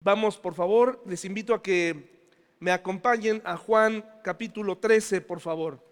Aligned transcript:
Vamos, 0.00 0.36
por 0.36 0.54
favor, 0.54 1.02
les 1.06 1.24
invito 1.24 1.54
a 1.54 1.62
que 1.62 2.16
me 2.60 2.70
acompañen 2.70 3.42
a 3.44 3.56
Juan 3.56 4.04
capítulo 4.22 4.78
13, 4.78 5.20
por 5.20 5.40
favor. 5.40 5.82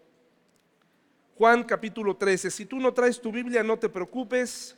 Juan 1.37 1.65
capítulo 1.65 2.17
13. 2.17 2.51
Si 2.51 2.65
tú 2.65 2.79
no 2.79 2.95
traes 2.95 3.21
tu 3.21 3.33
Biblia, 3.33 3.63
no 3.63 3.79
te 3.79 3.89
preocupes. 3.89 4.77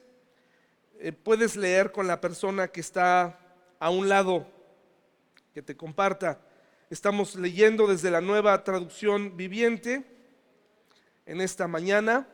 Eh, 0.98 1.12
puedes 1.12 1.54
leer 1.54 1.92
con 1.92 2.06
la 2.06 2.20
persona 2.20 2.68
que 2.68 2.80
está 2.80 3.38
a 3.78 3.90
un 3.90 4.08
lado, 4.08 4.46
que 5.52 5.60
te 5.60 5.76
comparta. 5.76 6.40
Estamos 6.88 7.36
leyendo 7.36 7.86
desde 7.86 8.10
la 8.10 8.22
nueva 8.22 8.64
traducción 8.64 9.36
viviente 9.36 10.04
en 11.26 11.42
esta 11.42 11.68
mañana. 11.68 12.26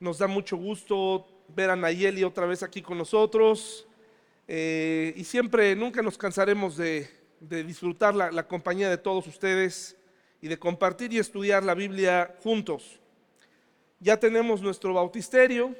Nos 0.00 0.18
da 0.18 0.26
mucho 0.26 0.56
gusto 0.56 1.29
ver 1.54 1.70
a 1.70 1.76
Nayeli 1.76 2.24
otra 2.24 2.46
vez 2.46 2.62
aquí 2.62 2.82
con 2.82 2.98
nosotros. 2.98 3.86
Eh, 4.52 5.12
y 5.16 5.24
siempre, 5.24 5.76
nunca 5.76 6.02
nos 6.02 6.18
cansaremos 6.18 6.76
de, 6.76 7.08
disfrutar 7.40 8.14
la, 8.14 8.46
compañía 8.46 8.90
de 8.90 8.98
todos 8.98 9.26
ustedes 9.26 9.96
y 10.42 10.48
de 10.48 10.58
compartir 10.58 11.12
y 11.12 11.18
estudiar 11.18 11.62
la 11.62 11.74
Biblia 11.74 12.34
juntos. 12.42 12.98
Ya 14.00 14.18
tenemos 14.18 14.60
nuestro 14.60 14.92
bautisterio, 14.92 15.74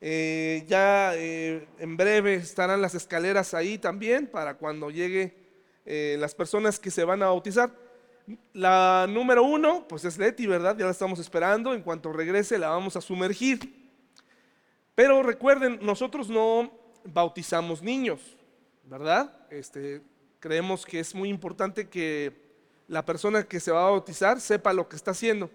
eh, 0.00 0.64
ya 0.66 1.12
eh, 1.14 1.68
en 1.78 1.96
breve 1.96 2.34
estarán 2.34 2.82
las 2.82 2.94
escaleras 2.94 3.54
ahí 3.54 3.78
también 3.78 4.26
para 4.26 4.54
cuando 4.54 4.90
llegue 4.90 5.38
las 5.84 6.36
personas 6.36 6.78
que 6.78 6.88
se 6.88 7.02
van 7.02 7.20
a 7.20 7.26
bautizar. 7.26 7.72
La 8.52 9.06
número 9.08 9.42
uno, 9.42 9.86
pues 9.88 10.04
es 10.04 10.18
Leti, 10.18 10.46
¿verdad? 10.46 10.76
Ya 10.78 10.84
la 10.84 10.92
estamos 10.92 11.18
esperando. 11.18 11.74
En 11.74 11.82
cuanto 11.82 12.12
regrese, 12.12 12.58
la 12.58 12.68
vamos 12.68 12.94
a 12.94 13.00
sumergir. 13.00 13.79
Pero 14.94 15.22
recuerden, 15.22 15.78
nosotros 15.82 16.28
no 16.28 16.70
bautizamos 17.04 17.82
niños, 17.82 18.20
¿verdad? 18.84 19.46
Este, 19.50 20.02
creemos 20.38 20.84
que 20.84 21.00
es 21.00 21.14
muy 21.14 21.28
importante 21.28 21.88
que 21.88 22.50
la 22.88 23.04
persona 23.04 23.44
que 23.44 23.60
se 23.60 23.70
va 23.70 23.86
a 23.86 23.90
bautizar 23.90 24.40
sepa 24.40 24.72
lo 24.72 24.88
que 24.88 24.96
está 24.96 25.12
haciendo. 25.12 25.50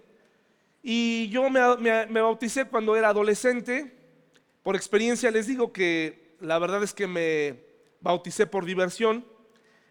Y 0.82 1.28
yo 1.28 1.50
me, 1.50 2.20
bauticé 2.20 2.64
cuando 2.64 2.96
era 2.96 3.08
adolescente. 3.08 3.92
Por 4.62 4.76
experiencia 4.76 5.30
les 5.30 5.46
digo 5.46 5.72
que 5.72 6.36
la 6.40 6.58
verdad 6.58 6.82
es 6.82 6.94
que 6.94 7.06
me 7.06 7.60
bauticé 8.00 8.46
por 8.46 8.64
diversión 8.64 9.26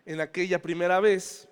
en 0.06 0.22
aquella 0.22 0.62
primera 0.62 1.00
vez. 1.00 1.48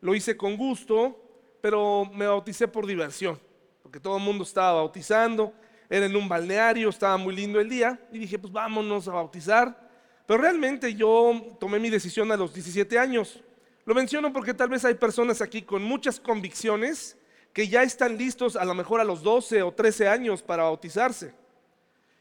Lo 0.00 0.14
hice 0.14 0.36
con 0.36 0.56
gusto, 0.56 1.16
pero 1.60 2.04
me 2.12 2.26
bauticé 2.26 2.66
por 2.66 2.86
diversión, 2.86 3.38
porque 3.82 4.00
todo 4.00 4.16
el 4.16 4.22
mundo 4.22 4.44
estaba 4.44 4.72
bautizando 4.72 5.54
era 5.92 6.06
en 6.06 6.16
un 6.16 6.26
balneario, 6.26 6.88
estaba 6.88 7.18
muy 7.18 7.36
lindo 7.36 7.60
el 7.60 7.68
día 7.68 8.00
y 8.10 8.18
dije, 8.18 8.38
pues 8.38 8.50
vámonos 8.50 9.06
a 9.08 9.12
bautizar. 9.12 9.90
Pero 10.26 10.40
realmente 10.40 10.94
yo 10.94 11.54
tomé 11.60 11.78
mi 11.78 11.90
decisión 11.90 12.32
a 12.32 12.36
los 12.38 12.54
17 12.54 12.98
años. 12.98 13.42
Lo 13.84 13.94
menciono 13.94 14.32
porque 14.32 14.54
tal 14.54 14.70
vez 14.70 14.86
hay 14.86 14.94
personas 14.94 15.42
aquí 15.42 15.60
con 15.60 15.82
muchas 15.82 16.18
convicciones 16.18 17.18
que 17.52 17.68
ya 17.68 17.82
están 17.82 18.16
listos 18.16 18.56
a 18.56 18.64
lo 18.64 18.72
mejor 18.72 19.02
a 19.02 19.04
los 19.04 19.22
12 19.22 19.62
o 19.62 19.72
13 19.72 20.08
años 20.08 20.42
para 20.42 20.62
bautizarse. 20.62 21.34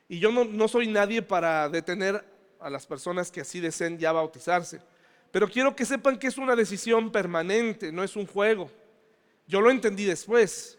Y 0.09 0.19
yo 0.19 0.33
no, 0.33 0.43
no 0.43 0.67
soy 0.67 0.87
nadie 0.87 1.21
para 1.21 1.69
detener 1.69 2.25
a 2.59 2.69
las 2.69 2.85
personas 2.85 3.31
que 3.31 3.39
así 3.39 3.61
deseen 3.61 3.97
ya 3.97 4.11
bautizarse. 4.11 4.81
Pero 5.31 5.47
quiero 5.47 5.77
que 5.77 5.85
sepan 5.85 6.19
que 6.19 6.27
es 6.27 6.37
una 6.37 6.57
decisión 6.57 7.09
permanente, 7.09 7.93
no 7.93 8.03
es 8.03 8.17
un 8.17 8.27
juego. 8.27 8.69
Yo 9.47 9.61
lo 9.61 9.71
entendí 9.71 10.03
después 10.03 10.77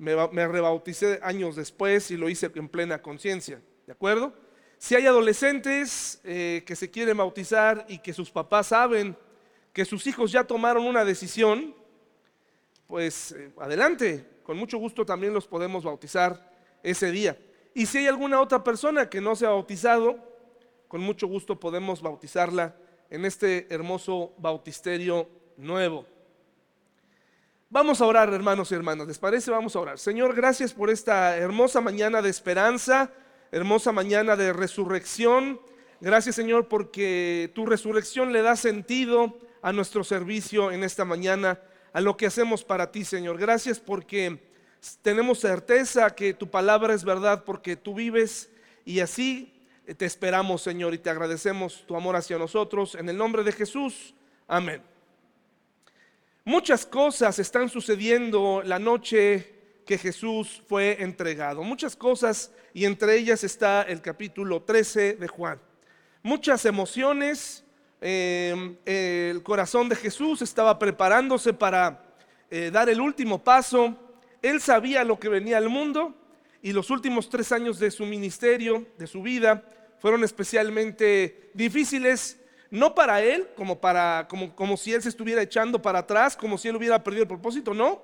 me, 0.00 0.48
rebauticé 0.48 1.20
años 1.22 1.56
después 1.56 2.10
y 2.10 2.16
lo 2.16 2.30
hice 2.30 2.50
en 2.54 2.68
plena 2.68 3.02
conciencia, 3.02 3.60
¿de 3.86 3.92
acuerdo? 3.92 4.32
Si 4.78 4.94
hay 4.94 5.06
adolescentes 5.06 6.20
eh, 6.24 6.62
que 6.66 6.74
se 6.74 6.90
quieren 6.90 7.18
bautizar 7.18 7.84
y 7.86 7.98
que 7.98 8.14
sus 8.14 8.30
papás 8.30 8.68
saben 8.68 9.14
que 9.74 9.84
sus 9.84 10.06
hijos 10.06 10.32
ya 10.32 10.44
tomaron 10.44 10.86
una 10.86 11.04
decisión, 11.04 11.74
pues 12.86 13.32
eh, 13.32 13.52
adelante, 13.58 14.26
con 14.42 14.56
mucho 14.56 14.78
gusto 14.78 15.04
también 15.04 15.34
los 15.34 15.46
podemos 15.46 15.84
bautizar 15.84 16.50
ese 16.82 17.10
día. 17.10 17.38
Y 17.74 17.84
si 17.84 17.98
hay 17.98 18.06
alguna 18.06 18.40
otra 18.40 18.64
persona 18.64 19.10
que 19.10 19.20
no 19.20 19.36
se 19.36 19.44
ha 19.44 19.50
bautizado, 19.50 20.18
con 20.88 21.02
mucho 21.02 21.26
gusto 21.26 21.60
podemos 21.60 22.00
bautizarla 22.00 22.74
en 23.10 23.26
este 23.26 23.66
hermoso 23.72 24.32
bautisterio 24.38 25.28
nuevo. 25.58 26.06
Vamos 27.72 28.00
a 28.00 28.06
orar, 28.06 28.34
hermanos 28.34 28.72
y 28.72 28.74
hermanas. 28.74 29.06
¿Les 29.06 29.20
parece? 29.20 29.48
Vamos 29.52 29.76
a 29.76 29.78
orar. 29.78 29.96
Señor, 29.96 30.34
gracias 30.34 30.74
por 30.74 30.90
esta 30.90 31.36
hermosa 31.36 31.80
mañana 31.80 32.20
de 32.20 32.28
esperanza, 32.28 33.12
hermosa 33.52 33.92
mañana 33.92 34.34
de 34.34 34.52
resurrección. 34.52 35.60
Gracias, 36.00 36.34
Señor, 36.34 36.66
porque 36.66 37.52
tu 37.54 37.66
resurrección 37.66 38.32
le 38.32 38.42
da 38.42 38.56
sentido 38.56 39.38
a 39.62 39.72
nuestro 39.72 40.02
servicio 40.02 40.72
en 40.72 40.82
esta 40.82 41.04
mañana, 41.04 41.60
a 41.92 42.00
lo 42.00 42.16
que 42.16 42.26
hacemos 42.26 42.64
para 42.64 42.90
ti, 42.90 43.04
Señor. 43.04 43.38
Gracias 43.38 43.78
porque 43.78 44.42
tenemos 45.00 45.38
certeza 45.38 46.10
que 46.10 46.34
tu 46.34 46.50
palabra 46.50 46.92
es 46.92 47.04
verdad, 47.04 47.44
porque 47.44 47.76
tú 47.76 47.94
vives 47.94 48.50
y 48.84 48.98
así 48.98 49.62
te 49.96 50.06
esperamos, 50.06 50.62
Señor, 50.62 50.92
y 50.92 50.98
te 50.98 51.10
agradecemos 51.10 51.84
tu 51.86 51.94
amor 51.94 52.16
hacia 52.16 52.36
nosotros. 52.36 52.96
En 52.96 53.08
el 53.08 53.16
nombre 53.16 53.44
de 53.44 53.52
Jesús. 53.52 54.12
Amén. 54.48 54.89
Muchas 56.44 56.86
cosas 56.86 57.38
están 57.38 57.68
sucediendo 57.68 58.62
la 58.64 58.78
noche 58.78 59.60
que 59.84 59.98
Jesús 59.98 60.62
fue 60.66 61.02
entregado. 61.02 61.62
Muchas 61.62 61.94
cosas 61.94 62.50
y 62.72 62.86
entre 62.86 63.16
ellas 63.16 63.44
está 63.44 63.82
el 63.82 64.00
capítulo 64.00 64.62
13 64.62 65.16
de 65.16 65.28
Juan. 65.28 65.60
Muchas 66.22 66.64
emociones. 66.64 67.62
Eh, 68.00 68.76
el 68.86 69.42
corazón 69.42 69.90
de 69.90 69.96
Jesús 69.96 70.40
estaba 70.40 70.78
preparándose 70.78 71.52
para 71.52 72.02
eh, 72.50 72.70
dar 72.72 72.88
el 72.88 73.02
último 73.02 73.44
paso. 73.44 73.94
Él 74.40 74.62
sabía 74.62 75.04
lo 75.04 75.20
que 75.20 75.28
venía 75.28 75.58
al 75.58 75.68
mundo 75.68 76.14
y 76.62 76.72
los 76.72 76.88
últimos 76.88 77.28
tres 77.28 77.52
años 77.52 77.78
de 77.78 77.90
su 77.90 78.06
ministerio, 78.06 78.86
de 78.96 79.06
su 79.06 79.20
vida, 79.20 79.62
fueron 79.98 80.24
especialmente 80.24 81.50
difíciles 81.52 82.39
no 82.70 82.94
para 82.94 83.22
él, 83.22 83.48
como, 83.56 83.80
para, 83.80 84.26
como, 84.28 84.54
como 84.54 84.76
si 84.76 84.92
él 84.92 85.02
se 85.02 85.08
estuviera 85.08 85.42
echando 85.42 85.82
para 85.82 86.00
atrás, 86.00 86.36
como 86.36 86.56
si 86.56 86.68
él 86.68 86.76
hubiera 86.76 87.02
perdido 87.02 87.22
el 87.22 87.28
propósito, 87.28 87.74
no. 87.74 88.02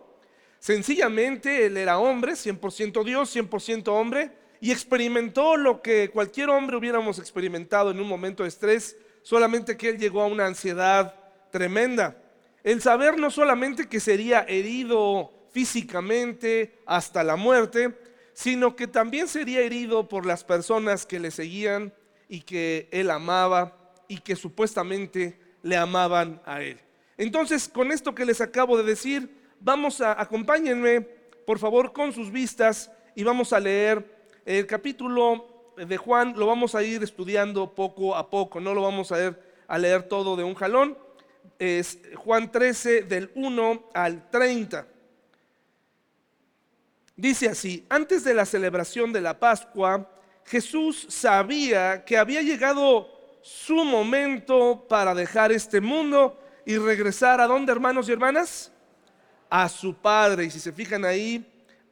Sencillamente 0.59 1.67
él 1.67 1.77
era 1.77 1.99
hombre, 1.99 2.33
100% 2.33 3.05
Dios, 3.05 3.35
100% 3.35 3.89
hombre, 3.89 4.33
y 4.61 4.73
experimentó 4.73 5.57
lo 5.57 5.83
que 5.83 6.11
cualquier 6.11 6.51
hombre 6.51 6.77
hubiéramos 6.77 7.19
experimentado 7.19 7.91
en 7.91 8.01
un 8.01 8.09
momento 8.09 8.43
de 8.43 8.49
estrés, 8.49 8.97
solamente 9.23 9.77
que 9.77 9.91
él 9.91 9.99
llegó 9.99 10.23
a 10.23 10.27
una 10.27 10.47
ansiedad 10.47 11.15
tremenda. 11.51 12.17
El 12.65 12.83
saber 12.83 13.19
no 13.19 13.31
solamente 13.31 13.89
que 13.89 14.01
sería 14.01 14.41
herido 14.49 15.33
físicamente 15.53 16.81
hasta 16.85 17.23
la 17.23 17.37
muerte, 17.37 17.97
sino 18.33 18.75
que 18.75 18.89
también 18.89 19.29
sería 19.29 19.61
herido 19.61 20.09
por 20.09 20.27
las 20.27 20.43
personas 20.43 21.07
que 21.07 21.21
le 21.21 21.31
seguían 21.31 21.95
y 22.29 22.41
que 22.41 22.89
él 22.91 23.11
amaba 23.11 23.86
y 24.09 24.19
que 24.19 24.37
supuestamente 24.37 25.39
le 25.63 25.77
amaban 25.77 26.41
a 26.45 26.63
él. 26.63 26.81
Entonces, 27.17 27.69
con 27.69 27.93
esto 27.93 28.15
que 28.15 28.25
les 28.25 28.41
acabo 28.41 28.77
de 28.77 28.85
decir, 28.85 29.31
vamos 29.61 30.01
a 30.01 30.21
acompáñenme, 30.21 31.01
por 31.47 31.59
favor, 31.59 31.93
con 31.93 32.13
sus 32.13 32.31
vistas 32.31 32.91
y 33.15 33.25
vamos 33.25 33.53
a 33.53 33.61
leer 33.61 34.05
el 34.45 34.67
capítulo 34.67 35.73
de 35.77 35.97
Juan, 35.97 36.35
lo 36.37 36.47
vamos 36.47 36.75
a 36.75 36.83
ir 36.83 37.03
estudiando 37.03 37.75
poco 37.75 38.15
a 38.15 38.31
poco, 38.31 38.61
no 38.61 38.75
lo 38.75 38.83
vamos 38.83 39.13
a 39.13 39.17
leer, 39.17 39.43
a 39.67 39.79
leer 39.79 40.05
todo 40.05 40.37
de 40.37 40.45
un 40.45 40.55
jalón. 40.55 40.97
Es 41.59 41.99
Juan 42.17 42.51
13 42.53 43.03
del 43.03 43.31
1 43.35 43.91
al 43.95 44.31
30. 44.31 44.87
Dice 47.17 47.49
así, 47.49 47.87
antes 47.89 48.25
de 48.25 48.35
la 48.35 48.45
celebración 48.45 49.13
de 49.13 49.23
la 49.23 49.39
Pascua, 49.39 50.11
Jesús 50.45 51.07
sabía 51.09 52.05
que 52.05 52.19
había 52.19 52.43
llegado 52.43 53.16
su 53.47 53.85
momento 53.85 54.85
para 54.89 55.15
dejar 55.15 55.53
este 55.53 55.81
mundo 55.81 56.37
y 56.65 56.79
regresar 56.79 57.41
a 57.41 57.47
dónde, 57.47 57.71
hermanos 57.71 58.09
y 58.09 58.13
hermanas? 58.13 58.73
A 59.49 59.69
su 59.69 59.95
Padre. 59.95 60.47
Y 60.47 60.51
si 60.51 60.59
se 60.59 60.73
fijan 60.73 61.05
ahí, 61.05 61.47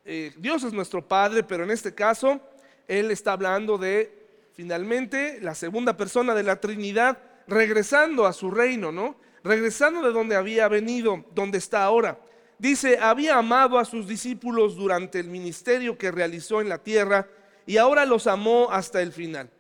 eh, 0.05 0.33
Dios 0.37 0.65
es 0.65 0.73
nuestro 0.73 1.07
Padre, 1.07 1.45
pero 1.45 1.63
en 1.63 1.71
este 1.71 1.95
caso, 1.95 2.41
Él 2.89 3.13
está 3.13 3.35
hablando 3.35 3.79
de 3.79 4.27
finalmente 4.53 5.39
la 5.43 5.55
segunda 5.55 5.97
persona 5.97 6.35
de 6.35 6.43
la 6.43 6.61
Trinidad 6.61 7.19
regresando 7.47 8.27
a 8.27 8.33
su 8.33 8.51
reino, 8.51 8.91
¿no? 8.91 9.15
Regresando 9.45 10.03
de 10.03 10.11
donde 10.11 10.35
había 10.35 10.67
venido, 10.67 11.25
donde 11.37 11.59
está 11.59 11.85
ahora. 11.85 12.19
Dice, 12.59 12.99
había 12.99 13.39
amado 13.39 13.79
a 13.79 13.85
sus 13.85 14.09
discípulos 14.09 14.75
durante 14.75 15.21
el 15.21 15.29
ministerio 15.29 15.97
que 15.97 16.11
realizó 16.11 16.61
en 16.61 16.69
la 16.69 16.79
tierra 16.79 17.29
y 17.65 17.77
ahora 17.77 18.07
los 18.07 18.27
amó 18.27 18.73
hasta 18.73 19.01
el 19.01 19.13
final. 19.13 19.51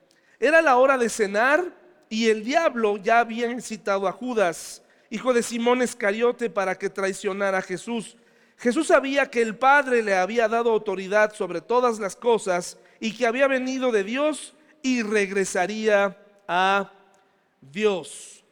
Era 0.40 0.60
la 0.60 0.76
hora 0.76 0.98
de 0.98 1.08
cenar 1.08 1.83
y 2.08 2.28
el 2.28 2.44
diablo 2.44 2.96
ya 2.96 3.20
había 3.20 3.50
incitado 3.50 4.06
a 4.06 4.12
Judas, 4.12 4.82
hijo 5.10 5.32
de 5.32 5.42
Simón 5.42 5.82
Escariote, 5.82 6.50
para 6.50 6.76
que 6.76 6.90
traicionara 6.90 7.58
a 7.58 7.62
Jesús. 7.62 8.16
Jesús 8.56 8.88
sabía 8.88 9.30
que 9.30 9.42
el 9.42 9.56
Padre 9.56 10.02
le 10.02 10.14
había 10.14 10.48
dado 10.48 10.70
autoridad 10.70 11.34
sobre 11.34 11.60
todas 11.60 11.98
las 11.98 12.16
cosas 12.16 12.78
y 13.00 13.14
que 13.16 13.26
había 13.26 13.48
venido 13.48 13.92
de 13.92 14.04
Dios 14.04 14.54
y 14.82 15.02
regresaría 15.02 16.18
a 16.46 16.92
Dios. 17.60 18.44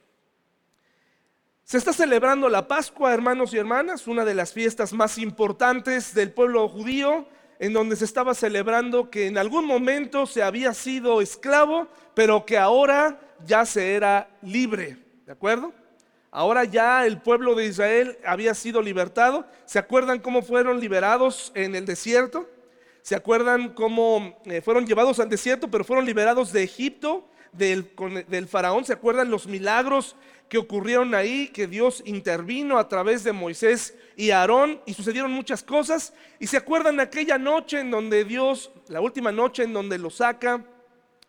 Se 1.64 1.78
está 1.78 1.92
celebrando 1.92 2.48
la 2.48 2.68
Pascua, 2.68 3.14
hermanos 3.14 3.54
y 3.54 3.58
hermanas, 3.58 4.06
una 4.06 4.24
de 4.24 4.34
las 4.34 4.52
fiestas 4.52 4.92
más 4.92 5.16
importantes 5.16 6.14
del 6.14 6.30
pueblo 6.30 6.68
judío, 6.68 7.26
en 7.58 7.72
donde 7.72 7.96
se 7.96 8.04
estaba 8.04 8.34
celebrando 8.34 9.08
que 9.08 9.26
en 9.26 9.38
algún 9.38 9.64
momento 9.64 10.26
se 10.26 10.42
había 10.42 10.74
sido 10.74 11.22
esclavo, 11.22 11.88
pero 12.12 12.44
que 12.44 12.58
ahora 12.58 13.20
ya 13.46 13.64
se 13.66 13.94
era 13.94 14.28
libre. 14.42 14.98
¿De 15.26 15.32
acuerdo? 15.32 15.72
Ahora 16.30 16.64
ya 16.64 17.06
el 17.06 17.20
pueblo 17.20 17.54
de 17.54 17.66
Israel 17.66 18.18
había 18.24 18.54
sido 18.54 18.80
libertado. 18.80 19.46
¿Se 19.66 19.78
acuerdan 19.78 20.18
cómo 20.18 20.42
fueron 20.42 20.80
liberados 20.80 21.52
en 21.54 21.74
el 21.74 21.84
desierto? 21.84 22.48
¿Se 23.02 23.14
acuerdan 23.14 23.74
cómo 23.74 24.40
eh, 24.46 24.62
fueron 24.62 24.86
llevados 24.86 25.20
al 25.20 25.28
desierto, 25.28 25.70
pero 25.70 25.84
fueron 25.84 26.06
liberados 26.06 26.52
de 26.52 26.62
Egipto, 26.62 27.28
del, 27.52 27.92
del 28.28 28.48
faraón? 28.48 28.84
¿Se 28.84 28.94
acuerdan 28.94 29.30
los 29.30 29.46
milagros 29.46 30.16
que 30.48 30.56
ocurrieron 30.56 31.14
ahí, 31.14 31.48
que 31.48 31.66
Dios 31.66 32.02
intervino 32.06 32.78
a 32.78 32.88
través 32.88 33.24
de 33.24 33.32
Moisés 33.32 33.94
y 34.16 34.30
Aarón 34.30 34.80
y 34.86 34.94
sucedieron 34.94 35.32
muchas 35.32 35.62
cosas? 35.62 36.14
¿Y 36.38 36.46
se 36.46 36.56
acuerdan 36.56 36.98
aquella 36.98 37.36
noche 37.36 37.80
en 37.80 37.90
donde 37.90 38.24
Dios, 38.24 38.70
la 38.88 39.00
última 39.00 39.32
noche 39.32 39.64
en 39.64 39.72
donde 39.72 39.98
lo 39.98 40.08
saca, 40.08 40.64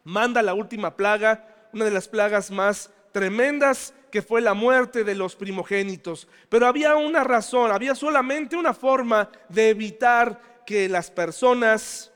manda 0.03 0.41
la 0.41 0.53
última 0.53 0.95
plaga, 0.95 1.52
una 1.73 1.85
de 1.85 1.91
las 1.91 2.07
plagas 2.07 2.51
más 2.51 2.91
tremendas 3.11 3.93
que 4.11 4.21
fue 4.21 4.41
la 4.41 4.53
muerte 4.53 5.03
de 5.03 5.15
los 5.15 5.35
primogénitos. 5.35 6.27
Pero 6.49 6.67
había 6.67 6.95
una 6.95 7.23
razón, 7.23 7.71
había 7.71 7.95
solamente 7.95 8.55
una 8.55 8.73
forma 8.73 9.29
de 9.49 9.69
evitar 9.69 10.63
que 10.65 10.87
las 10.87 11.09
personas 11.09 12.11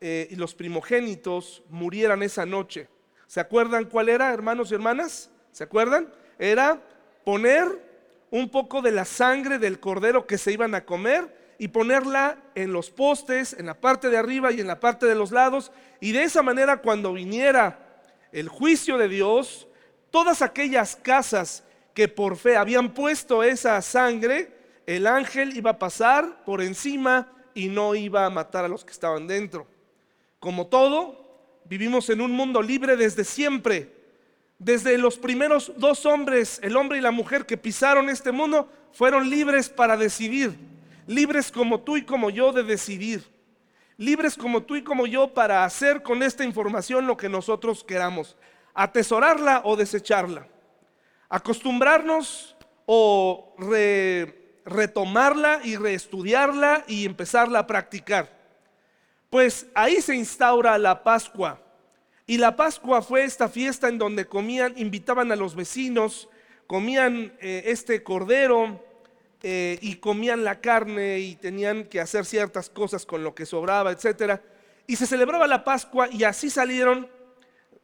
eh, 0.00 0.28
y 0.30 0.36
los 0.36 0.54
primogénitos 0.54 1.62
murieran 1.70 2.22
esa 2.22 2.44
noche. 2.44 2.88
¿Se 3.26 3.40
acuerdan 3.40 3.86
cuál 3.86 4.10
era, 4.10 4.32
hermanos 4.32 4.70
y 4.70 4.74
hermanas? 4.74 5.30
¿Se 5.50 5.64
acuerdan? 5.64 6.12
Era 6.38 6.80
poner 7.24 7.66
un 8.30 8.50
poco 8.50 8.82
de 8.82 8.92
la 8.92 9.04
sangre 9.04 9.58
del 9.58 9.80
cordero 9.80 10.26
que 10.26 10.38
se 10.38 10.52
iban 10.52 10.74
a 10.74 10.84
comer 10.84 11.54
y 11.58 11.68
ponerla 11.68 12.36
en 12.54 12.72
los 12.72 12.90
postes, 12.90 13.54
en 13.54 13.66
la 13.66 13.80
parte 13.80 14.10
de 14.10 14.16
arriba 14.16 14.52
y 14.52 14.60
en 14.60 14.66
la 14.66 14.80
parte 14.80 15.06
de 15.06 15.14
los 15.14 15.30
lados. 15.30 15.72
Y 16.00 16.12
de 16.12 16.24
esa 16.24 16.42
manera 16.42 16.78
cuando 16.78 17.12
viniera 17.12 17.83
el 18.34 18.48
juicio 18.48 18.98
de 18.98 19.08
Dios, 19.08 19.68
todas 20.10 20.42
aquellas 20.42 20.96
casas 20.96 21.62
que 21.94 22.08
por 22.08 22.36
fe 22.36 22.56
habían 22.56 22.92
puesto 22.92 23.44
esa 23.44 23.80
sangre, 23.80 24.52
el 24.86 25.06
ángel 25.06 25.56
iba 25.56 25.70
a 25.70 25.78
pasar 25.78 26.44
por 26.44 26.60
encima 26.60 27.32
y 27.54 27.68
no 27.68 27.94
iba 27.94 28.26
a 28.26 28.30
matar 28.30 28.64
a 28.64 28.68
los 28.68 28.84
que 28.84 28.90
estaban 28.90 29.28
dentro. 29.28 29.68
Como 30.40 30.66
todo, 30.66 31.62
vivimos 31.66 32.10
en 32.10 32.20
un 32.20 32.32
mundo 32.32 32.60
libre 32.60 32.96
desde 32.96 33.22
siempre. 33.22 33.94
Desde 34.58 34.98
los 34.98 35.16
primeros 35.16 35.72
dos 35.76 36.04
hombres, 36.04 36.58
el 36.64 36.76
hombre 36.76 36.98
y 36.98 37.02
la 37.02 37.12
mujer 37.12 37.46
que 37.46 37.56
pisaron 37.56 38.10
este 38.10 38.32
mundo, 38.32 38.68
fueron 38.92 39.30
libres 39.30 39.68
para 39.68 39.96
decidir. 39.96 40.58
Libres 41.06 41.52
como 41.52 41.82
tú 41.82 41.96
y 41.96 42.02
como 42.02 42.30
yo 42.30 42.50
de 42.52 42.64
decidir. 42.64 43.33
Libres 43.96 44.36
como 44.36 44.62
tú 44.62 44.76
y 44.76 44.82
como 44.82 45.06
yo 45.06 45.32
para 45.32 45.64
hacer 45.64 46.02
con 46.02 46.22
esta 46.22 46.44
información 46.44 47.06
lo 47.06 47.16
que 47.16 47.28
nosotros 47.28 47.84
queramos 47.84 48.36
atesorarla 48.74 49.62
o 49.64 49.76
desecharla, 49.76 50.48
acostumbrarnos 51.28 52.56
o 52.86 53.54
retomarla 54.66 55.60
y 55.62 55.76
reestudiarla 55.76 56.84
y 56.88 57.06
empezarla 57.06 57.60
a 57.60 57.66
practicar. 57.66 58.30
Pues 59.30 59.66
ahí 59.74 60.00
se 60.00 60.14
instaura 60.14 60.76
la 60.78 61.02
Pascua. 61.02 61.60
Y 62.26 62.38
la 62.38 62.56
Pascua 62.56 63.02
fue 63.02 63.24
esta 63.24 63.48
fiesta 63.48 63.88
en 63.88 63.98
donde 63.98 64.26
comían, 64.26 64.74
invitaban 64.76 65.30
a 65.30 65.36
los 65.36 65.54
vecinos, 65.54 66.28
comían 66.66 67.34
eh, 67.40 67.64
este 67.66 68.02
cordero 68.02 68.82
eh, 69.46 69.78
y 69.82 69.96
comían 69.96 70.42
la 70.42 70.62
carne 70.62 71.18
y 71.18 71.36
tenían 71.36 71.84
que 71.84 72.00
hacer 72.00 72.24
ciertas 72.24 72.70
cosas 72.70 73.04
con 73.04 73.22
lo 73.22 73.34
que 73.34 73.44
sobraba, 73.44 73.92
etc. 73.92 74.40
Y 74.86 74.96
se 74.96 75.06
celebraba 75.06 75.46
la 75.46 75.64
Pascua 75.64 76.08
y 76.10 76.24
así 76.24 76.48
salieron 76.48 77.06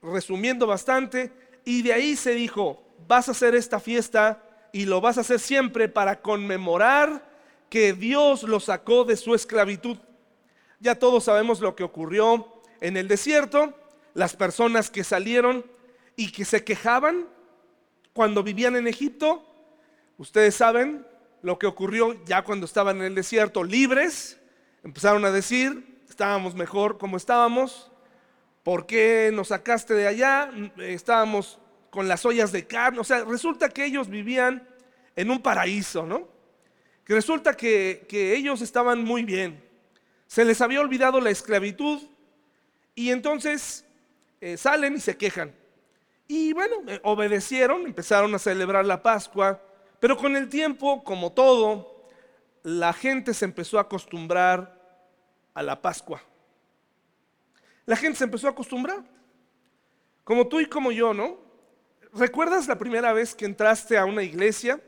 resumiendo 0.01 0.67
bastante, 0.67 1.31
y 1.67 1.83
de 1.83 1.93
ahí 1.93 2.17
se 2.17 2.33
dijo, 2.33 2.83
vas 3.07 3.29
a 3.29 3.33
hacer 3.33 3.55
esta 3.55 3.79
fiesta 3.79 4.43
y 4.73 4.87
lo 4.87 5.03
vas 5.03 5.19
a 5.19 5.21
hacer 5.21 5.39
siempre 5.39 5.91
para 5.91 6.23
conmemorar 6.23 7.29
que 7.69 7.93
Dios 7.93 8.45
lo 8.45 8.59
sacó 8.59 9.05
de 9.05 9.19
su 9.19 9.35
esclavitud. 9.35 9.99
Ya 10.79 10.95
todos 10.95 11.25
sabemos 11.25 11.61
lo 11.61 11.77
que 11.77 11.85
ocurrió 11.85 12.63
en 12.81 12.97
el 12.97 13.07
desierto, 13.07 13.75
las 14.15 14.35
personas 14.35 14.89
que 14.89 15.05
salieron 15.05 15.67
y 16.17 16.33
que 16.33 16.47
se 16.47 16.65
quejaban 16.65 17.27
cuando 18.15 18.43
vivían 18.43 18.77
en 18.77 18.87
Egipto, 18.87 19.45
ustedes 20.17 20.55
saben 20.55 21.10
lo 21.43 21.59
que 21.59 21.67
ocurrió 21.67 22.25
ya 22.25 22.43
cuando 22.43 22.67
estaban 22.67 22.99
en 22.99 23.05
el 23.05 23.15
desierto 23.15 23.65
libres, 23.65 24.39
empezaron 24.85 25.25
a 25.25 25.31
decir, 25.31 26.03
estábamos 26.09 26.55
mejor 26.55 26.99
como 26.99 27.17
estábamos, 27.17 27.91
¿Por 28.63 28.87
qué 28.87 29.31
nos 29.33 29.49
sacaste 29.49 29.95
de 29.95 30.07
allá? 30.07 30.51
Estábamos 30.79 31.59
con 31.89 32.09
las 32.09 32.25
ollas 32.27 32.53
de 32.53 32.67
carne. 32.67 33.01
O 33.01 33.05
sea, 33.05 33.25
resulta 33.25 33.71
que 33.71 33.85
ellos 33.85 34.09
vivían 34.09 34.69
en 35.17 35.31
un 35.31 35.41
paraíso, 35.41 36.05
¿no? 36.05 36.29
Que 37.05 37.15
resulta 37.15 37.57
que, 37.57 38.07
ellos 38.11 38.61
estaban 38.61 39.03
muy 39.03 39.25
bien. 39.25 39.65
Se 40.27 40.45
les 40.45 40.61
había 40.61 40.81
olvidado 40.81 41.21
la 41.21 41.31
esclavitud 41.31 42.03
y 42.95 43.11
entonces 43.11 43.85
eh, 44.41 44.57
salen 44.57 44.95
y 44.97 45.01
se 45.01 45.17
quejan. 45.17 45.55
Y 46.29 46.53
bueno, 46.53 46.77
eh, 46.87 47.01
obedecieron, 47.03 47.87
empezaron 47.87 48.33
a 48.35 48.39
celebrar 48.39 48.85
la 48.85 49.03
Pascua, 49.03 49.61
pero 50.01 50.17
con 50.17 50.35
el 50.35 50.49
tiempo, 50.49 51.05
como 51.05 51.33
todo, 51.33 52.09
la 52.63 52.93
gente 52.93 53.33
se 53.35 53.45
empezó 53.45 53.79
a 53.79 53.83
acostumbrar 53.83 54.81
a 55.55 55.63
la 55.63 55.81
Pascua 55.81 56.23
la 57.91 57.97
gente 57.97 58.19
se 58.19 58.25
empezó 58.25 58.47
a 58.47 58.51
acostumbrar. 58.51 59.03
Como 60.23 60.47
tú 60.47 60.61
y 60.61 60.67
como 60.67 60.93
yo, 60.93 61.13
¿no? 61.13 61.39
¿Recuerdas 62.15 62.69
la 62.69 62.79
primera 62.79 63.13
vez 63.13 63.35
que 63.35 63.45
entraste 63.45 63.99
a 63.99 64.05
una 64.05 64.23
iglesia? 64.23 64.81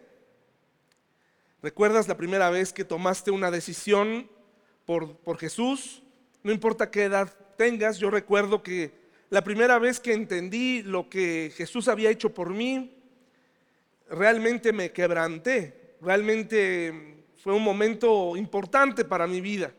¿Recuerdas 1.62 2.06
la 2.06 2.16
primera 2.16 2.48
vez 2.50 2.72
que 2.72 2.84
tomaste 2.84 3.32
una 3.32 3.50
decisión 3.50 4.30
por, 4.86 5.16
por 5.16 5.36
Jesús? 5.36 6.04
No 6.44 6.52
importa 6.52 6.92
qué 6.92 7.02
edad 7.02 7.36
tengas, 7.56 7.98
yo 7.98 8.08
recuerdo 8.08 8.62
que 8.62 8.92
la 9.30 9.42
primera 9.42 9.80
vez 9.80 9.98
que 9.98 10.12
entendí 10.12 10.84
lo 10.84 11.08
que 11.08 11.52
Jesús 11.56 11.88
había 11.88 12.10
hecho 12.10 12.32
por 12.32 12.50
mí, 12.50 13.01
realmente 14.12 14.72
me 14.72 14.92
quebranté, 14.92 15.96
realmente 16.00 17.24
fue 17.42 17.54
un 17.54 17.64
momento 17.64 18.36
importante 18.36 19.04
para 19.04 19.26
mi 19.26 19.40
vida. 19.40 19.72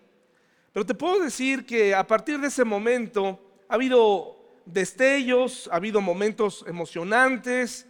Pero 0.73 0.85
te 0.85 0.95
puedo 0.95 1.19
decir 1.19 1.65
que 1.65 1.93
a 1.93 2.05
partir 2.05 2.39
de 2.39 2.47
ese 2.47 2.65
momento 2.65 3.39
ha 3.69 3.75
habido 3.75 4.35
destellos, 4.65 5.69
ha 5.71 5.75
habido 5.75 6.01
momentos 6.01 6.65
emocionantes, 6.67 7.85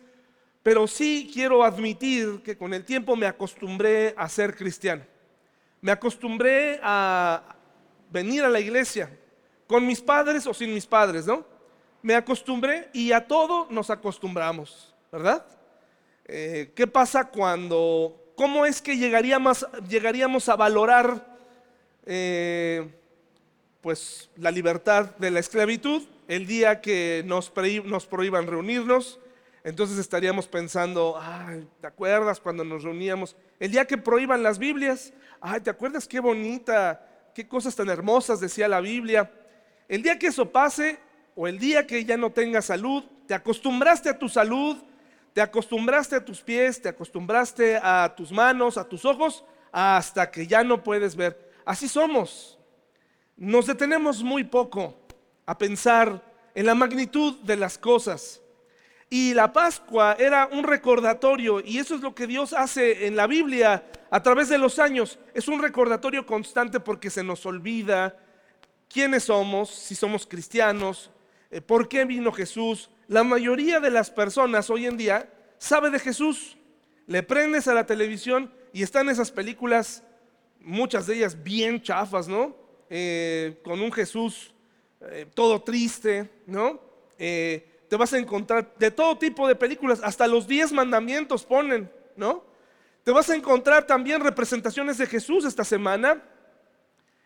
pero 0.62 0.86
sí 0.86 1.30
quiero 1.34 1.64
admitir 1.64 2.42
que 2.44 2.58
con 2.58 2.74
el 2.74 2.84
tiempo 2.84 3.16
me 3.16 3.26
acostumbré 3.26 4.14
a 4.18 4.28
ser 4.28 4.56
cristiano. 4.56 5.04
Me 5.82 5.92
acostumbré 5.92 6.80
a 6.84 7.56
venir 8.10 8.44
a 8.44 8.50
la 8.50 8.60
iglesia, 8.60 9.10
con 9.66 9.86
mis 9.86 10.02
padres 10.02 10.46
o 10.46 10.54
sin 10.54 10.74
mis 10.74 10.86
padres, 10.86 11.26
¿no? 11.26 11.46
Me 12.02 12.16
acostumbré 12.16 12.90
y 12.94 13.14
a 13.14 13.26
todo 13.26 13.68
nos 13.70 13.90
acostumbramos, 13.90 14.94
¿verdad? 15.12 15.46
Eh, 16.26 16.72
¿Qué 16.74 16.88
pasa 16.88 17.26
cuando, 17.26 18.32
cómo 18.36 18.66
es 18.66 18.82
que 18.82 18.98
llegaríamos, 18.98 19.66
a 20.50 20.56
valorar 20.56 21.38
eh, 22.06 22.90
pues 23.82 24.30
la 24.38 24.50
libertad 24.50 25.16
de 25.18 25.32
la 25.32 25.42
esclavitud, 25.42 26.04
el 26.30 26.48
día 26.48 26.80
que 26.80 27.24
nos, 27.26 27.52
nos 27.84 28.06
prohíban 28.06 28.48
reunirnos, 28.48 29.20
entonces 29.66 29.98
estaríamos 29.98 30.48
pensando, 30.48 31.18
ay, 31.20 31.68
¿te 31.82 31.88
acuerdas 31.88 32.40
cuando 32.40 32.64
nos 32.64 32.84
reuníamos? 32.84 33.36
El 33.60 33.72
día 33.72 33.86
que 33.86 33.98
prohíban 33.98 34.44
las 34.44 34.60
Biblias, 34.60 35.12
ay, 35.42 35.60
¿te 35.60 35.70
acuerdas 35.70 36.08
qué 36.08 36.22
bonita, 36.22 37.06
qué 37.36 37.48
cosas 37.48 37.76
tan 37.76 37.90
hermosas 37.90 38.40
decía 38.40 38.70
la 38.70 38.80
Biblia? 38.80 39.30
El 39.90 40.04
día 40.04 40.18
que 40.18 40.28
eso 40.28 40.50
pase, 40.50 41.00
o 41.36 41.48
el 41.48 41.60
día 41.60 41.86
que 41.86 42.06
ya 42.06 42.16
no 42.16 42.32
tengas 42.32 42.66
salud, 42.66 43.04
te 43.28 43.34
acostumbraste 43.34 44.10
a 44.10 44.18
tu 44.18 44.30
salud, 44.30 44.78
te 45.34 45.42
acostumbraste 45.42 46.16
a 46.16 46.24
tus 46.24 46.42
pies, 46.42 46.82
te 46.82 46.90
acostumbraste 46.90 47.80
a 47.82 48.14
tus 48.16 48.32
manos, 48.32 48.78
a 48.78 48.88
tus 48.88 49.04
ojos, 49.04 49.44
hasta 49.72 50.30
que 50.30 50.46
ya 50.46 50.64
no 50.64 50.84
puedes 50.84 51.16
ver. 51.16 51.52
Así 51.66 51.88
somos. 51.88 52.60
Nos 53.36 53.66
detenemos 53.66 54.24
muy 54.24 54.44
poco 54.44 54.96
a 55.46 55.58
pensar 55.58 56.22
en 56.54 56.66
la 56.68 56.76
magnitud 56.76 57.40
de 57.40 57.58
las 57.58 57.78
cosas. 57.78 58.42
Y 59.10 59.34
la 59.34 59.52
Pascua 59.52 60.16
era 60.18 60.50
un 60.52 60.64
recordatorio, 60.64 61.62
y 61.64 61.78
eso 61.78 61.96
es 61.96 62.02
lo 62.02 62.16
que 62.16 62.28
Dios 62.28 62.54
hace 62.54 63.06
en 63.08 63.16
la 63.16 63.28
Biblia 63.28 63.84
a 64.10 64.24
través 64.24 64.50
de 64.50 64.58
los 64.58 64.80
años. 64.80 65.20
Es 65.34 65.48
un 65.48 65.62
recordatorio 65.62 66.26
constante 66.26 66.80
porque 66.80 67.10
se 67.10 67.24
nos 67.24 67.46
olvida 67.46 68.18
quiénes 68.88 69.26
somos, 69.26 69.70
si 69.70 69.96
somos 69.96 70.26
cristianos, 70.28 71.12
por 71.62 71.88
qué 71.88 72.06
vino 72.06 72.32
Jesús. 72.32 72.90
La 73.08 73.24
mayoría 73.24 73.80
de 73.80 73.92
las 73.92 74.10
personas 74.10 74.70
hoy 74.70 74.86
en 74.86 74.98
día 74.98 75.30
sabe 75.58 75.90
de 75.90 76.00
Jesús. 76.00 76.58
Le 77.08 77.24
prendes 77.24 77.68
a 77.68 77.74
la 77.74 77.86
televisión 77.86 78.52
y 78.72 78.82
están 78.84 79.10
esas 79.10 79.32
películas, 79.32 80.04
muchas 80.60 81.08
de 81.08 81.16
ellas 81.16 81.44
bien 81.44 81.82
chafas, 81.82 82.28
¿no? 82.28 82.56
Eh, 82.90 83.60
con 83.64 83.82
un 83.82 83.92
Jesús 83.92 84.54
eh, 85.02 85.26
todo 85.34 85.62
triste, 85.62 86.30
¿no? 86.46 86.94
te 87.18 87.98
vas 87.98 88.12
a 88.12 88.18
encontrar 88.18 88.74
de 88.78 88.92
todo 88.92 89.18
tipo 89.18 89.48
de 89.48 89.56
películas, 89.56 90.02
hasta 90.04 90.28
los 90.28 90.46
diez 90.46 90.74
mandamientos 90.74 91.46
ponen, 91.46 91.90
¿no? 92.18 92.44
Te 93.04 93.12
vas 93.12 93.30
a 93.30 93.36
encontrar 93.36 93.86
también 93.86 94.22
representaciones 94.22 94.98
de 94.98 95.06
Jesús 95.06 95.46
esta 95.46 95.64
semana, 95.64 96.24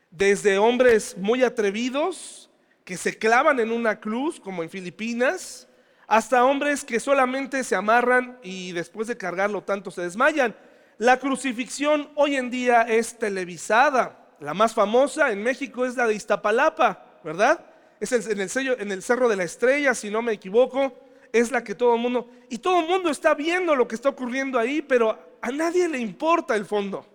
desde 0.09 0.57
hombres 0.57 1.15
muy 1.17 1.43
atrevidos 1.43 2.46
que 2.87 2.95
se 2.95 3.17
clavan 3.17 3.59
en 3.59 3.69
una 3.69 3.99
cruz, 3.99 4.39
como 4.39 4.63
en 4.63 4.69
Filipinas, 4.69 5.67
hasta 6.07 6.45
hombres 6.45 6.85
que 6.85 7.01
solamente 7.01 7.65
se 7.65 7.75
amarran 7.75 8.39
y 8.41 8.71
después 8.71 9.09
de 9.09 9.17
cargarlo 9.17 9.61
tanto 9.61 9.91
se 9.91 10.03
desmayan. 10.03 10.55
La 10.97 11.19
crucifixión 11.19 12.09
hoy 12.15 12.37
en 12.37 12.49
día 12.49 12.83
es 12.83 13.19
televisada. 13.19 14.29
La 14.39 14.53
más 14.53 14.73
famosa 14.73 15.33
en 15.33 15.43
México 15.43 15.85
es 15.85 15.97
la 15.97 16.07
de 16.07 16.13
Iztapalapa, 16.13 17.19
¿verdad? 17.25 17.59
Es 17.99 18.13
en 18.13 18.39
el, 18.39 19.01
Cerro 19.01 19.27
de 19.27 19.35
la 19.35 19.43
Estrella, 19.43 19.93
si 19.93 20.09
no 20.09 20.21
me 20.21 20.31
equivoco. 20.31 20.97
Es 21.33 21.51
la 21.51 21.65
que 21.65 21.75
todo 21.75 21.95
el 21.95 21.99
mundo... 21.99 22.29
Y 22.49 22.59
todo 22.59 22.79
el 22.79 22.87
mundo 22.87 23.09
está 23.09 23.33
viendo 23.33 23.75
lo 23.75 23.85
que 23.85 23.95
está 23.95 24.07
ocurriendo 24.07 24.57
ahí, 24.57 24.81
pero 24.81 25.35
a 25.41 25.51
nadie 25.51 25.89
le 25.89 25.97
importa 25.97 26.55
el 26.55 26.65
fondo. 26.65 27.05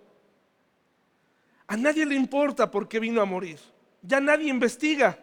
A 1.66 1.78
nadie 1.78 2.04
le 2.04 2.14
importa 2.14 2.70
por 2.70 2.88
qué 2.88 3.00
vino 3.00 3.22
a 3.22 3.24
morir. 3.24 3.58
Ya 4.02 4.20
nadie 4.20 4.50
investiga. 4.50 5.18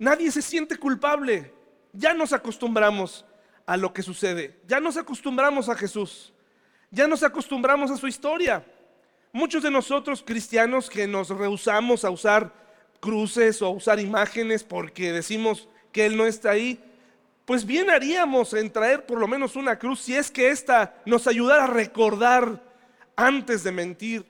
Nadie 0.00 0.32
se 0.32 0.40
siente 0.40 0.78
culpable. 0.78 1.52
Ya 1.92 2.14
nos 2.14 2.32
acostumbramos 2.32 3.26
a 3.66 3.76
lo 3.76 3.92
que 3.92 4.02
sucede. 4.02 4.58
Ya 4.66 4.80
nos 4.80 4.96
acostumbramos 4.96 5.68
a 5.68 5.74
Jesús. 5.74 6.32
Ya 6.90 7.06
nos 7.06 7.22
acostumbramos 7.22 7.90
a 7.90 7.98
su 7.98 8.08
historia. 8.08 8.64
Muchos 9.30 9.62
de 9.62 9.70
nosotros 9.70 10.24
cristianos 10.26 10.88
que 10.88 11.06
nos 11.06 11.28
rehusamos 11.28 12.06
a 12.06 12.10
usar 12.10 12.50
cruces 12.98 13.60
o 13.60 13.66
a 13.66 13.70
usar 13.70 14.00
imágenes 14.00 14.64
porque 14.64 15.12
decimos 15.12 15.68
que 15.92 16.06
Él 16.06 16.16
no 16.16 16.26
está 16.26 16.52
ahí, 16.52 16.82
pues 17.44 17.66
bien 17.66 17.90
haríamos 17.90 18.54
en 18.54 18.72
traer 18.72 19.04
por 19.04 19.18
lo 19.18 19.28
menos 19.28 19.54
una 19.54 19.78
cruz 19.78 20.00
si 20.00 20.16
es 20.16 20.30
que 20.30 20.48
ésta 20.48 20.94
nos 21.04 21.26
ayudara 21.26 21.64
a 21.64 21.66
recordar 21.66 22.62
antes 23.16 23.62
de 23.64 23.72
mentir. 23.72 24.24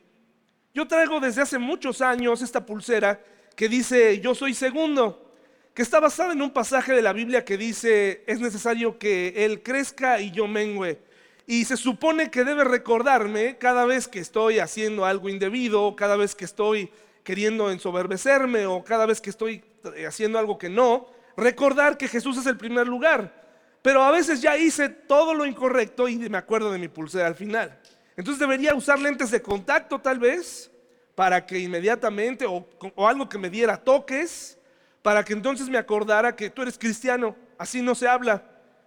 Yo 0.74 0.88
traigo 0.88 1.20
desde 1.20 1.42
hace 1.42 1.58
muchos 1.58 2.00
años 2.00 2.42
esta 2.42 2.66
pulsera 2.66 3.20
que 3.54 3.68
dice 3.68 4.18
yo 4.20 4.34
soy 4.34 4.52
segundo, 4.52 5.29
que 5.74 5.82
está 5.82 6.00
basada 6.00 6.32
en 6.32 6.42
un 6.42 6.50
pasaje 6.50 6.92
de 6.92 7.02
la 7.02 7.12
Biblia 7.12 7.44
que 7.44 7.56
dice 7.56 8.22
es 8.26 8.40
necesario 8.40 8.98
que 8.98 9.44
Él 9.44 9.62
crezca 9.62 10.20
y 10.20 10.30
yo 10.30 10.46
mengüe. 10.46 10.98
Y 11.46 11.64
se 11.64 11.76
supone 11.76 12.30
que 12.30 12.44
debe 12.44 12.64
recordarme 12.64 13.58
cada 13.58 13.84
vez 13.84 14.06
que 14.06 14.20
estoy 14.20 14.58
haciendo 14.58 15.04
algo 15.04 15.28
indebido, 15.28 15.96
cada 15.96 16.16
vez 16.16 16.34
que 16.34 16.44
estoy 16.44 16.90
queriendo 17.24 17.70
ensoberbecerme 17.70 18.66
o 18.66 18.84
cada 18.84 19.06
vez 19.06 19.20
que 19.20 19.30
estoy 19.30 19.62
eh, 19.96 20.06
haciendo 20.06 20.38
algo 20.38 20.58
que 20.58 20.68
no, 20.68 21.08
recordar 21.36 21.96
que 21.96 22.08
Jesús 22.08 22.36
es 22.38 22.46
el 22.46 22.56
primer 22.56 22.86
lugar. 22.86 23.40
Pero 23.82 24.02
a 24.02 24.10
veces 24.10 24.42
ya 24.42 24.56
hice 24.56 24.88
todo 24.88 25.34
lo 25.34 25.46
incorrecto 25.46 26.08
y 26.08 26.16
me 26.28 26.38
acuerdo 26.38 26.70
de 26.70 26.78
mi 26.78 26.88
pulsera 26.88 27.26
al 27.26 27.34
final. 27.34 27.78
Entonces 28.16 28.38
debería 28.38 28.74
usar 28.74 28.98
lentes 28.98 29.30
de 29.30 29.40
contacto 29.40 29.98
tal 29.98 30.18
vez 30.18 30.70
para 31.14 31.44
que 31.46 31.58
inmediatamente 31.58 32.44
o, 32.46 32.66
algo 33.08 33.28
que 33.28 33.38
me 33.38 33.50
diera 33.50 33.76
toques, 33.78 34.58
para 35.02 35.24
que 35.24 35.32
entonces 35.32 35.68
me 35.68 35.78
acordara 35.78 36.36
que 36.36 36.50
tú 36.50 36.62
eres 36.62 36.78
cristiano, 36.78 37.36
así 37.58 37.82
no 37.82 37.94
se 37.94 38.08
habla, 38.08 38.44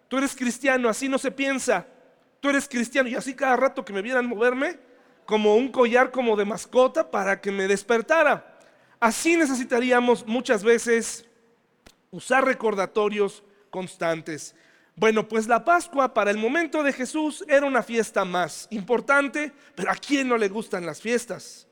tú 0.08 0.18
eres 0.18 0.36
cristiano, 0.36 0.90
así 0.90 1.10
no 1.10 1.18
se 1.18 1.32
piensa, 1.32 1.88
tú 2.40 2.50
eres 2.50 2.68
cristiano 2.68 3.10
y 3.10 3.16
así 3.16 3.34
cada 3.36 3.56
rato 3.56 3.84
que 3.84 3.94
me 3.94 4.02
vieran 4.02 4.28
moverme 4.28 4.80
como 5.26 5.56
un 5.56 5.72
collar 5.72 6.12
como 6.12 6.36
de 6.36 6.46
mascota 6.46 7.10
para 7.10 7.40
que 7.40 7.52
me 7.52 7.68
despertara. 7.68 8.58
Así 9.00 9.36
necesitaríamos 9.36 10.26
muchas 10.28 10.64
veces 10.64 11.26
usar 12.12 12.46
recordatorios 12.46 13.44
constantes. 13.70 14.56
Bueno, 14.96 15.28
pues 15.28 15.48
la 15.48 15.66
Pascua 15.66 16.14
para 16.14 16.30
el 16.30 16.38
momento 16.38 16.84
de 16.84 16.94
Jesús 16.94 17.44
era 17.48 17.66
una 17.66 17.82
fiesta 17.82 18.24
más 18.24 18.68
importante, 18.70 19.52
pero 19.76 19.92
¿a 19.92 19.96
quién 19.96 20.28
no 20.28 20.38
le 20.38 20.50
gustan 20.50 20.86
las 20.86 21.02
fiestas? 21.02 21.68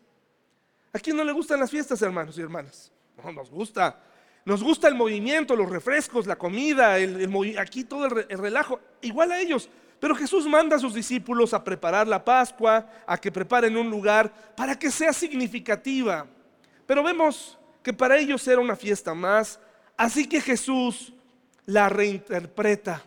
¿A 0.91 0.99
quién 0.99 1.15
no 1.15 1.23
le 1.23 1.31
gustan 1.31 1.59
las 1.59 1.69
fiestas, 1.69 2.01
hermanos 2.01 2.37
y 2.37 2.41
hermanas? 2.41 2.91
No, 3.23 3.31
nos 3.31 3.49
gusta. 3.49 4.01
Nos 4.43 4.63
gusta 4.63 4.87
el 4.87 4.95
movimiento, 4.95 5.55
los 5.55 5.69
refrescos, 5.69 6.25
la 6.25 6.35
comida, 6.35 6.97
el, 6.97 7.57
aquí 7.59 7.83
todo 7.83 8.05
el, 8.05 8.25
el 8.27 8.37
relajo, 8.37 8.79
igual 9.01 9.31
a 9.31 9.39
ellos. 9.39 9.69
Pero 9.99 10.15
Jesús 10.15 10.47
manda 10.47 10.77
a 10.77 10.79
sus 10.79 10.95
discípulos 10.95 11.53
a 11.53 11.63
preparar 11.63 12.07
la 12.07 12.25
Pascua, 12.25 12.89
a 13.05 13.17
que 13.17 13.31
preparen 13.31 13.77
un 13.77 13.89
lugar 13.89 14.33
para 14.55 14.77
que 14.77 14.89
sea 14.89 15.13
significativa. 15.13 16.25
Pero 16.87 17.03
vemos 17.03 17.59
que 17.83 17.93
para 17.93 18.17
ellos 18.17 18.47
era 18.47 18.59
una 18.59 18.75
fiesta 18.75 19.13
más, 19.13 19.59
así 19.95 20.27
que 20.27 20.41
Jesús 20.41 21.13
la 21.67 21.87
reinterpreta. 21.87 23.03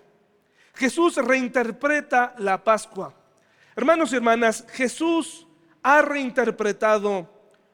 Jesús 0.74 1.16
reinterpreta 1.16 2.34
la 2.38 2.62
Pascua. 2.62 3.12
Hermanos 3.74 4.12
y 4.12 4.16
hermanas, 4.16 4.64
Jesús 4.70 5.48
ha 5.82 6.00
reinterpretado 6.00 7.28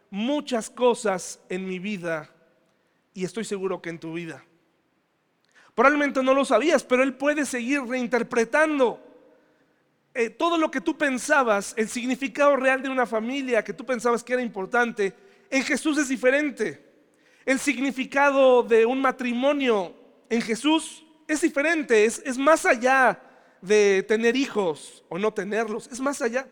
muchas 0.09 0.71
cosas 0.71 1.41
en 1.51 1.67
mi 1.69 1.79
vida 1.79 2.31
y 3.15 3.25
estoy 3.25 3.45
seguro 3.45 3.81
que 3.81 3.91
en 3.91 3.99
tu 3.99 4.13
vida. 4.15 4.45
Probablemente 5.75 6.23
no 6.23 6.35
lo 6.35 6.45
sabías, 6.45 6.85
pero 6.85 7.03
Él 7.03 7.15
puede 7.15 7.47
seguir 7.47 7.83
reinterpretando 7.83 9.01
eh, 10.13 10.29
todo 10.29 10.59
lo 10.59 10.71
que 10.71 10.81
tú 10.81 10.99
pensabas, 10.99 11.73
el 11.77 11.89
significado 11.89 12.57
real 12.57 12.83
de 12.83 12.89
una 12.89 13.07
familia 13.07 13.63
que 13.63 13.73
tú 13.73 13.87
pensabas 13.87 14.25
que 14.25 14.33
era 14.33 14.43
importante, 14.43 15.15
en 15.49 15.63
Jesús 15.63 15.99
es 15.99 16.09
diferente. 16.09 16.85
El 17.47 17.59
significado 17.59 18.63
de 18.63 18.85
un 18.87 19.01
matrimonio 19.01 19.95
en 20.29 20.43
Jesús 20.43 21.05
es 21.29 21.41
diferente, 21.41 22.05
es, 22.05 22.39
más 22.39 22.67
allá 22.67 23.21
de 23.61 24.05
tener 24.07 24.37
hijos 24.37 25.05
o 25.09 25.19
no 25.19 25.33
tenerlos, 25.33 25.89
es 25.93 26.01
más 26.01 26.21
allá. 26.23 26.49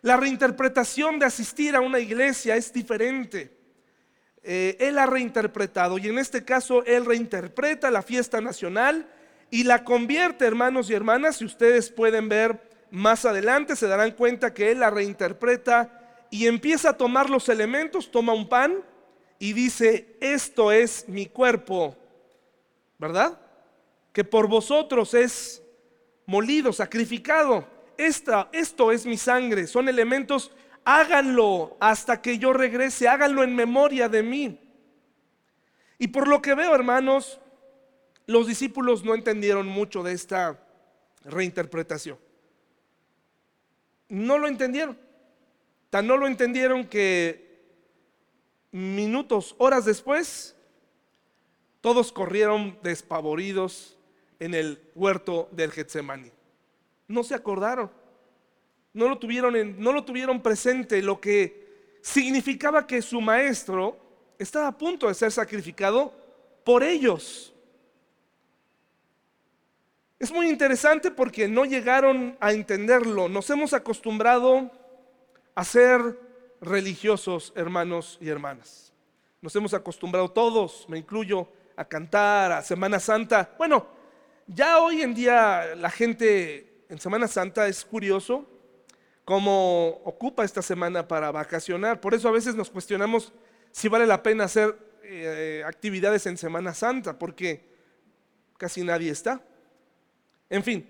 La 0.00 0.16
reinterpretación 0.16 1.18
de 1.18 1.26
asistir 1.26 1.76
a 1.76 1.80
una 1.80 1.98
iglesia 1.98 2.56
es 2.56 2.72
diferente. 2.72 3.63
Eh, 4.44 4.76
él 4.78 4.98
ha 4.98 5.06
reinterpretado 5.06 5.98
y 5.98 6.08
en 6.08 6.18
este 6.18 6.44
caso 6.44 6.84
él 6.84 7.04
reinterpreta 7.04 7.90
la 7.90 8.02
fiesta 8.02 8.40
nacional 8.40 9.08
y 9.50 9.64
la 9.64 9.84
convierte, 9.84 10.44
hermanos 10.44 10.90
y 10.90 10.94
hermanas, 10.94 11.36
si 11.36 11.44
ustedes 11.44 11.90
pueden 11.90 12.28
ver 12.28 12.60
más 12.90 13.24
adelante, 13.24 13.74
se 13.74 13.86
darán 13.86 14.12
cuenta 14.12 14.52
que 14.52 14.70
él 14.70 14.80
la 14.80 14.90
reinterpreta 14.90 16.26
y 16.30 16.46
empieza 16.46 16.90
a 16.90 16.96
tomar 16.96 17.30
los 17.30 17.48
elementos, 17.48 18.10
toma 18.10 18.34
un 18.34 18.48
pan 18.48 18.82
y 19.38 19.52
dice, 19.52 20.16
esto 20.20 20.72
es 20.72 21.08
mi 21.08 21.26
cuerpo, 21.26 21.96
¿verdad? 22.98 23.38
que 24.14 24.24
por 24.24 24.46
vosotros 24.46 25.12
es 25.12 25.60
molido, 26.24 26.72
sacrificado. 26.72 27.66
Esta, 27.98 28.48
esto 28.52 28.92
es 28.92 29.04
mi 29.04 29.18
sangre, 29.18 29.66
son 29.66 29.88
elementos, 29.88 30.52
háganlo 30.84 31.76
hasta 31.80 32.20
que 32.20 32.38
yo 32.38 32.52
regrese, 32.52 33.08
háganlo 33.08 33.42
en 33.42 33.54
memoria 33.54 34.08
de 34.08 34.22
mí. 34.22 34.60
Y 35.98 36.08
por 36.08 36.28
lo 36.28 36.42
que 36.42 36.54
veo, 36.54 36.74
hermanos, 36.74 37.40
los 38.26 38.46
discípulos 38.46 39.04
no 39.04 39.14
entendieron 39.14 39.66
mucho 39.66 40.02
de 40.02 40.12
esta 40.12 40.60
reinterpretación. 41.24 42.18
No 44.08 44.38
lo 44.38 44.48
entendieron. 44.48 44.98
Tan 45.90 46.06
no 46.06 46.16
lo 46.16 46.26
entendieron 46.26 46.86
que 46.86 47.44
minutos, 48.72 49.54
horas 49.58 49.84
después, 49.84 50.56
todos 51.80 52.12
corrieron 52.12 52.78
despavoridos 52.82 53.96
en 54.40 54.54
el 54.54 54.82
huerto 54.94 55.48
del 55.52 55.70
Getsemaní. 55.70 56.32
No 57.06 57.22
se 57.22 57.34
acordaron, 57.34 57.92
no 58.94 59.08
lo 59.08 59.18
tuvieron, 59.18 59.80
no 59.80 59.92
lo 59.92 60.04
tuvieron 60.04 60.40
presente, 60.40 61.02
lo 61.02 61.20
que 61.20 61.98
significaba 62.00 62.86
que 62.86 63.02
su 63.02 63.20
maestro 63.20 63.98
estaba 64.38 64.68
a 64.68 64.78
punto 64.78 65.08
de 65.08 65.14
ser 65.14 65.32
sacrificado 65.32 66.14
por 66.64 66.82
ellos. 66.82 67.52
Es 70.18 70.32
muy 70.32 70.48
interesante 70.48 71.10
porque 71.10 71.48
no 71.48 71.64
llegaron 71.64 72.36
a 72.40 72.52
entenderlo. 72.52 73.28
Nos 73.28 73.50
hemos 73.50 73.74
acostumbrado 73.74 74.70
a 75.54 75.64
ser 75.64 76.18
religiosos, 76.60 77.52
hermanos 77.56 78.16
y 78.20 78.28
hermanas. 78.28 78.92
Nos 79.42 79.54
hemos 79.56 79.74
acostumbrado 79.74 80.30
todos, 80.30 80.86
me 80.88 80.98
incluyo, 80.98 81.48
a 81.76 81.84
cantar, 81.84 82.52
a 82.52 82.62
Semana 82.62 83.00
Santa. 83.00 83.50
Bueno, 83.58 83.86
ya 84.46 84.78
hoy 84.78 85.02
en 85.02 85.14
día 85.14 85.74
la 85.74 85.90
gente 85.90 86.84
en 86.88 87.00
Semana 87.00 87.26
Santa 87.26 87.66
es 87.66 87.84
curioso 87.84 88.53
cómo 89.24 89.88
ocupa 90.04 90.44
esta 90.44 90.62
semana 90.62 91.06
para 91.06 91.30
vacacionar. 91.30 92.00
Por 92.00 92.14
eso 92.14 92.28
a 92.28 92.32
veces 92.32 92.54
nos 92.54 92.70
cuestionamos 92.70 93.32
si 93.70 93.88
vale 93.88 94.06
la 94.06 94.22
pena 94.22 94.44
hacer 94.44 94.76
eh, 95.02 95.62
actividades 95.66 96.26
en 96.26 96.36
Semana 96.36 96.74
Santa, 96.74 97.18
porque 97.18 97.64
casi 98.56 98.82
nadie 98.82 99.10
está. 99.10 99.42
En 100.48 100.62
fin, 100.62 100.86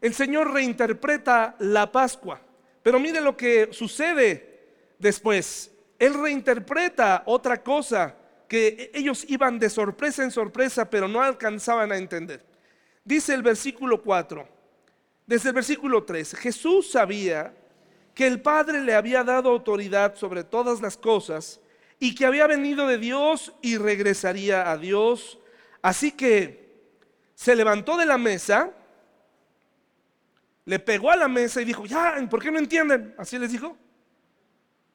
el 0.00 0.14
Señor 0.14 0.52
reinterpreta 0.52 1.56
la 1.60 1.90
Pascua, 1.90 2.40
pero 2.82 3.00
mire 3.00 3.20
lo 3.20 3.36
que 3.36 3.68
sucede 3.72 4.94
después. 4.98 5.70
Él 5.98 6.14
reinterpreta 6.14 7.22
otra 7.26 7.62
cosa 7.62 8.14
que 8.48 8.90
ellos 8.94 9.24
iban 9.28 9.58
de 9.58 9.70
sorpresa 9.70 10.22
en 10.22 10.30
sorpresa, 10.30 10.88
pero 10.88 11.08
no 11.08 11.22
alcanzaban 11.22 11.90
a 11.90 11.96
entender. 11.96 12.44
Dice 13.04 13.34
el 13.34 13.42
versículo 13.42 14.02
4, 14.02 14.46
desde 15.26 15.48
el 15.48 15.54
versículo 15.54 16.04
3, 16.04 16.34
Jesús 16.34 16.90
sabía 16.90 17.54
que 18.16 18.26
el 18.26 18.40
Padre 18.40 18.80
le 18.80 18.94
había 18.94 19.22
dado 19.22 19.50
autoridad 19.50 20.14
sobre 20.16 20.42
todas 20.42 20.80
las 20.80 20.96
cosas 20.96 21.60
y 22.00 22.14
que 22.14 22.24
había 22.24 22.46
venido 22.46 22.86
de 22.86 22.96
Dios 22.96 23.52
y 23.60 23.76
regresaría 23.76 24.70
a 24.70 24.78
Dios. 24.78 25.38
Así 25.82 26.12
que 26.12 26.80
se 27.34 27.54
levantó 27.54 27.98
de 27.98 28.06
la 28.06 28.16
mesa, 28.16 28.70
le 30.64 30.78
pegó 30.78 31.10
a 31.10 31.16
la 31.16 31.28
mesa 31.28 31.60
y 31.60 31.66
dijo, 31.66 31.84
ya, 31.84 32.14
¿por 32.30 32.42
qué 32.42 32.50
no 32.50 32.58
entienden? 32.58 33.14
Así 33.18 33.38
les 33.38 33.52
dijo. 33.52 33.76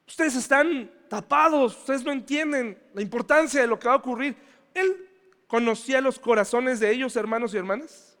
Ustedes 0.04 0.34
están 0.34 0.90
tapados, 1.08 1.78
ustedes 1.78 2.02
no 2.02 2.10
entienden 2.10 2.76
la 2.92 3.02
importancia 3.02 3.60
de 3.60 3.68
lo 3.68 3.78
que 3.78 3.86
va 3.86 3.94
a 3.94 3.98
ocurrir. 3.98 4.34
Él 4.74 5.08
conocía 5.46 6.00
los 6.00 6.18
corazones 6.18 6.80
de 6.80 6.90
ellos, 6.90 7.14
hermanos 7.14 7.54
y 7.54 7.58
hermanas. 7.58 8.18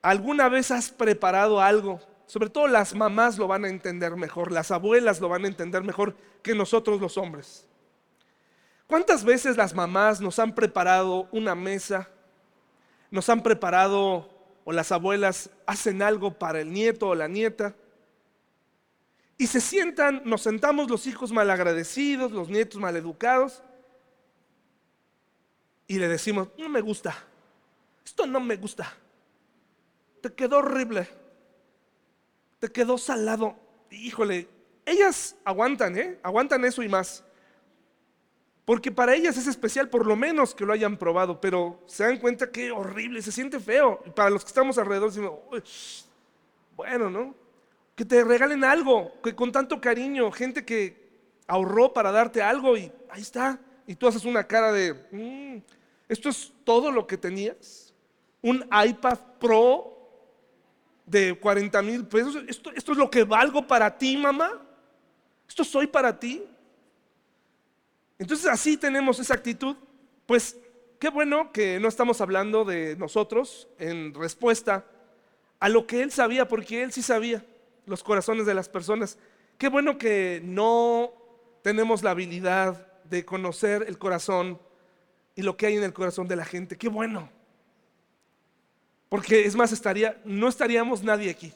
¿Alguna 0.00 0.48
vez 0.48 0.70
has 0.70 0.90
preparado 0.90 1.60
algo? 1.60 2.00
Sobre 2.32 2.48
todo 2.48 2.66
las 2.66 2.94
mamás 2.94 3.36
lo 3.36 3.46
van 3.46 3.66
a 3.66 3.68
entender 3.68 4.16
mejor, 4.16 4.52
las 4.52 4.70
abuelas 4.70 5.20
lo 5.20 5.28
van 5.28 5.44
a 5.44 5.48
entender 5.48 5.82
mejor 5.82 6.16
que 6.42 6.54
nosotros 6.54 6.98
los 6.98 7.18
hombres. 7.18 7.68
¿Cuántas 8.86 9.22
veces 9.22 9.58
las 9.58 9.74
mamás 9.74 10.18
nos 10.22 10.38
han 10.38 10.54
preparado 10.54 11.28
una 11.30 11.54
mesa? 11.54 12.08
Nos 13.10 13.28
han 13.28 13.42
preparado, 13.42 14.30
o 14.64 14.72
las 14.72 14.92
abuelas 14.92 15.50
hacen 15.66 16.00
algo 16.00 16.38
para 16.38 16.62
el 16.62 16.72
nieto 16.72 17.08
o 17.08 17.14
la 17.14 17.28
nieta. 17.28 17.76
Y 19.36 19.46
se 19.46 19.60
sientan, 19.60 20.22
nos 20.24 20.40
sentamos 20.40 20.88
los 20.88 21.06
hijos 21.06 21.32
malagradecidos, 21.32 22.32
los 22.32 22.48
nietos 22.48 22.80
maleducados, 22.80 23.62
y 25.86 25.98
le 25.98 26.08
decimos, 26.08 26.48
no 26.56 26.70
me 26.70 26.80
gusta, 26.80 27.14
esto 28.02 28.26
no 28.26 28.40
me 28.40 28.56
gusta, 28.56 28.90
te 30.22 30.32
quedó 30.32 30.60
horrible, 30.60 31.20
te 32.62 32.70
quedó 32.70 32.96
salado. 32.96 33.56
Híjole, 33.90 34.48
ellas 34.86 35.34
aguantan, 35.44 35.98
¿eh? 35.98 36.20
Aguantan 36.22 36.64
eso 36.64 36.80
y 36.84 36.88
más. 36.88 37.24
Porque 38.64 38.92
para 38.92 39.16
ellas 39.16 39.36
es 39.36 39.48
especial 39.48 39.88
por 39.88 40.06
lo 40.06 40.14
menos 40.14 40.54
que 40.54 40.64
lo 40.64 40.72
hayan 40.72 40.96
probado, 40.96 41.40
pero 41.40 41.82
se 41.86 42.04
dan 42.04 42.18
cuenta 42.18 42.52
que 42.52 42.70
horrible, 42.70 43.20
se 43.20 43.32
siente 43.32 43.58
feo. 43.58 44.00
Y 44.06 44.10
para 44.10 44.30
los 44.30 44.44
que 44.44 44.50
estamos 44.50 44.78
alrededor 44.78 45.08
decimos, 45.08 45.32
bueno, 46.76 47.10
¿no? 47.10 47.34
Que 47.96 48.04
te 48.04 48.22
regalen 48.22 48.62
algo, 48.62 49.20
que 49.24 49.34
con 49.34 49.50
tanto 49.50 49.80
cariño, 49.80 50.30
gente 50.30 50.64
que 50.64 51.10
ahorró 51.48 51.92
para 51.92 52.12
darte 52.12 52.42
algo 52.42 52.76
y 52.76 52.92
ahí 53.10 53.22
está. 53.22 53.58
Y 53.88 53.96
tú 53.96 54.06
haces 54.06 54.24
una 54.24 54.46
cara 54.46 54.70
de, 54.70 54.94
mm, 55.10 55.62
¿esto 56.08 56.28
es 56.28 56.52
todo 56.62 56.92
lo 56.92 57.08
que 57.08 57.18
tenías? 57.18 57.92
Un 58.40 58.64
iPad 58.70 59.18
Pro 59.40 59.92
de 61.06 61.38
40 61.38 61.82
mil 61.82 62.06
pesos. 62.06 62.36
¿Esto, 62.48 62.70
¿Esto 62.72 62.92
es 62.92 62.98
lo 62.98 63.10
que 63.10 63.24
valgo 63.24 63.66
para 63.66 63.96
ti, 63.96 64.16
mamá? 64.16 64.62
¿Esto 65.48 65.64
soy 65.64 65.86
para 65.86 66.18
ti? 66.18 66.44
Entonces 68.18 68.46
así 68.46 68.76
tenemos 68.76 69.18
esa 69.18 69.34
actitud, 69.34 69.76
pues 70.26 70.56
qué 71.00 71.08
bueno 71.08 71.50
que 71.50 71.80
no 71.80 71.88
estamos 71.88 72.20
hablando 72.20 72.64
de 72.64 72.94
nosotros 72.96 73.68
en 73.78 74.14
respuesta 74.14 74.86
a 75.58 75.68
lo 75.68 75.86
que 75.86 76.02
él 76.02 76.12
sabía, 76.12 76.46
porque 76.46 76.82
él 76.84 76.92
sí 76.92 77.02
sabía 77.02 77.44
los 77.84 78.04
corazones 78.04 78.46
de 78.46 78.54
las 78.54 78.68
personas. 78.68 79.18
Qué 79.58 79.68
bueno 79.68 79.98
que 79.98 80.40
no 80.44 81.12
tenemos 81.62 82.02
la 82.02 82.12
habilidad 82.12 82.86
de 83.04 83.24
conocer 83.24 83.84
el 83.88 83.98
corazón 83.98 84.60
y 85.34 85.42
lo 85.42 85.56
que 85.56 85.66
hay 85.66 85.76
en 85.76 85.82
el 85.82 85.92
corazón 85.92 86.28
de 86.28 86.36
la 86.36 86.44
gente. 86.44 86.78
Qué 86.78 86.88
bueno. 86.88 87.28
Porque 89.12 89.44
es 89.44 89.54
más, 89.54 89.72
estaría, 89.72 90.18
no 90.24 90.48
estaríamos 90.48 91.02
nadie 91.02 91.28
aquí. 91.28 91.52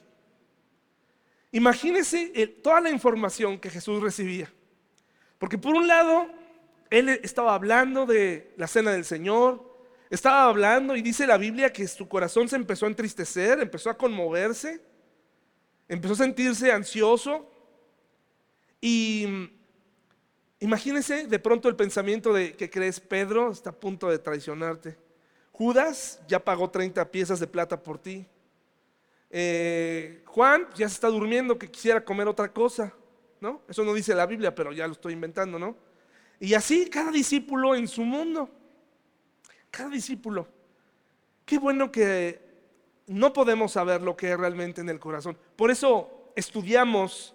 Imagínese 1.52 2.46
toda 2.62 2.82
la 2.82 2.90
información 2.90 3.58
que 3.58 3.70
Jesús 3.70 4.02
recibía. 4.02 4.52
Porque 5.38 5.56
por 5.56 5.74
un 5.74 5.86
lado, 5.86 6.28
él 6.90 7.08
estaba 7.08 7.54
hablando 7.54 8.04
de 8.04 8.52
la 8.58 8.66
cena 8.66 8.92
del 8.92 9.06
Señor, 9.06 9.74
estaba 10.10 10.50
hablando 10.50 10.96
y 10.96 11.00
dice 11.00 11.26
la 11.26 11.38
Biblia 11.38 11.72
que 11.72 11.88
su 11.88 12.06
corazón 12.06 12.46
se 12.46 12.56
empezó 12.56 12.84
a 12.84 12.90
entristecer, 12.90 13.58
empezó 13.58 13.88
a 13.88 13.96
conmoverse, 13.96 14.78
empezó 15.88 16.12
a 16.12 16.16
sentirse 16.16 16.70
ansioso. 16.70 17.50
Y 18.82 19.48
imagínese 20.60 21.26
de 21.26 21.38
pronto 21.38 21.70
el 21.70 21.76
pensamiento 21.76 22.34
de 22.34 22.54
que 22.54 22.68
crees, 22.68 23.00
Pedro 23.00 23.50
está 23.50 23.70
a 23.70 23.80
punto 23.80 24.10
de 24.10 24.18
traicionarte. 24.18 25.05
Judas 25.56 26.20
ya 26.28 26.38
pagó 26.38 26.68
30 26.68 27.10
piezas 27.10 27.40
de 27.40 27.46
plata 27.46 27.82
por 27.82 27.98
ti. 27.98 28.26
Eh, 29.30 30.22
Juan 30.26 30.68
ya 30.76 30.86
se 30.86 30.94
está 30.94 31.08
durmiendo 31.08 31.58
que 31.58 31.70
quisiera 31.70 32.04
comer 32.04 32.28
otra 32.28 32.52
cosa, 32.52 32.92
¿no? 33.40 33.62
Eso 33.66 33.82
no 33.82 33.94
dice 33.94 34.14
la 34.14 34.26
Biblia, 34.26 34.54
pero 34.54 34.70
ya 34.72 34.86
lo 34.86 34.92
estoy 34.92 35.14
inventando, 35.14 35.58
¿no? 35.58 35.74
Y 36.38 36.52
así 36.52 36.90
cada 36.90 37.10
discípulo 37.10 37.74
en 37.74 37.88
su 37.88 38.02
mundo. 38.02 38.50
Cada 39.70 39.88
discípulo. 39.88 40.46
Qué 41.46 41.58
bueno 41.58 41.90
que 41.90 42.38
no 43.06 43.32
podemos 43.32 43.72
saber 43.72 44.02
lo 44.02 44.14
que 44.14 44.32
es 44.32 44.38
realmente 44.38 44.82
en 44.82 44.90
el 44.90 45.00
corazón. 45.00 45.38
Por 45.56 45.70
eso 45.70 46.32
estudiamos 46.36 47.34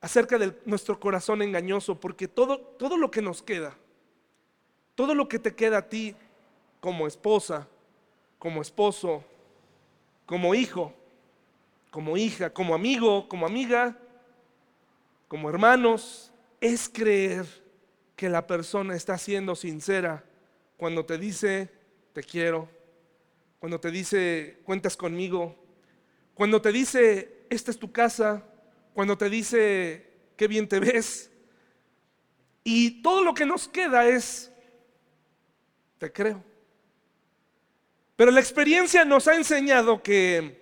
acerca 0.00 0.38
de 0.38 0.56
nuestro 0.64 1.00
corazón 1.00 1.42
engañoso, 1.42 1.98
porque 1.98 2.28
todo, 2.28 2.60
todo 2.60 2.96
lo 2.96 3.10
que 3.10 3.20
nos 3.20 3.42
queda, 3.42 3.76
todo 4.94 5.16
lo 5.16 5.28
que 5.28 5.40
te 5.40 5.56
queda 5.56 5.78
a 5.78 5.88
ti 5.88 6.14
como 6.80 7.06
esposa, 7.06 7.68
como 8.38 8.62
esposo, 8.62 9.24
como 10.26 10.54
hijo, 10.54 10.92
como 11.90 12.16
hija, 12.16 12.50
como 12.50 12.74
amigo, 12.74 13.28
como 13.28 13.46
amiga, 13.46 13.96
como 15.26 15.48
hermanos, 15.48 16.32
es 16.60 16.88
creer 16.88 17.46
que 18.16 18.28
la 18.28 18.46
persona 18.46 18.94
está 18.94 19.16
siendo 19.18 19.54
sincera 19.54 20.24
cuando 20.76 21.04
te 21.04 21.18
dice, 21.18 21.70
te 22.12 22.22
quiero, 22.22 22.68
cuando 23.58 23.80
te 23.80 23.90
dice, 23.90 24.60
cuentas 24.64 24.96
conmigo, 24.96 25.56
cuando 26.34 26.62
te 26.62 26.72
dice, 26.72 27.46
esta 27.50 27.70
es 27.70 27.78
tu 27.78 27.90
casa, 27.90 28.44
cuando 28.94 29.18
te 29.18 29.28
dice, 29.28 30.10
qué 30.36 30.46
bien 30.46 30.68
te 30.68 30.78
ves. 30.78 31.30
Y 32.64 33.02
todo 33.02 33.24
lo 33.24 33.34
que 33.34 33.46
nos 33.46 33.66
queda 33.68 34.06
es, 34.06 34.52
te 35.98 36.12
creo. 36.12 36.42
Pero 38.18 38.32
la 38.32 38.40
experiencia 38.40 39.04
nos 39.04 39.28
ha 39.28 39.36
enseñado 39.36 40.02
que 40.02 40.60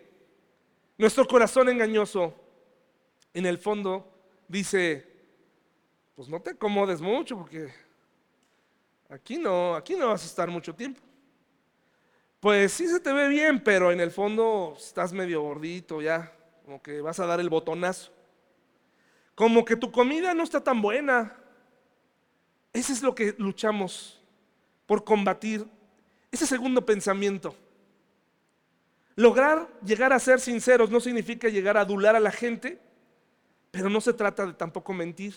nuestro 0.98 1.26
corazón 1.26 1.70
engañoso, 1.70 2.34
en 3.32 3.46
el 3.46 3.56
fondo, 3.56 4.06
dice, 4.46 5.08
pues 6.14 6.28
no 6.28 6.38
te 6.38 6.50
acomodes 6.50 7.00
mucho 7.00 7.38
porque 7.38 7.72
aquí 9.08 9.38
no, 9.38 9.74
aquí 9.74 9.94
no 9.94 10.08
vas 10.08 10.22
a 10.24 10.26
estar 10.26 10.50
mucho 10.50 10.74
tiempo. 10.74 11.00
Pues 12.40 12.74
sí 12.74 12.88
se 12.88 13.00
te 13.00 13.10
ve 13.10 13.26
bien, 13.26 13.64
pero 13.64 13.90
en 13.90 14.00
el 14.00 14.10
fondo 14.10 14.74
estás 14.76 15.14
medio 15.14 15.40
gordito 15.40 16.02
ya, 16.02 16.30
como 16.62 16.82
que 16.82 17.00
vas 17.00 17.18
a 17.20 17.24
dar 17.24 17.40
el 17.40 17.48
botonazo. 17.48 18.12
Como 19.34 19.64
que 19.64 19.76
tu 19.76 19.90
comida 19.90 20.34
no 20.34 20.42
está 20.42 20.62
tan 20.62 20.82
buena. 20.82 21.34
Ese 22.74 22.92
es 22.92 23.02
lo 23.02 23.14
que 23.14 23.34
luchamos 23.38 24.22
por 24.84 25.04
combatir, 25.04 25.66
ese 26.36 26.46
segundo 26.46 26.86
pensamiento. 26.86 27.56
Lograr 29.16 29.68
llegar 29.84 30.12
a 30.12 30.18
ser 30.18 30.40
sinceros 30.40 30.90
no 30.90 31.00
significa 31.00 31.48
llegar 31.48 31.76
a 31.76 31.80
adular 31.80 32.14
a 32.14 32.20
la 32.20 32.30
gente, 32.30 32.78
pero 33.70 33.90
no 33.90 34.00
se 34.00 34.12
trata 34.12 34.46
de 34.46 34.52
tampoco 34.52 34.92
mentir. 34.92 35.34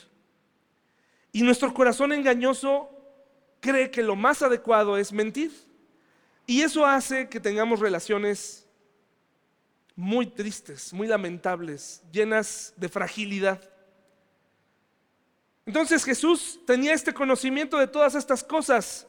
Y 1.31 1.41
nuestro 1.41 1.73
corazón 1.73 2.11
engañoso 2.11 2.89
cree 3.59 3.89
que 3.89 4.03
lo 4.03 4.15
más 4.15 4.41
adecuado 4.41 4.97
es 4.97 5.11
mentir. 5.11 5.51
Y 6.45 6.61
eso 6.61 6.85
hace 6.85 7.29
que 7.29 7.39
tengamos 7.39 7.79
relaciones 7.79 8.67
muy 9.95 10.25
tristes, 10.25 10.93
muy 10.93 11.07
lamentables, 11.07 12.01
llenas 12.11 12.73
de 12.77 12.89
fragilidad. 12.89 13.61
Entonces 15.65 16.03
Jesús 16.03 16.59
tenía 16.65 16.93
este 16.93 17.13
conocimiento 17.13 17.77
de 17.77 17.87
todas 17.87 18.15
estas 18.15 18.43
cosas 18.43 19.05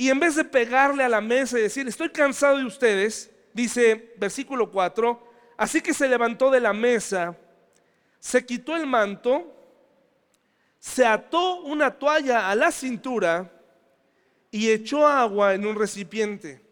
y 0.00 0.10
en 0.10 0.20
vez 0.20 0.36
de 0.36 0.44
pegarle 0.44 1.02
a 1.02 1.08
la 1.08 1.20
mesa 1.20 1.58
y 1.58 1.62
decir, 1.62 1.88
estoy 1.88 2.10
cansado 2.10 2.56
de 2.56 2.64
ustedes, 2.64 3.32
dice 3.52 4.14
versículo 4.16 4.70
4, 4.70 5.20
así 5.56 5.80
que 5.80 5.92
se 5.92 6.08
levantó 6.08 6.52
de 6.52 6.60
la 6.60 6.72
mesa, 6.72 7.36
se 8.20 8.46
quitó 8.46 8.76
el 8.76 8.86
manto, 8.86 9.52
se 10.78 11.04
ató 11.04 11.62
una 11.62 11.90
toalla 11.90 12.48
a 12.48 12.54
la 12.54 12.70
cintura 12.70 13.52
y 14.52 14.70
echó 14.70 15.04
agua 15.04 15.54
en 15.54 15.66
un 15.66 15.76
recipiente. 15.76 16.64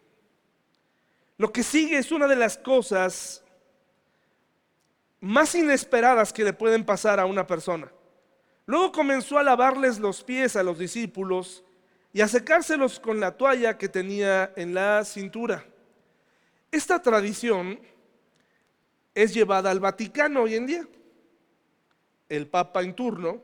Lo 1.36 1.52
que 1.52 1.64
sigue 1.64 1.98
es 1.98 2.12
una 2.12 2.28
de 2.28 2.36
las 2.36 2.56
cosas 2.56 3.42
más 5.18 5.52
inesperadas 5.56 6.32
que 6.32 6.44
le 6.44 6.52
pueden 6.52 6.84
pasar 6.84 7.18
a 7.18 7.26
una 7.26 7.44
persona. 7.44 7.90
Luego 8.66 8.92
comenzó 8.92 9.36
a 9.36 9.42
lavarles 9.42 9.98
los 9.98 10.22
pies 10.22 10.54
a 10.54 10.62
los 10.62 10.78
discípulos 10.78 11.64
y 12.16 12.22
a 12.22 12.28
secárselos 12.28 12.98
con 12.98 13.20
la 13.20 13.36
toalla 13.36 13.76
que 13.76 13.90
tenía 13.90 14.50
en 14.56 14.72
la 14.72 15.04
cintura. 15.04 15.66
Esta 16.72 17.02
tradición 17.02 17.78
es 19.14 19.34
llevada 19.34 19.70
al 19.70 19.80
Vaticano 19.80 20.44
hoy 20.44 20.54
en 20.54 20.66
día. 20.66 20.88
El 22.30 22.46
Papa 22.46 22.80
en 22.80 22.94
turno 22.94 23.42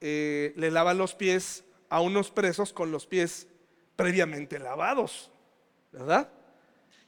eh, 0.00 0.52
le 0.54 0.70
lava 0.70 0.94
los 0.94 1.12
pies 1.16 1.64
a 1.88 2.00
unos 2.00 2.30
presos 2.30 2.72
con 2.72 2.92
los 2.92 3.04
pies 3.04 3.48
previamente 3.96 4.60
lavados, 4.60 5.28
¿verdad? 5.90 6.28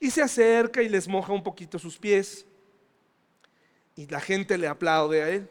Y 0.00 0.10
se 0.10 0.22
acerca 0.22 0.82
y 0.82 0.88
les 0.88 1.06
moja 1.06 1.32
un 1.32 1.44
poquito 1.44 1.78
sus 1.78 1.98
pies. 1.98 2.44
Y 3.94 4.08
la 4.08 4.18
gente 4.18 4.58
le 4.58 4.66
aplaude 4.66 5.22
a 5.22 5.28
él. 5.28 5.48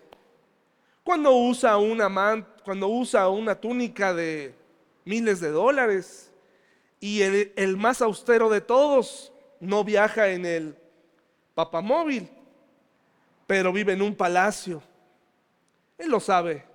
Cuando 1.01 1.31
usa 1.31 1.77
una, 1.77 2.45
cuando 2.65 2.89
usa 2.89 3.29
una 3.29 3.55
túnica 3.55 4.13
de 4.13 4.64
miles 5.05 5.39
de 5.39 5.51
dólares 5.51 6.31
y 6.99 7.21
el, 7.21 7.53
el 7.55 7.77
más 7.77 8.01
austero 8.01 8.49
de 8.49 8.61
todos 8.61 9.31
no 9.59 9.83
viaja 9.83 10.29
en 10.29 10.45
el 10.45 10.77
papamóvil, 11.53 12.29
pero 13.47 13.71
vive 13.71 13.93
en 13.93 14.01
un 14.01 14.15
palacio. 14.15 14.81
Él 15.97 16.09
lo 16.09 16.19
sabe. 16.19 16.65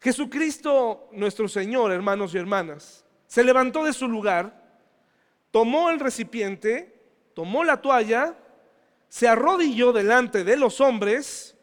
Jesucristo, 0.00 1.08
nuestro 1.12 1.48
Señor, 1.48 1.92
hermanos 1.92 2.34
y 2.34 2.38
hermanas, 2.38 3.04
se 3.26 3.44
levantó 3.44 3.84
de 3.84 3.92
su 3.92 4.06
lugar, 4.06 4.78
tomó 5.50 5.90
el 5.90 6.00
recipiente, 6.00 7.00
tomó 7.34 7.64
la 7.64 7.80
toalla, 7.80 8.36
se 9.08 9.28
arrodilló 9.28 9.92
delante 9.92 10.44
de 10.44 10.56
los 10.56 10.80
hombres 10.80 11.56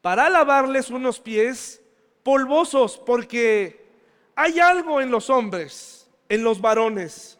para 0.00 0.28
lavarles 0.28 0.90
unos 0.90 1.20
pies 1.20 1.80
polvosos, 2.22 2.98
porque 2.98 3.81
hay 4.34 4.60
algo 4.60 5.00
en 5.00 5.10
los 5.10 5.30
hombres, 5.30 6.08
en 6.28 6.42
los 6.42 6.60
varones, 6.60 7.38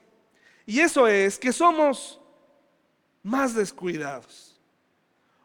y 0.66 0.80
eso 0.80 1.06
es 1.06 1.38
que 1.38 1.52
somos 1.52 2.20
más 3.22 3.54
descuidados. 3.54 4.60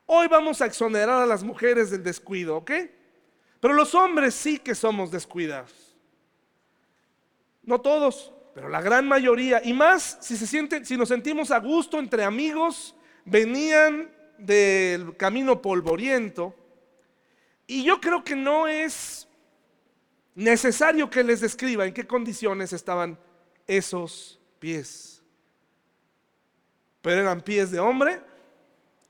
Hoy 0.05 0.27
vamos 0.27 0.61
a 0.61 0.65
exonerar 0.65 1.21
a 1.21 1.25
las 1.25 1.43
mujeres 1.43 1.91
del 1.91 2.03
descuido, 2.03 2.57
¿ok? 2.57 2.71
Pero 3.59 3.73
los 3.73 3.93
hombres 3.95 4.35
sí 4.35 4.59
que 4.59 4.75
somos 4.75 5.11
descuidados. 5.11 5.95
No 7.63 7.81
todos, 7.81 8.31
pero 8.53 8.69
la 8.69 8.81
gran 8.81 9.07
mayoría. 9.07 9.61
Y 9.63 9.73
más 9.73 10.17
si 10.21 10.37
se 10.37 10.47
sienten, 10.47 10.85
si 10.85 10.95
nos 10.95 11.09
sentimos 11.09 11.51
a 11.51 11.59
gusto 11.59 11.99
entre 11.99 12.23
amigos, 12.23 12.95
venían 13.25 14.09
del 14.37 15.17
camino 15.17 15.61
polvoriento. 15.61 16.55
Y 17.65 17.83
yo 17.83 17.99
creo 17.99 18.23
que 18.23 18.35
no 18.35 18.67
es 18.67 19.26
necesario 20.37 21.09
que 21.09 21.23
les 21.23 21.41
describa 21.41 21.87
en 21.87 21.93
qué 21.95 22.05
condiciones 22.05 22.71
estaban 22.71 23.17
esos 23.65 24.39
pies. 24.59 25.23
Pero 27.01 27.21
eran 27.21 27.41
pies 27.41 27.71
de 27.71 27.79
hombre, 27.79 28.21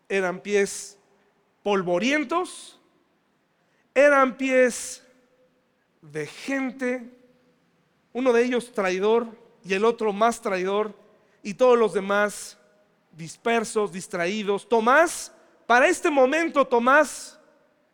eran 0.07 0.39
pies 0.39 0.97
polvorientos, 1.63 2.79
eran 3.93 4.37
pies 4.37 5.03
de 6.01 6.27
gente, 6.27 7.11
uno 8.13 8.31
de 8.31 8.45
ellos 8.45 8.71
traidor 8.71 9.27
y 9.65 9.73
el 9.73 9.83
otro 9.83 10.13
más 10.13 10.41
traidor, 10.41 10.95
y 11.43 11.55
todos 11.55 11.77
los 11.77 11.91
demás 11.93 12.57
dispersos, 13.11 13.91
distraídos. 13.91 14.69
Tomás, 14.69 15.33
para 15.65 15.89
este 15.89 16.09
momento 16.09 16.65
Tomás, 16.65 17.37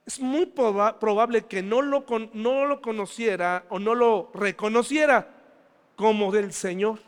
es 0.05 0.19
muy 0.19 0.45
probable 0.45 1.45
que 1.45 1.61
no 1.61 1.81
lo, 1.81 2.05
no 2.33 2.65
lo 2.65 2.81
conociera 2.81 3.65
o 3.69 3.79
no 3.79 3.95
lo 3.95 4.31
reconociera 4.33 5.29
como 5.95 6.31
del 6.31 6.51
Señor. 6.51 6.99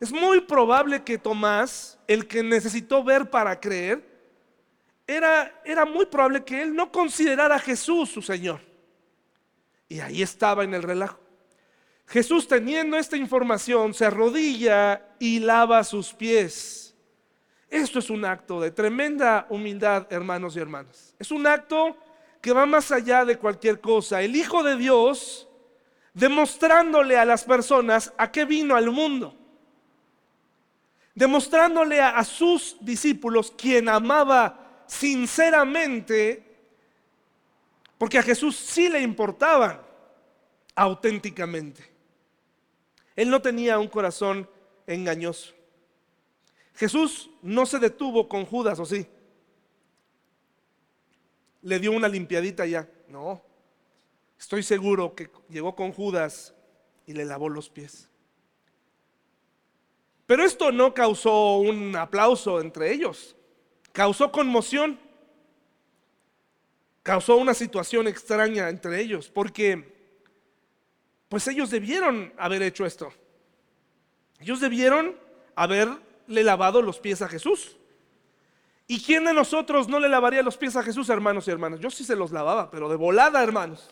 Es 0.00 0.12
muy 0.12 0.40
probable 0.40 1.02
que 1.02 1.18
Tomás, 1.18 1.98
el 2.06 2.26
que 2.26 2.42
necesitó 2.42 3.02
ver 3.02 3.30
para 3.30 3.58
creer, 3.60 4.04
era, 5.06 5.60
era 5.64 5.84
muy 5.84 6.06
probable 6.06 6.44
que 6.44 6.62
él 6.62 6.74
no 6.74 6.90
considerara 6.90 7.56
a 7.56 7.60
Jesús 7.60 8.10
su 8.10 8.22
Señor. 8.22 8.60
Y 9.88 10.00
ahí 10.00 10.22
estaba 10.22 10.64
en 10.64 10.74
el 10.74 10.82
relajo. 10.82 11.20
Jesús 12.06 12.46
teniendo 12.46 12.96
esta 12.96 13.16
información 13.16 13.94
se 13.94 14.04
arrodilla 14.04 15.02
y 15.18 15.40
lava 15.40 15.82
sus 15.84 16.12
pies. 16.12 16.85
Esto 17.70 17.98
es 17.98 18.10
un 18.10 18.24
acto 18.24 18.60
de 18.60 18.70
tremenda 18.70 19.46
humildad, 19.50 20.06
hermanos 20.10 20.56
y 20.56 20.60
hermanas. 20.60 21.14
Es 21.18 21.30
un 21.30 21.46
acto 21.46 21.96
que 22.40 22.52
va 22.52 22.66
más 22.66 22.92
allá 22.92 23.24
de 23.24 23.38
cualquier 23.38 23.80
cosa. 23.80 24.22
El 24.22 24.36
Hijo 24.36 24.62
de 24.62 24.76
Dios 24.76 25.48
demostrándole 26.14 27.18
a 27.18 27.24
las 27.24 27.44
personas 27.44 28.12
a 28.16 28.30
qué 28.30 28.44
vino 28.44 28.76
al 28.76 28.90
mundo 28.90 29.36
demostrándole 31.16 31.98
a, 31.98 32.22
sus 32.22 32.76
discípulos 32.78 33.50
quien 33.50 33.88
amaba 33.88 34.84
sinceramente, 34.86 36.44
porque 37.96 38.18
a 38.18 38.22
Jesús 38.22 38.54
sí 38.54 38.90
le 38.90 39.00
importaban 39.00 39.80
auténticamente. 40.74 41.90
Él 43.16 43.30
no 43.30 43.40
tenía 43.40 43.78
un 43.78 43.88
corazón 43.88 44.48
engañoso. 44.86 45.54
Jesús 46.76 47.30
no 47.42 47.64
se 47.66 47.78
detuvo 47.78 48.28
con 48.28 48.44
Judas, 48.44 48.78
¿o 48.78 48.84
sí? 48.84 49.06
Le 51.62 51.78
dio 51.78 51.92
una 51.92 52.06
limpiadita 52.06 52.66
ya. 52.66 52.88
No. 53.08 53.42
Estoy 54.38 54.62
seguro 54.62 55.14
que 55.14 55.30
llegó 55.48 55.74
con 55.74 55.92
Judas 55.92 56.54
y 57.06 57.14
le 57.14 57.24
lavó 57.24 57.48
los 57.48 57.70
pies. 57.70 58.10
Pero 60.26 60.44
esto 60.44 60.70
no 60.70 60.92
causó 60.92 61.58
un 61.58 61.96
aplauso 61.96 62.60
entre 62.60 62.92
ellos, 62.92 63.36
causó 63.92 64.30
conmoción, 64.32 64.98
causó 67.02 67.36
una 67.36 67.54
situación 67.54 68.08
extraña 68.08 68.68
entre 68.68 69.00
ellos, 69.00 69.30
porque 69.30 69.94
pues 71.28 71.46
ellos 71.46 71.70
debieron 71.70 72.32
haber 72.36 72.62
hecho 72.62 72.84
esto. 72.84 73.12
Ellos 74.40 74.60
debieron 74.60 75.16
haberle 76.26 76.44
lavado 76.44 76.82
los 76.82 76.98
pies 76.98 77.22
a 77.22 77.28
Jesús. 77.28 77.76
¿Y 78.88 79.00
quién 79.00 79.24
de 79.24 79.32
nosotros 79.32 79.88
no 79.88 79.98
le 79.98 80.08
lavaría 80.08 80.42
los 80.42 80.56
pies 80.56 80.76
a 80.76 80.82
Jesús, 80.82 81.08
hermanos 81.08 81.48
y 81.48 81.50
hermanas? 81.50 81.80
Yo 81.80 81.90
sí 81.90 82.04
se 82.04 82.14
los 82.14 82.30
lavaba, 82.30 82.70
pero 82.70 82.88
de 82.88 82.96
volada, 82.96 83.42
hermanos. 83.42 83.90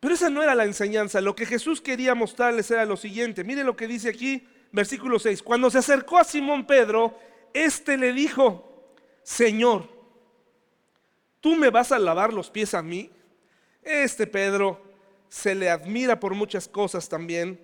Pero 0.00 0.14
esa 0.14 0.30
no 0.30 0.42
era 0.42 0.54
la 0.54 0.64
enseñanza. 0.64 1.20
Lo 1.20 1.36
que 1.36 1.46
Jesús 1.46 1.80
quería 1.80 2.14
mostrarles 2.14 2.70
era 2.70 2.84
lo 2.84 2.96
siguiente. 2.96 3.44
Mire 3.44 3.64
lo 3.64 3.76
que 3.76 3.86
dice 3.86 4.08
aquí 4.08 4.46
versículo 4.72 5.20
6. 5.20 5.42
Cuando 5.42 5.70
se 5.70 5.78
acercó 5.78 6.18
a 6.18 6.24
Simón 6.24 6.66
Pedro, 6.66 7.16
éste 7.54 7.96
le 7.96 8.12
dijo, 8.12 8.92
Señor, 9.22 9.88
¿tú 11.40 11.54
me 11.54 11.70
vas 11.70 11.92
a 11.92 11.98
lavar 11.98 12.32
los 12.32 12.50
pies 12.50 12.74
a 12.74 12.82
mí? 12.82 13.10
Este 13.82 14.26
Pedro 14.26 14.82
se 15.28 15.54
le 15.54 15.70
admira 15.70 16.18
por 16.18 16.34
muchas 16.34 16.66
cosas 16.66 17.08
también. 17.08 17.63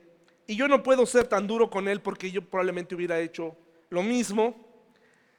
Y 0.50 0.56
yo 0.56 0.66
no 0.66 0.82
puedo 0.82 1.06
ser 1.06 1.28
tan 1.28 1.46
duro 1.46 1.70
con 1.70 1.86
él 1.86 2.00
porque 2.02 2.28
yo 2.28 2.42
probablemente 2.42 2.96
hubiera 2.96 3.20
hecho 3.20 3.56
lo 3.88 4.02
mismo. 4.02 4.56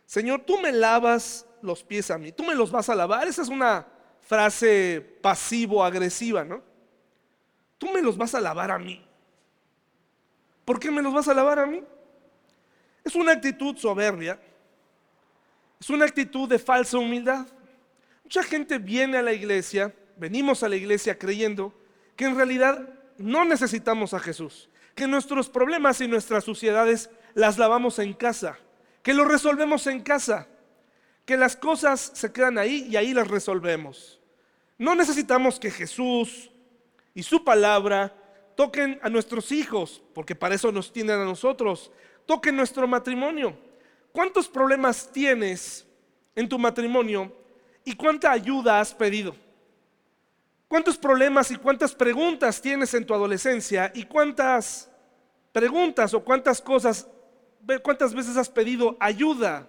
Señor, 0.05 0.43
tú 0.45 0.57
me 0.57 0.71
lavas 0.71 1.45
los 1.61 1.83
pies 1.83 2.09
a 2.11 2.17
mí. 2.17 2.31
Tú 2.31 2.45
me 2.45 2.55
los 2.55 2.71
vas 2.71 2.87
a 2.87 2.95
lavar. 2.95 3.27
Esa 3.27 3.41
es 3.41 3.49
una 3.49 3.85
frase 4.21 5.01
pasivo-agresiva, 5.21 6.45
¿no? 6.45 6.63
Tú 7.77 7.91
me 7.91 8.01
los 8.01 8.15
vas 8.15 8.33
a 8.35 8.39
lavar 8.39 8.71
a 8.71 8.79
mí. 8.79 9.05
¿Por 10.63 10.79
qué 10.79 10.89
me 10.89 11.01
los 11.01 11.13
vas 11.13 11.27
a 11.27 11.33
lavar 11.33 11.59
a 11.59 11.65
mí? 11.65 11.83
Es 13.03 13.13
una 13.13 13.33
actitud 13.33 13.75
soberbia. 13.75 14.39
Es 15.77 15.89
una 15.89 16.05
actitud 16.05 16.47
de 16.47 16.57
falsa 16.57 16.97
humildad. 16.97 17.47
Mucha 18.23 18.43
gente 18.43 18.77
viene 18.77 19.17
a 19.17 19.21
la 19.21 19.33
iglesia, 19.33 19.93
venimos 20.15 20.63
a 20.63 20.69
la 20.69 20.77
iglesia 20.77 21.19
creyendo 21.19 21.73
que 22.15 22.23
en 22.23 22.37
realidad 22.37 22.87
no 23.17 23.43
necesitamos 23.43 24.13
a 24.13 24.19
Jesús, 24.19 24.69
que 25.01 25.07
nuestros 25.07 25.49
problemas 25.49 25.99
y 26.01 26.07
nuestras 26.07 26.43
suciedades 26.43 27.09
las 27.33 27.57
lavamos 27.57 27.97
en 27.97 28.13
casa, 28.13 28.59
que 29.01 29.15
los 29.15 29.27
resolvemos 29.27 29.87
en 29.87 30.01
casa, 30.01 30.47
que 31.25 31.37
las 31.37 31.55
cosas 31.55 32.11
se 32.13 32.31
quedan 32.31 32.59
ahí 32.59 32.85
y 32.87 32.97
ahí 32.97 33.11
las 33.11 33.27
resolvemos. 33.27 34.19
No 34.77 34.93
necesitamos 34.93 35.59
que 35.59 35.71
Jesús 35.71 36.51
y 37.15 37.23
su 37.23 37.43
palabra 37.43 38.15
toquen 38.55 38.99
a 39.01 39.09
nuestros 39.09 39.51
hijos, 39.51 40.03
porque 40.13 40.35
para 40.35 40.53
eso 40.53 40.71
nos 40.71 40.93
tienen 40.93 41.19
a 41.19 41.25
nosotros, 41.25 41.91
toquen 42.27 42.55
nuestro 42.55 42.87
matrimonio. 42.87 43.57
¿Cuántos 44.11 44.47
problemas 44.47 45.11
tienes 45.11 45.83
en 46.35 46.47
tu 46.47 46.59
matrimonio 46.59 47.35
y 47.83 47.95
cuánta 47.95 48.31
ayuda 48.31 48.79
has 48.79 48.93
pedido? 48.93 49.35
¿Cuántos 50.67 50.95
problemas 50.95 51.49
y 51.49 51.55
cuántas 51.55 51.95
preguntas 51.95 52.61
tienes 52.61 52.93
en 52.93 53.03
tu 53.03 53.15
adolescencia 53.15 53.91
y 53.95 54.03
cuántas 54.03 54.90
preguntas 55.51 56.13
o 56.13 56.23
cuántas 56.23 56.61
cosas, 56.61 57.07
cuántas 57.83 58.13
veces 58.13 58.37
has 58.37 58.49
pedido 58.49 58.97
ayuda? 58.99 59.67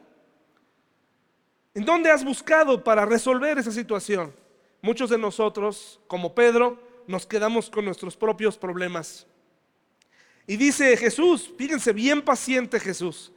¿En 1.75 1.85
dónde 1.85 2.11
has 2.11 2.25
buscado 2.25 2.85
para 2.85 3.07
resolver 3.07 3.59
esa 3.59 3.73
situación? 3.73 4.35
Muchos 4.83 5.11
de 5.11 5.19
nosotros, 5.19 6.01
como 6.07 6.35
Pedro, 6.35 6.79
nos 7.07 7.27
quedamos 7.27 7.71
con 7.71 7.85
nuestros 7.85 8.17
propios 8.17 8.59
problemas. 8.59 9.27
Y 10.47 10.57
dice 10.57 10.97
Jesús, 10.97 11.53
fíjense 11.57 11.93
bien 11.93 12.21
paciente 12.21 12.81
Jesús, 12.81 13.33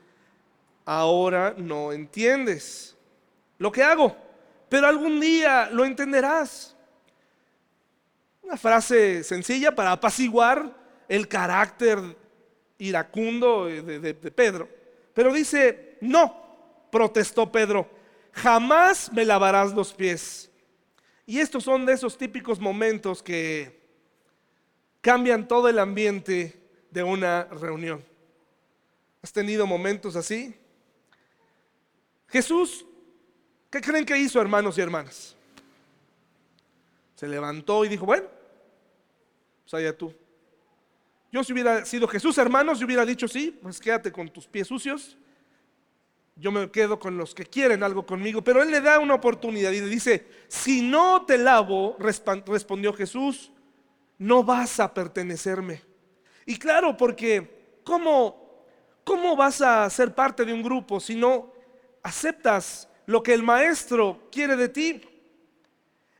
ahora 0.85 1.53
no 1.57 1.91
entiendes 1.91 2.97
lo 3.57 3.71
que 3.71 3.83
hago, 3.83 4.15
pero 4.69 4.87
algún 4.87 5.19
día 5.19 5.69
lo 5.71 5.85
entenderás. 5.85 6.75
Una 8.41 8.57
frase 8.57 9.23
sencilla 9.23 9.73
para 9.73 9.91
apaciguar 9.91 10.75
el 11.07 11.27
carácter 11.27 11.99
iracundo 12.77 13.65
de, 13.65 14.13
Pedro. 14.13 14.69
Pero 15.13 15.33
dice, 15.33 15.97
no, 16.01 16.87
protestó 16.91 17.51
Pedro, 17.51 17.89
jamás 18.31 19.11
me 19.11 19.25
lavarás 19.25 19.73
los 19.73 19.93
pies. 19.93 20.49
Y 21.25 21.39
estos 21.39 21.63
son 21.63 21.85
de 21.85 21.93
esos 21.93 22.17
típicos 22.17 22.59
momentos 22.59 23.23
que 23.23 23.81
cambian 25.01 25.47
todo 25.47 25.69
el 25.69 25.79
ambiente 25.79 26.61
de 26.91 27.03
una 27.03 27.45
reunión. 27.45 28.03
¿Has 29.21 29.31
tenido 29.31 29.65
momentos 29.65 30.15
así? 30.15 30.55
Jesús, 32.27 32.85
¿qué 33.69 33.81
creen 33.81 34.05
que 34.05 34.17
hizo, 34.17 34.39
hermanos 34.39 34.77
y 34.77 34.81
hermanas? 34.81 35.35
Se 37.15 37.27
levantó 37.27 37.85
y 37.85 37.87
dijo, 37.87 38.05
bueno, 38.05 38.27
pues 39.63 39.73
allá 39.73 39.97
tú. 39.97 40.13
Yo 41.35 41.43
si 41.43 41.51
hubiera 41.51 41.83
sido 41.83 42.07
Jesús, 42.07 42.37
hermanos, 42.37 42.79
yo 42.79 42.85
hubiera 42.85 43.05
dicho, 43.05 43.27
sí, 43.27 43.59
pues 43.61 43.81
quédate 43.81 44.09
con 44.09 44.29
tus 44.29 44.47
pies 44.47 44.69
sucios. 44.69 45.17
Yo 46.37 46.49
me 46.49 46.71
quedo 46.71 46.97
con 46.97 47.17
los 47.17 47.35
que 47.35 47.43
quieren 47.43 47.83
algo 47.83 48.05
conmigo. 48.05 48.41
Pero 48.41 48.63
él 48.63 48.71
le 48.71 48.79
da 48.79 48.99
una 48.99 49.15
oportunidad 49.15 49.71
y 49.71 49.81
le 49.81 49.87
dice, 49.87 50.25
si 50.47 50.81
no 50.81 51.25
te 51.25 51.37
lavo, 51.37 51.97
respondió 51.99 52.93
Jesús, 52.93 53.51
no 54.17 54.45
vas 54.45 54.79
a 54.79 54.93
pertenecerme. 54.93 55.81
Y 56.45 56.57
claro, 56.57 56.95
porque 56.95 57.81
¿cómo, 57.83 58.63
cómo 59.03 59.35
vas 59.35 59.59
a 59.61 59.89
ser 59.89 60.15
parte 60.15 60.45
de 60.45 60.53
un 60.53 60.63
grupo 60.63 61.01
si 61.01 61.15
no 61.15 61.51
aceptas 62.01 62.87
lo 63.07 63.21
que 63.21 63.33
el 63.33 63.43
maestro 63.43 64.29
quiere 64.31 64.55
de 64.55 64.69
ti? 64.69 65.01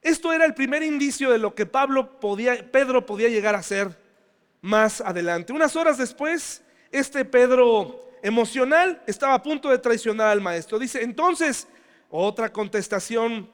Esto 0.01 0.33
era 0.33 0.43
el 0.43 0.53
primer 0.53 0.83
indicio 0.83 1.31
de 1.31 1.37
lo 1.37 1.55
que 1.55 1.65
Pablo 1.65 2.19
podía, 2.19 2.69
Pedro 2.69 3.05
podía 3.05 3.29
llegar 3.29 3.55
a 3.55 3.63
ser 3.63 4.03
más 4.65 4.99
adelante. 4.99 5.53
Unas 5.53 5.75
horas 5.75 5.97
después, 5.97 6.63
este 6.91 7.23
Pedro 7.23 8.09
emocional 8.23 8.99
estaba 9.05 9.35
a 9.35 9.43
punto 9.43 9.69
de 9.69 9.77
traicionar 9.77 10.29
al 10.29 10.41
maestro. 10.41 10.79
Dice, 10.79 11.03
entonces, 11.03 11.67
otra 12.09 12.51
contestación, 12.51 13.47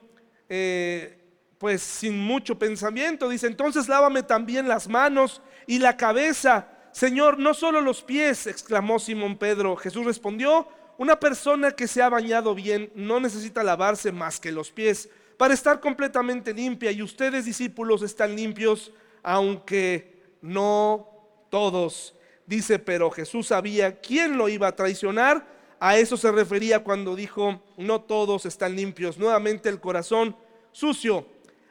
eh, 0.48 1.18
pues 1.58 1.82
sin 1.82 2.18
mucho 2.18 2.58
pensamiento, 2.58 3.28
dice, 3.28 3.46
entonces 3.46 3.88
lávame 3.88 4.22
también 4.22 4.66
las 4.66 4.88
manos 4.88 5.42
y 5.66 5.78
la 5.78 5.98
cabeza. 5.98 6.68
Señor, 6.92 7.38
no 7.38 7.52
solo 7.52 7.82
los 7.82 8.02
pies, 8.02 8.46
exclamó 8.46 8.98
Simón 8.98 9.36
Pedro. 9.36 9.76
Jesús 9.76 10.06
respondió, 10.06 10.66
una 10.96 11.20
persona 11.20 11.72
que 11.72 11.86
se 11.86 12.00
ha 12.00 12.08
bañado 12.08 12.54
bien 12.54 12.90
no 12.94 13.20
necesita 13.20 13.62
lavarse 13.62 14.12
más 14.12 14.40
que 14.40 14.50
los 14.50 14.70
pies 14.70 15.10
para 15.36 15.52
estar 15.52 15.78
completamente 15.78 16.54
limpia 16.54 16.90
y 16.90 17.02
ustedes 17.02 17.44
discípulos 17.44 18.02
están 18.02 18.34
limpios 18.34 18.92
aunque 19.22 20.11
no 20.42 21.08
todos. 21.48 22.14
Dice, 22.46 22.78
pero 22.78 23.10
Jesús 23.10 23.46
sabía 23.48 24.00
quién 24.00 24.36
lo 24.36 24.48
iba 24.48 24.68
a 24.68 24.76
traicionar. 24.76 25.46
A 25.80 25.96
eso 25.96 26.16
se 26.16 26.30
refería 26.30 26.84
cuando 26.84 27.16
dijo, 27.16 27.62
no 27.76 28.02
todos 28.02 28.44
están 28.46 28.76
limpios. 28.76 29.16
Nuevamente 29.16 29.68
el 29.68 29.80
corazón 29.80 30.36
sucio. 30.70 31.26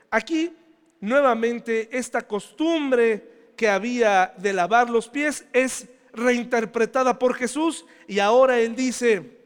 Aquí, 0.10 0.54
nuevamente, 1.00 1.90
esta 1.96 2.22
costumbre 2.22 3.52
que 3.56 3.70
había 3.70 4.34
de 4.38 4.54
lavar 4.54 4.90
los 4.90 5.08
pies 5.08 5.46
es 5.54 5.88
reinterpretada 6.14 7.18
por 7.20 7.36
Jesús 7.36 7.86
y 8.08 8.20
ahora 8.20 8.60
Él 8.60 8.76
dice, 8.76 9.40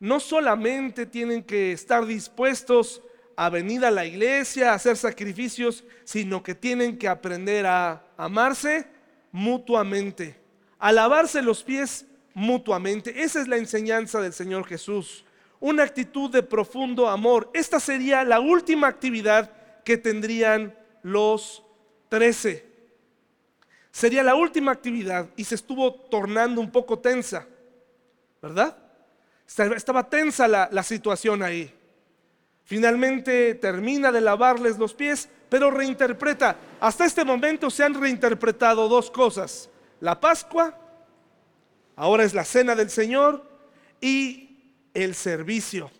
no 0.00 0.18
solamente 0.20 1.06
tienen 1.06 1.42
que 1.42 1.72
estar 1.72 2.06
dispuestos 2.06 3.02
a 3.36 3.50
venir 3.50 3.84
a 3.84 3.90
la 3.90 4.04
iglesia, 4.04 4.72
a 4.72 4.74
hacer 4.74 4.96
sacrificios, 4.96 5.84
sino 6.04 6.42
que 6.42 6.54
tienen 6.54 6.98
que 6.98 7.06
aprender 7.06 7.66
a 7.66 8.07
amarse 8.18 8.86
mutuamente, 9.32 10.38
a 10.78 10.92
lavarse 10.92 11.40
los 11.40 11.62
pies 11.62 12.04
mutuamente. 12.34 13.22
Esa 13.22 13.40
es 13.40 13.48
la 13.48 13.56
enseñanza 13.56 14.20
del 14.20 14.34
Señor 14.34 14.66
Jesús, 14.66 15.24
una 15.60 15.84
actitud 15.84 16.30
de 16.30 16.42
profundo 16.42 17.08
amor. 17.08 17.50
Esta 17.54 17.80
sería 17.80 18.24
la 18.24 18.40
última 18.40 18.88
actividad 18.88 19.50
que 19.84 19.96
tendrían 19.96 20.76
los 21.02 21.62
trece. 22.10 22.66
Sería 23.90 24.22
la 24.22 24.34
última 24.34 24.72
actividad 24.72 25.30
y 25.36 25.44
se 25.44 25.54
estuvo 25.54 25.94
tornando 25.94 26.60
un 26.60 26.70
poco 26.70 26.98
tensa, 26.98 27.46
¿verdad? 28.42 28.76
Estaba 29.46 30.08
tensa 30.08 30.46
la, 30.46 30.68
la 30.70 30.82
situación 30.82 31.42
ahí. 31.42 31.72
Finalmente 32.64 33.54
termina 33.54 34.12
de 34.12 34.20
lavarles 34.20 34.76
los 34.76 34.92
pies, 34.92 35.28
pero 35.48 35.70
reinterpreta. 35.70 36.56
Hasta 36.80 37.04
este 37.04 37.24
momento 37.24 37.70
se 37.70 37.84
han 37.84 37.94
reinterpretado 37.94 38.88
dos 38.88 39.10
cosas. 39.10 39.70
La 40.00 40.20
Pascua, 40.20 40.78
ahora 41.96 42.24
es 42.24 42.34
la 42.34 42.44
cena 42.44 42.74
del 42.74 42.90
Señor, 42.90 43.48
y 44.00 44.72
el 44.94 45.14
servicio. 45.14 45.90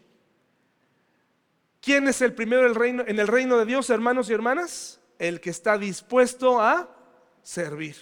¿Quién 1.80 2.08
es 2.08 2.20
el 2.20 2.34
primero 2.34 2.66
en 2.66 3.18
el 3.18 3.26
reino 3.26 3.58
de 3.58 3.64
Dios, 3.64 3.90
hermanos 3.90 4.28
y 4.30 4.34
hermanas? 4.34 5.00
El 5.18 5.40
que 5.40 5.50
está 5.50 5.78
dispuesto 5.78 6.60
a 6.60 6.88
servir. 7.42 7.96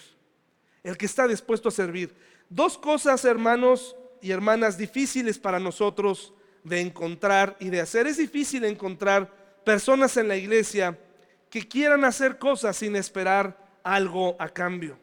El 0.82 0.96
que 0.96 1.06
está 1.06 1.26
dispuesto 1.26 1.68
a 1.68 1.72
servir. 1.72 2.14
Dos 2.48 2.78
cosas, 2.78 3.24
hermanos 3.24 3.96
y 4.20 4.30
hermanas, 4.30 4.76
difíciles 4.76 5.38
para 5.38 5.58
nosotros 5.58 6.32
de 6.64 6.80
encontrar 6.80 7.56
y 7.60 7.70
de 7.70 7.80
hacer. 7.80 8.06
Es 8.06 8.16
difícil 8.16 8.64
encontrar 8.64 9.32
personas 9.64 10.16
en 10.16 10.28
la 10.28 10.36
iglesia 10.36 10.98
que 11.50 11.66
quieran 11.66 12.04
hacer 12.04 12.38
cosas 12.38 12.76
sin 12.76 12.96
esperar 12.96 13.56
algo 13.82 14.36
a 14.38 14.48
cambio. 14.48 14.98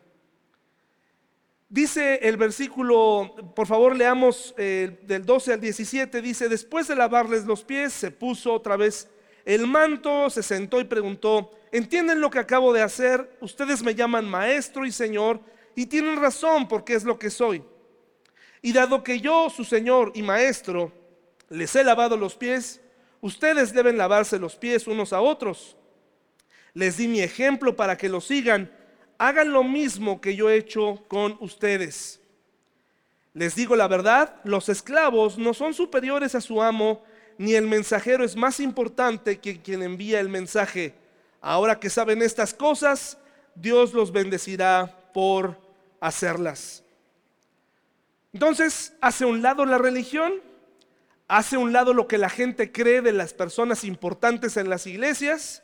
Dice 1.69 2.19
el 2.21 2.37
versículo, 2.37 3.35
por 3.55 3.65
favor 3.65 3.95
leamos 3.95 4.53
eh, 4.57 4.99
del 5.07 5.25
12 5.25 5.53
al 5.53 5.59
17, 5.59 6.21
dice, 6.21 6.47
después 6.47 6.87
de 6.87 6.95
lavarles 6.95 7.45
los 7.45 7.63
pies, 7.63 7.93
se 7.93 8.11
puso 8.11 8.53
otra 8.53 8.77
vez 8.77 9.09
el 9.43 9.65
manto, 9.65 10.29
se 10.29 10.43
sentó 10.43 10.79
y 10.79 10.83
preguntó, 10.83 11.49
¿entienden 11.71 12.21
lo 12.21 12.29
que 12.29 12.39
acabo 12.39 12.71
de 12.73 12.83
hacer? 12.83 13.37
Ustedes 13.41 13.81
me 13.81 13.95
llaman 13.95 14.29
maestro 14.29 14.85
y 14.85 14.91
señor 14.91 15.41
y 15.75 15.87
tienen 15.87 16.21
razón 16.21 16.67
porque 16.67 16.93
es 16.93 17.03
lo 17.03 17.17
que 17.17 17.29
soy. 17.29 17.63
Y 18.61 18.71
dado 18.71 19.03
que 19.03 19.19
yo, 19.19 19.49
su 19.49 19.63
señor 19.63 20.11
y 20.13 20.21
maestro, 20.21 20.91
les 21.49 21.75
he 21.75 21.83
lavado 21.83 22.15
los 22.15 22.35
pies, 22.35 22.81
ustedes 23.19 23.73
deben 23.73 23.97
lavarse 23.97 24.37
los 24.37 24.55
pies 24.55 24.87
unos 24.87 25.11
a 25.11 25.21
otros. 25.21 25.75
Les 26.73 26.97
di 26.97 27.07
mi 27.07 27.21
ejemplo 27.21 27.75
para 27.75 27.97
que 27.97 28.09
lo 28.09 28.21
sigan. 28.21 28.71
Hagan 29.17 29.51
lo 29.51 29.63
mismo 29.63 30.19
que 30.19 30.35
yo 30.35 30.49
he 30.49 30.57
hecho 30.57 31.03
con 31.07 31.37
ustedes. 31.39 32.19
Les 33.33 33.55
digo 33.55 33.75
la 33.75 33.87
verdad, 33.87 34.35
los 34.43 34.69
esclavos 34.69 35.37
no 35.37 35.53
son 35.53 35.73
superiores 35.73 36.35
a 36.35 36.41
su 36.41 36.61
amo, 36.61 37.03
ni 37.37 37.55
el 37.55 37.67
mensajero 37.67 38.23
es 38.23 38.35
más 38.35 38.59
importante 38.59 39.39
que 39.39 39.61
quien 39.61 39.81
envía 39.81 40.19
el 40.19 40.29
mensaje. 40.29 40.93
Ahora 41.41 41.79
que 41.79 41.89
saben 41.89 42.21
estas 42.21 42.53
cosas, 42.53 43.17
Dios 43.55 43.93
los 43.93 44.11
bendecirá 44.11 44.95
por 45.13 45.57
hacerlas. 45.99 46.83
Entonces, 48.33 48.93
hace 49.01 49.25
un 49.25 49.41
lado 49.41 49.65
la 49.65 49.77
religión 49.77 50.33
hace 51.27 51.57
un 51.57 51.73
lado 51.73 51.93
lo 51.95 52.07
que 52.07 52.19
la 52.19 52.29
gente 52.29 52.71
cree 52.71 53.01
de 53.01 53.11
las 53.11 53.33
personas 53.33 53.83
importantes 53.83 54.55
en 54.55 54.69
las 54.69 54.85
iglesias, 54.85 55.62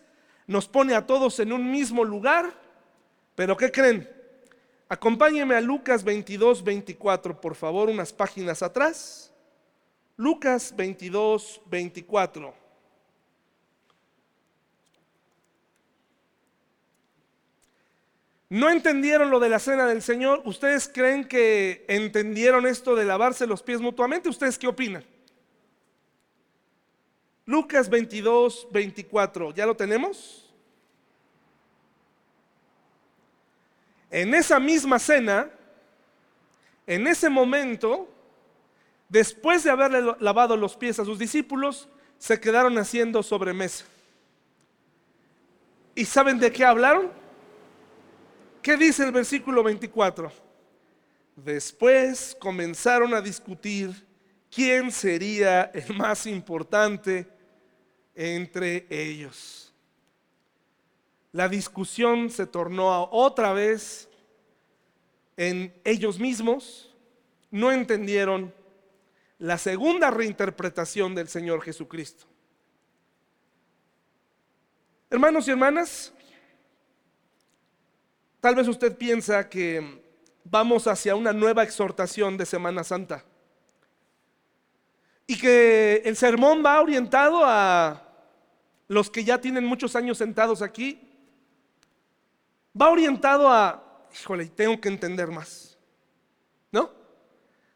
nos 0.49 0.67
pone 0.67 0.95
a 0.95 1.05
todos 1.05 1.39
en 1.39 1.53
un 1.53 1.69
mismo 1.69 2.03
lugar, 2.03 2.51
pero 3.35 3.55
¿qué 3.55 3.71
creen? 3.71 4.09
Acompáñenme 4.89 5.53
a 5.53 5.61
Lucas 5.61 6.03
22, 6.03 6.63
24, 6.63 7.39
por 7.39 7.53
favor, 7.53 7.87
unas 7.87 8.11
páginas 8.11 8.63
atrás. 8.63 9.31
Lucas 10.17 10.73
22, 10.75 11.61
24. 11.67 12.51
¿No 18.49 18.71
entendieron 18.71 19.29
lo 19.29 19.39
de 19.39 19.49
la 19.49 19.59
cena 19.59 19.85
del 19.85 20.01
Señor? 20.01 20.41
¿Ustedes 20.45 20.89
creen 20.91 21.27
que 21.27 21.85
entendieron 21.87 22.65
esto 22.65 22.95
de 22.95 23.05
lavarse 23.05 23.45
los 23.45 23.61
pies 23.61 23.81
mutuamente? 23.81 24.29
¿Ustedes 24.29 24.57
qué 24.57 24.67
opinan? 24.67 25.05
Lucas 27.49 27.89
22, 27.89 28.67
24, 28.69 29.51
¿ya 29.55 29.65
lo 29.65 29.75
tenemos? 29.75 30.47
En 34.11 34.35
esa 34.35 34.59
misma 34.59 34.99
cena, 34.99 35.49
En 36.85 37.07
ese 37.07 37.27
momento, 37.27 38.07
después 39.07 39.63
de 39.63 39.71
haberle 39.71 40.15
lavado 40.19 40.55
los 40.57 40.75
pies 40.75 40.99
a 40.99 41.05
sus 41.05 41.17
discípulos, 41.17 41.89
se 42.19 42.39
quedaron 42.39 42.77
haciendo 42.77 43.23
sobremesa. 43.23 43.85
¿Y 45.95 46.05
saben 46.05 46.39
de 46.39 46.51
qué 46.51 46.63
hablaron? 46.63 47.11
¿Qué 48.61 48.77
dice 48.77 49.05
el 49.05 49.11
versículo 49.11 49.63
24? 49.63 50.31
Después 51.35 52.37
comenzaron 52.39 53.15
a 53.15 53.21
discutir 53.21 54.05
quién 54.51 54.91
sería 54.91 55.63
el 55.73 55.95
más 55.95 56.27
importante 56.27 57.38
entre 58.19 58.85
ellos. 58.89 59.73
La 61.31 61.47
discusión 61.47 62.29
se 62.29 62.45
tornó 62.45 63.07
otra 63.11 63.53
vez 63.53 64.09
en 65.37 65.73
ellos 65.85 66.19
mismos, 66.19 66.93
no 67.49 67.71
entendieron 67.71 68.53
la 69.37 69.57
segunda 69.57 70.11
reinterpretación 70.11 71.15
del 71.15 71.29
Señor 71.29 71.61
Jesucristo. 71.61 72.25
Hermanos 75.09 75.47
y 75.47 75.51
hermanas, 75.51 76.11
tal 78.41 78.55
vez 78.55 78.67
usted 78.67 78.97
piensa 78.97 79.47
que 79.47 80.03
vamos 80.43 80.87
hacia 80.87 81.15
una 81.15 81.31
nueva 81.31 81.63
exhortación 81.63 82.35
de 82.35 82.45
Semana 82.45 82.83
Santa 82.83 83.23
y 85.25 85.37
que 85.39 86.01
el 86.03 86.17
sermón 86.17 86.61
va 86.65 86.81
orientado 86.81 87.45
a 87.45 88.08
los 88.89 89.09
que 89.09 89.23
ya 89.23 89.39
tienen 89.39 89.65
muchos 89.65 89.95
años 89.95 90.17
sentados 90.17 90.61
aquí, 90.61 90.99
va 92.79 92.89
orientado 92.89 93.47
a, 93.47 94.07
híjole, 94.13 94.47
tengo 94.47 94.81
que 94.81 94.89
entender 94.89 95.27
más, 95.27 95.77
¿no? 96.71 96.91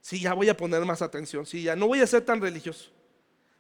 Sí, 0.01 0.19
ya 0.19 0.33
voy 0.33 0.49
a 0.49 0.57
poner 0.57 0.83
más 0.83 1.03
atención, 1.03 1.45
sí, 1.45 1.63
ya 1.63 1.75
no 1.75 1.87
voy 1.87 2.01
a 2.01 2.07
ser 2.07 2.25
tan 2.25 2.41
religioso, 2.41 2.91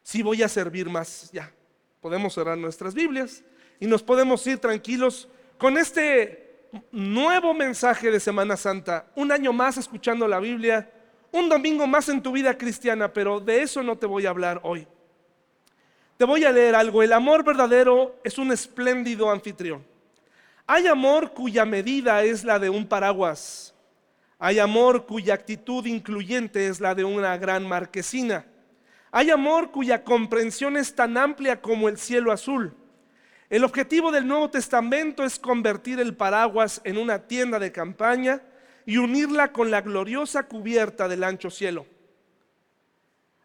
sí 0.01 0.23
voy 0.23 0.41
a 0.41 0.49
servir 0.49 0.89
más, 0.89 1.29
ya. 1.31 1.53
Podemos 2.01 2.33
cerrar 2.33 2.57
nuestras 2.57 2.93
Biblias 2.93 3.43
y 3.79 3.85
nos 3.85 4.03
podemos 4.03 4.45
ir 4.47 4.57
tranquilos 4.57 5.29
con 5.57 5.77
este 5.77 6.69
nuevo 6.91 7.53
mensaje 7.53 8.09
de 8.09 8.19
Semana 8.19 8.57
Santa, 8.57 9.11
un 9.15 9.31
año 9.31 9.53
más 9.53 9.77
escuchando 9.77 10.27
la 10.27 10.39
Biblia, 10.39 10.91
un 11.31 11.49
domingo 11.49 11.85
más 11.85 12.09
en 12.09 12.23
tu 12.23 12.31
vida 12.31 12.57
cristiana, 12.57 13.13
pero 13.13 13.39
de 13.39 13.61
eso 13.61 13.83
no 13.83 13.95
te 13.95 14.07
voy 14.07 14.25
a 14.25 14.31
hablar 14.31 14.59
hoy. 14.63 14.87
Te 16.17 16.25
voy 16.25 16.43
a 16.43 16.51
leer 16.51 16.75
algo. 16.75 17.01
El 17.01 17.13
amor 17.13 17.43
verdadero 17.43 18.19
es 18.23 18.37
un 18.37 18.51
espléndido 18.51 19.31
anfitrión. 19.31 19.83
Hay 20.65 20.87
amor 20.87 21.33
cuya 21.33 21.65
medida 21.65 22.23
es 22.23 22.43
la 22.43 22.59
de 22.59 22.69
un 22.69 22.87
paraguas. 22.87 23.73
Hay 24.39 24.59
amor 24.59 25.05
cuya 25.05 25.33
actitud 25.33 25.85
incluyente 25.85 26.67
es 26.67 26.79
la 26.79 26.95
de 26.95 27.03
una 27.03 27.37
gran 27.37 27.67
marquesina. 27.67 28.45
Hay 29.11 29.29
amor 29.29 29.71
cuya 29.71 30.03
comprensión 30.03 30.77
es 30.77 30.95
tan 30.95 31.17
amplia 31.17 31.61
como 31.61 31.89
el 31.89 31.97
cielo 31.97 32.31
azul. 32.31 32.75
El 33.49 33.63
objetivo 33.63 34.11
del 34.11 34.27
Nuevo 34.27 34.49
Testamento 34.49 35.23
es 35.23 35.37
convertir 35.37 35.99
el 35.99 36.15
paraguas 36.15 36.81
en 36.83 36.97
una 36.97 37.27
tienda 37.27 37.59
de 37.59 37.71
campaña 37.71 38.41
y 38.85 38.97
unirla 38.97 39.51
con 39.51 39.69
la 39.69 39.81
gloriosa 39.81 40.43
cubierta 40.43 41.07
del 41.07 41.23
ancho 41.23 41.49
cielo. 41.49 41.85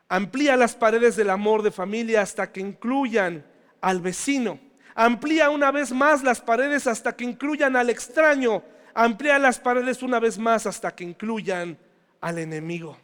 Amplía 0.08 0.56
las 0.56 0.74
paredes 0.74 1.16
del 1.16 1.30
amor 1.30 1.62
de 1.62 1.70
familia 1.70 2.22
hasta 2.22 2.50
que 2.50 2.60
incluyan 2.60 3.44
al 3.80 4.00
vecino. 4.00 4.58
Amplía 4.94 5.50
una 5.50 5.70
vez 5.70 5.92
más 5.92 6.22
las 6.22 6.40
paredes 6.40 6.86
hasta 6.86 7.14
que 7.14 7.24
incluyan 7.24 7.76
al 7.76 7.90
extraño. 7.90 8.62
Amplía 8.94 9.38
las 9.38 9.58
paredes 9.58 10.02
una 10.02 10.18
vez 10.18 10.38
más 10.38 10.66
hasta 10.66 10.94
que 10.94 11.04
incluyan 11.04 11.78
al 12.20 12.38
enemigo. 12.38 12.96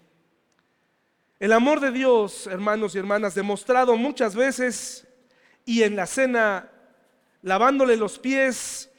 El 1.39 1.53
amor 1.53 1.81
de 1.81 1.91
Dios, 1.91 2.47
hermanos 2.47 2.95
y 2.95 2.99
hermanas, 2.99 3.35
demostrado 3.35 3.97
muchas 3.97 4.35
veces 4.35 5.07
y 5.67 5.83
en 5.83 5.97
la 5.97 6.07
cena 6.07 6.71
lavándole 7.43 7.97
los 7.97 8.19
pies, 8.19 8.91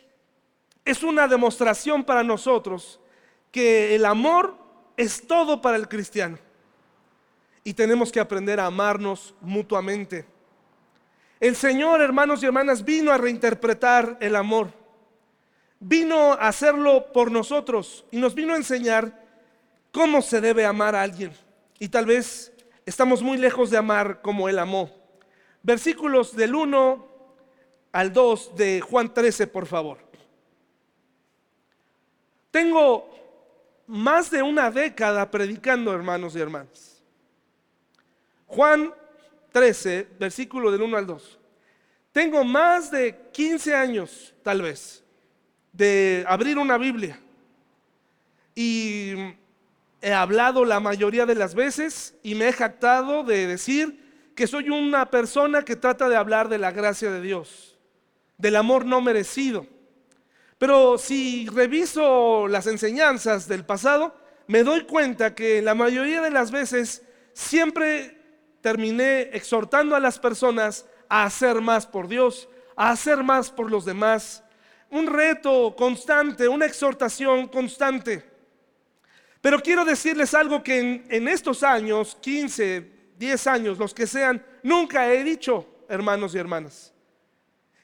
es 0.83 1.01
una 1.01 1.27
demostración 1.27 2.03
para 2.03 2.23
nosotros 2.23 2.99
que 3.51 3.95
el 3.95 4.05
amor 4.05 4.57
es 4.95 5.25
todo 5.25 5.59
para 5.61 5.77
el 5.77 5.87
cristiano. 5.87 6.37
Y 7.65 7.73
tenemos 7.73 8.13
que 8.13 8.21
aprender 8.21 8.61
a 8.61 8.67
amarnos 8.67 9.35
mutuamente. 9.41 10.25
El 11.39 11.57
Señor, 11.57 11.99
hermanos 11.99 12.41
y 12.41 12.45
hermanas, 12.45 12.85
vino 12.85 13.11
a 13.11 13.17
reinterpretar 13.17 14.17
el 14.21 14.37
amor. 14.37 14.69
Vino 15.79 16.31
a 16.31 16.47
hacerlo 16.47 17.11
por 17.11 17.31
nosotros 17.31 18.05
y 18.11 18.17
nos 18.17 18.33
vino 18.33 18.53
a 18.53 18.57
enseñar 18.57 19.25
cómo 19.91 20.21
se 20.21 20.39
debe 20.41 20.65
amar 20.65 20.95
a 20.95 21.01
alguien. 21.01 21.33
Y 21.77 21.89
tal 21.89 22.05
vez 22.05 22.53
estamos 22.85 23.21
muy 23.21 23.37
lejos 23.37 23.69
de 23.71 23.77
amar 23.77 24.21
como 24.21 24.47
Él 24.47 24.59
amó. 24.59 24.89
Versículos 25.61 26.35
del 26.35 26.55
1 26.55 27.07
al 27.91 28.13
2 28.13 28.55
de 28.55 28.81
Juan 28.81 29.13
13, 29.13 29.47
por 29.47 29.65
favor. 29.65 29.97
Tengo 32.51 33.09
más 33.87 34.31
de 34.31 34.41
una 34.41 34.71
década 34.71 35.29
predicando, 35.29 35.93
hermanos 35.93 36.35
y 36.35 36.39
hermanas. 36.39 36.94
Juan 38.55 38.93
13, 39.51 40.07
versículo 40.19 40.71
del 40.71 40.81
1 40.81 40.97
al 40.97 41.05
2. 41.05 41.39
Tengo 42.11 42.43
más 42.43 42.89
de 42.89 43.29
15 43.31 43.75
años, 43.75 44.33
tal 44.41 44.61
vez, 44.61 45.03
de 45.73 46.25
abrir 46.27 46.57
una 46.57 46.77
Biblia. 46.77 47.19
Y 48.55 49.13
he 50.01 50.13
hablado 50.13 50.65
la 50.65 50.79
mayoría 50.79 51.25
de 51.25 51.35
las 51.35 51.53
veces 51.53 52.15
y 52.23 52.35
me 52.35 52.47
he 52.47 52.53
jactado 52.53 53.23
de 53.23 53.47
decir 53.47 54.31
que 54.35 54.47
soy 54.47 54.69
una 54.69 55.11
persona 55.11 55.63
que 55.63 55.75
trata 55.75 56.07
de 56.07 56.15
hablar 56.15 56.49
de 56.49 56.57
la 56.57 56.71
gracia 56.71 57.11
de 57.11 57.21
Dios, 57.21 57.77
del 58.37 58.55
amor 58.55 58.85
no 58.85 59.01
merecido 59.01 59.67
pero 60.57 60.97
si 60.97 61.47
reviso 61.49 62.47
las 62.47 62.67
enseñanzas 62.67 63.47
del 63.47 63.65
pasado, 63.65 64.15
me 64.47 64.63
doy 64.63 64.85
cuenta 64.85 65.35
que 65.35 65.61
la 65.61 65.75
mayoría 65.75 66.21
de 66.21 66.31
las 66.31 66.51
veces 66.51 67.03
siempre 67.33 68.14
terminé 68.65 69.29
exhortando 69.31 69.95
a 69.95 69.99
las 69.99 70.17
personas 70.17 70.87
a 71.07 71.25
hacer 71.25 71.61
más 71.61 71.85
por 71.85 72.07
Dios, 72.07 72.49
a 72.75 72.89
hacer 72.89 73.21
más 73.21 73.51
por 73.51 73.69
los 73.69 73.85
demás. 73.85 74.43
Un 74.89 75.05
reto 75.05 75.75
constante, 75.77 76.47
una 76.47 76.65
exhortación 76.65 77.47
constante. 77.47 78.27
Pero 79.39 79.59
quiero 79.59 79.85
decirles 79.85 80.33
algo 80.33 80.63
que 80.63 80.79
en, 80.79 81.05
en, 81.11 81.27
estos 81.27 81.61
años, 81.61 82.17
15, 82.19 83.13
10 83.19 83.45
años, 83.45 83.77
los 83.77 83.93
que 83.93 84.07
sean, 84.07 84.43
nunca 84.63 85.13
he 85.13 85.23
dicho, 85.23 85.85
hermanos 85.87 86.33
y 86.33 86.39
hermanas. 86.39 86.91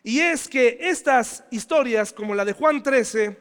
Y 0.01 0.19
es 0.19 0.47
que 0.47 0.79
estas 0.81 1.43
historias, 1.51 2.11
como 2.11 2.33
la 2.33 2.43
de 2.43 2.53
Juan 2.53 2.81
13, 2.81 3.37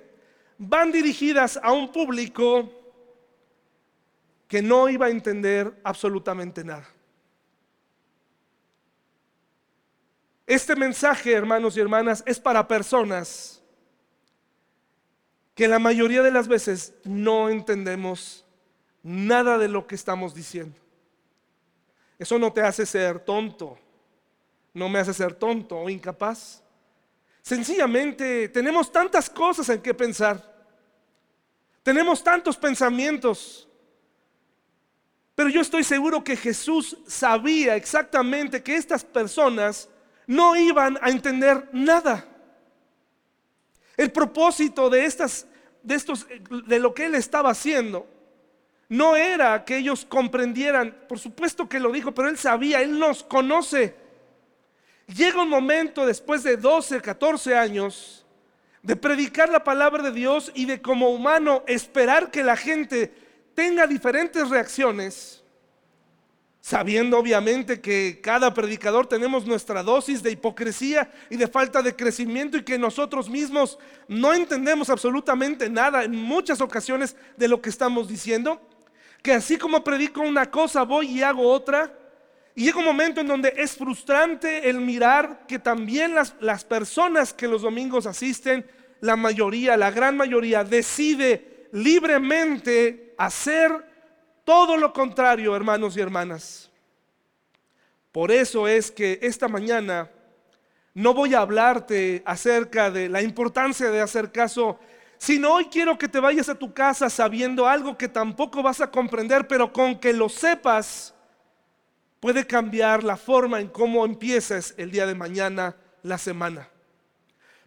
van 0.59 0.93
dirigidas 0.93 1.59
a 1.63 1.73
un 1.73 1.91
público 1.91 2.71
que 4.47 4.61
no 4.61 4.91
iba 4.91 5.07
a 5.07 5.11
entender 5.11 5.81
absolutamente 5.85 6.63
nada. 6.63 7.00
Este 10.51 10.75
mensaje, 10.77 11.33
hermanos 11.33 11.77
y 11.77 11.81
hermanas, 11.81 12.23
es 12.27 12.41
para 12.41 12.67
personas 12.67 13.63
que 15.55 15.69
la 15.69 15.79
mayoría 15.79 16.23
de 16.23 16.31
las 16.31 16.49
veces 16.49 16.95
no 17.05 17.49
entendemos 17.49 18.45
nada 19.03 19.59
de 19.59 19.69
lo 19.69 19.87
que 19.87 19.95
estamos 19.95 20.35
diciendo. 20.35 20.77
Eso 22.19 22.39
no 22.39 22.53
te 22.53 22.63
hace 22.63 22.85
ser 22.85 23.21
tonto 23.21 23.79
no 24.73 24.89
me 24.89 24.99
hace 24.99 25.15
ser 25.15 25.35
tonto 25.35 25.77
o 25.77 25.91
incapaz. 25.91 26.63
Sencillamente 27.43 28.49
tenemos 28.49 28.93
tantas 28.93 29.29
cosas 29.29 29.69
en 29.69 29.81
que 29.81 29.95
pensar. 29.95 30.49
Tenemos 31.83 32.23
tantos 32.23 32.57
pensamientos. 32.57 33.69
Pero 35.35 35.49
yo 35.49 35.61
estoy 35.61 35.83
seguro 35.85 36.23
que 36.23 36.37
Jesús 36.37 36.99
sabía 37.07 37.75
exactamente 37.77 38.63
que 38.63 38.77
estas 38.77 39.05
personas 39.05 39.89
no 40.31 40.55
iban 40.55 40.97
a 41.03 41.11
entender 41.11 41.69
nada. 41.73 42.25
El 43.97 44.13
propósito 44.13 44.89
de 44.89 45.05
estas 45.05 45.49
de 45.83 45.97
estos 45.97 46.25
de 46.69 46.79
lo 46.79 46.95
que 46.95 47.07
él 47.07 47.17
estaba 47.17 47.51
haciendo 47.51 48.07
no 48.89 49.17
era 49.17 49.65
que 49.65 49.79
ellos 49.79 50.05
comprendieran, 50.09 50.97
por 51.09 51.19
supuesto 51.19 51.69
que 51.69 51.81
lo 51.81 51.91
dijo, 51.91 52.13
pero 52.13 52.29
él 52.29 52.39
sabía, 52.39 52.81
él 52.81 52.97
nos 52.97 53.25
conoce. 53.25 53.97
Llega 55.09 55.43
un 55.43 55.49
momento 55.49 56.07
después 56.07 56.45
de 56.45 56.57
12, 56.57 57.01
14 57.01 57.57
años 57.57 58.25
de 58.85 58.95
predicar 58.95 59.49
la 59.49 59.65
palabra 59.65 60.01
de 60.01 60.13
Dios 60.13 60.53
y 60.55 60.65
de 60.65 60.81
como 60.81 61.11
humano 61.11 61.65
esperar 61.67 62.31
que 62.31 62.45
la 62.45 62.57
gente 62.57 63.13
tenga 63.57 63.89
diferentes 63.89 64.49
reacciones, 64.49 65.40
sabiendo 66.61 67.19
obviamente 67.19 67.81
que 67.81 68.21
cada 68.23 68.53
predicador 68.53 69.07
tenemos 69.07 69.47
nuestra 69.47 69.83
dosis 69.83 70.23
de 70.23 70.33
hipocresía 70.33 71.11
y 71.31 71.37
de 71.37 71.49
falta 71.49 71.81
de 71.81 71.97
crecimiento 71.97 72.59
y 72.59 72.65
que 72.65 72.79
nosotros 72.79 73.31
mismos 73.31 73.79
no 74.09 74.35
entendemos 74.35 74.91
absolutamente 74.91 75.71
nada 75.71 76.05
en 76.05 76.15
muchas 76.15 76.61
ocasiones 76.61 77.17
de 77.37 77.49
lo 77.49 77.63
que 77.63 77.71
estamos 77.71 78.09
diciendo. 78.09 78.61
Que 79.23 79.33
así 79.33 79.57
como 79.57 79.83
predico 79.85 80.21
una 80.21 80.51
cosa, 80.51 80.83
voy 80.83 81.09
y 81.09 81.23
hago 81.23 81.51
otra. 81.51 81.97
Y 82.55 82.65
llega 82.65 82.79
un 82.79 82.85
momento 82.85 83.21
en 83.21 83.27
donde 83.27 83.55
es 83.57 83.73
frustrante 83.73 84.69
el 84.69 84.81
mirar 84.81 85.47
que 85.47 85.59
también 85.59 86.15
las, 86.15 86.35
las 86.41 86.65
personas 86.65 87.33
que 87.33 87.49
los 87.49 87.63
domingos 87.63 88.07
asisten, 88.07 88.67
la 89.01 89.17
mayoría, 89.17 89.77
la 89.77 89.91
gran 89.91 90.17
mayoría, 90.17 90.65
decide 90.65 91.69
libremente 91.73 93.15
hacer 93.17 93.90
todo 94.51 94.77
lo 94.77 94.93
contrario, 94.93 95.55
hermanos 95.55 95.97
y 95.97 96.01
hermanas. 96.01 96.69
Por 98.11 98.33
eso 98.33 98.67
es 98.67 98.91
que 98.91 99.21
esta 99.23 99.47
mañana 99.47 100.11
no 100.93 101.15
voy 101.15 101.35
a 101.35 101.39
hablarte 101.43 102.21
acerca 102.27 102.91
de 102.91 103.09
la 103.09 103.23
importancia 103.23 103.93
de 103.93 104.01
hacer 104.01 104.33
caso, 104.33 104.81
sino 105.19 105.53
hoy 105.53 105.67
quiero 105.67 105.97
que 105.97 106.09
te 106.09 106.19
vayas 106.19 106.49
a 106.49 106.57
tu 106.57 106.75
casa 106.75 107.09
sabiendo 107.09 107.69
algo 107.69 107.97
que 107.97 108.09
tampoco 108.09 108.61
vas 108.61 108.81
a 108.81 108.91
comprender, 108.91 109.47
pero 109.47 109.73
con 109.73 109.97
que 110.01 110.13
lo 110.13 110.29
sepas 110.29 111.15
puede 112.19 112.45
cambiar 112.45 113.05
la 113.05 113.17
forma 113.17 113.61
en 113.61 113.69
cómo 113.69 114.05
empieces 114.05 114.75
el 114.77 114.91
día 114.91 115.07
de 115.07 115.15
mañana 115.15 115.77
la 116.03 116.19
semana. 116.19 116.69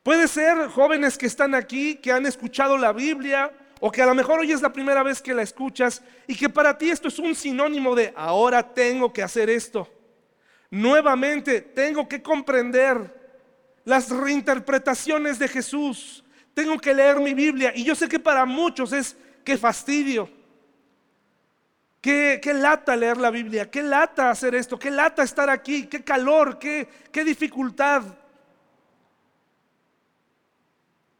Puede 0.03 0.27
ser 0.27 0.67
jóvenes 0.67 1.17
que 1.17 1.27
están 1.27 1.55
aquí, 1.55 1.95
que 1.95 2.11
han 2.11 2.25
escuchado 2.25 2.77
la 2.77 2.91
Biblia, 2.91 3.53
o 3.85 3.91
que 3.91 4.01
a 4.01 4.05
lo 4.05 4.15
mejor 4.15 4.39
hoy 4.39 4.49
es 4.49 4.61
la 4.61 4.71
primera 4.71 5.03
vez 5.03 5.21
que 5.21 5.33
la 5.33 5.41
escuchas 5.41 6.01
y 6.25 6.37
que 6.37 6.47
para 6.47 6.77
ti 6.77 6.89
esto 6.89 7.09
es 7.09 7.19
un 7.19 7.35
sinónimo 7.35 7.93
de 7.93 8.13
ahora 8.15 8.73
tengo 8.73 9.11
que 9.11 9.21
hacer 9.21 9.49
esto. 9.49 9.89
Nuevamente 10.71 11.59
tengo 11.59 12.07
que 12.07 12.21
comprender 12.21 13.81
las 13.83 14.09
reinterpretaciones 14.09 15.37
de 15.37 15.49
Jesús. 15.49 16.23
Tengo 16.53 16.79
que 16.79 16.93
leer 16.93 17.19
mi 17.19 17.33
Biblia. 17.33 17.73
Y 17.75 17.83
yo 17.83 17.93
sé 17.93 18.07
que 18.07 18.19
para 18.19 18.45
muchos 18.45 18.93
es 18.93 19.17
que 19.43 19.57
fastidio. 19.57 20.29
Qué, 21.99 22.39
lata 22.55 22.95
leer 22.95 23.17
la 23.17 23.31
Biblia, 23.31 23.69
qué 23.69 23.83
lata 23.83 24.29
hacer 24.29 24.55
esto, 24.55 24.79
qué 24.79 24.91
lata 24.91 25.23
estar 25.23 25.49
aquí, 25.49 25.87
qué 25.87 26.05
calor, 26.05 26.57
qué, 26.57 26.87
qué 27.11 27.25
dificultad. 27.25 28.03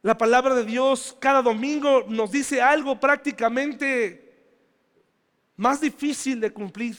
La 0.04 0.18
palabra 0.18 0.54
de 0.54 0.66
Dios 0.66 1.16
cada 1.18 1.40
domingo 1.40 2.04
nos 2.06 2.30
dice 2.30 2.60
algo 2.60 3.00
prácticamente 3.00 4.34
más 5.56 5.80
difícil 5.80 6.38
de 6.40 6.52
cumplir. 6.52 6.94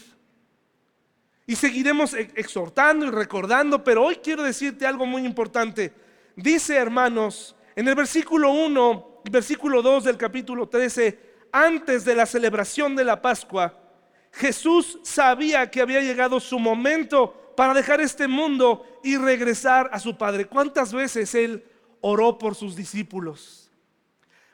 Y 1.45 1.55
seguiremos 1.55 2.15
exhortando 2.15 3.05
y 3.05 3.11
recordando, 3.11 3.83
pero 3.83 4.05
hoy 4.05 4.15
quiero 4.15 4.41
decirte 4.41 4.87
algo 4.87 5.05
muy 5.05 5.23
importante. 5.23 5.93
Dice, 6.35 6.77
hermanos, 6.77 7.55
en 7.75 7.87
el 7.87 7.93
versículo 7.93 8.49
1, 8.49 9.21
versículo 9.29 9.83
2 9.83 10.05
del 10.05 10.17
capítulo 10.17 10.67
13, 10.67 11.19
antes 11.51 12.05
de 12.05 12.15
la 12.15 12.25
celebración 12.25 12.95
de 12.95 13.03
la 13.03 13.21
Pascua, 13.21 13.83
Jesús 14.31 14.97
sabía 15.03 15.69
que 15.69 15.81
había 15.81 16.01
llegado 16.01 16.39
su 16.39 16.57
momento 16.57 17.53
para 17.55 17.75
dejar 17.75 18.01
este 18.01 18.27
mundo 18.27 18.83
y 19.03 19.15
regresar 19.15 19.91
a 19.93 19.99
su 19.99 20.17
Padre. 20.17 20.45
¿Cuántas 20.45 20.91
veces 20.91 21.35
Él 21.35 21.63
oró 22.07 22.37
por 22.37 22.53
sus 22.53 22.75
discípulos? 22.75 23.71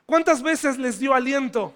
¿Cuántas 0.06 0.42
veces 0.42 0.78
les 0.78 0.98
dio 0.98 1.12
aliento? 1.12 1.74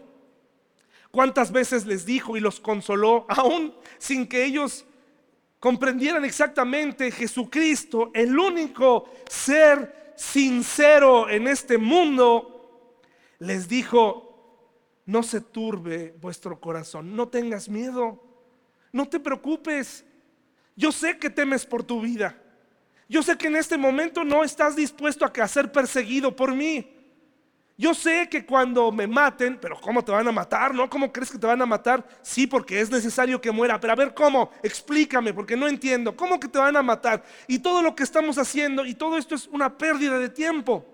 ¿Cuántas 1.11 1.53
veces 1.53 1.85
les 1.85 2.07
dijo 2.07 2.35
y 2.35 2.41
los 2.41 2.61
consoló, 2.61 3.27
aún 3.29 3.75
sin 3.99 4.27
que 4.27 4.47
ellos 4.47 4.87
comprendieran 5.61 6.25
exactamente 6.25 7.11
Jesucristo, 7.11 8.11
el 8.15 8.39
único 8.39 9.11
ser 9.29 10.15
sincero 10.17 11.29
en 11.29 11.47
este 11.47 11.77
mundo, 11.77 13.03
les 13.39 13.69
dijo, 13.69 15.03
no 15.05 15.23
se 15.23 15.43
turbe 15.43 16.15
vuestro 16.23 16.59
corazón, 16.59 17.15
no 17.15 17.29
tengas 17.29 17.69
miedo, 17.69 18.23
no 18.93 19.07
te 19.07 19.21
preocupes, 19.21 20.07
yo 20.75 20.91
sé 20.91 21.19
que 21.19 21.29
temes 21.29 21.67
por 21.67 21.83
tu 21.83 22.01
vida, 22.01 22.43
yo 23.09 23.23
sé 23.23 23.37
que 23.37 23.47
en 23.47 23.57
este 23.57 23.77
momento 23.77 24.25
no 24.25 24.43
estás 24.45 24.77
dispuesto 24.77 25.25
a 25.25 25.49
ser 25.49 25.71
perseguido 25.71 26.35
por 26.35 26.55
mí, 26.55 26.97
yo 27.79 27.93
sé 27.93 28.27
que 28.31 28.47
cuando 28.47 28.91
me 28.91 29.07
maten, 29.07 29.59
pero 29.61 29.79
¿cómo 29.79 30.03
te 30.03 30.11
van 30.11 30.27
a 30.27 30.33
matar? 30.33 30.75
¿No? 30.75 30.89
¿Cómo 30.89 31.13
crees 31.13 31.31
que 31.31 31.39
te 31.39 31.47
van 31.47 31.61
a 31.61 31.67
matar? 31.67 32.07
Sí, 32.23 32.47
porque 32.47 32.81
es 32.81 32.91
necesario 32.91 33.39
que 33.39 33.51
muera. 33.51 33.79
Pero 33.79 33.93
a 33.93 33.97
ver, 33.97 34.15
¿cómo? 34.15 34.51
Explícame, 34.63 35.35
porque 35.35 35.57
no 35.57 35.69
entiendo. 35.69 36.17
¿Cómo 36.17 36.41
que 36.41 36.49
te 36.49 36.59
van 36.59 36.75
a 36.75 36.83
matar? 36.83 37.23
Y 37.47 37.59
todo 37.59 37.83
lo 37.83 37.95
que 37.95 38.03
estamos 38.03 38.39
haciendo, 38.39 38.87
y 38.87 38.95
todo 38.95 39.19
esto 39.19 39.35
es 39.35 39.47
una 39.49 39.77
pérdida 39.77 40.19
de 40.19 40.31
tiempo. 40.31 40.87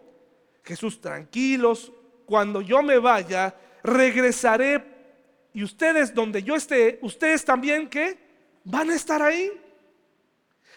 Jesús, 0.65 1.01
tranquilos, 1.01 1.93
cuando 2.27 2.61
yo 2.61 2.83
me 2.83 2.99
vaya, 2.99 3.55
regresaré. 3.85 4.85
Y 5.55 5.63
ustedes, 5.63 6.13
donde 6.13 6.43
yo 6.43 6.57
esté, 6.57 6.99
ustedes 7.03 7.45
también, 7.45 7.89
¿qué? 7.89 8.19
Van 8.65 8.91
a 8.91 8.97
estar 8.97 9.23
ahí. 9.23 9.53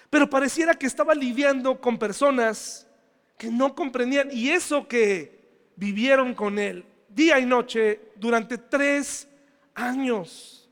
Pero 0.09 0.29
pareciera 0.29 0.73
que 0.73 0.85
estaba 0.85 1.13
lidiando 1.13 1.79
con 1.79 1.97
personas 1.97 2.87
que 3.37 3.49
no 3.49 3.75
comprendían. 3.75 4.29
Y 4.31 4.49
eso 4.49 4.87
que 4.87 5.71
vivieron 5.75 6.33
con 6.33 6.59
él 6.59 6.85
día 7.09 7.39
y 7.39 7.45
noche 7.45 8.11
durante 8.15 8.57
tres 8.57 9.27
años. 9.73 10.69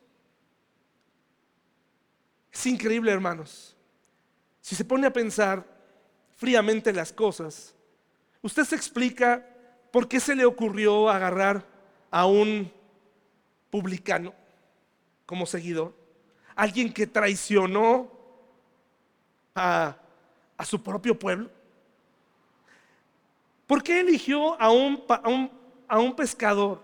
Es 2.51 2.65
increíble, 2.65 3.11
hermanos. 3.11 3.75
Si 4.61 4.75
se 4.75 4.85
pone 4.85 5.07
a 5.07 5.13
pensar 5.13 5.65
fríamente 6.35 6.93
las 6.93 7.11
cosas, 7.11 7.73
usted 8.41 8.63
se 8.63 8.75
explica 8.75 9.45
por 9.91 10.07
qué 10.07 10.19
se 10.19 10.35
le 10.35 10.45
ocurrió 10.45 11.09
agarrar 11.09 11.65
a 12.11 12.25
un 12.25 12.71
publicano 13.69 14.33
como 15.25 15.45
seguidor, 15.45 15.95
alguien 16.55 16.93
que 16.93 17.07
traicionó 17.07 18.12
a, 19.55 19.95
a 20.57 20.65
su 20.65 20.81
propio 20.81 21.17
pueblo. 21.17 21.49
¿Por 23.67 23.81
qué 23.81 24.01
eligió 24.01 24.59
a 24.61 24.71
un, 24.71 25.03
a 25.87 25.99
un, 25.99 26.15
pescador 26.15 26.81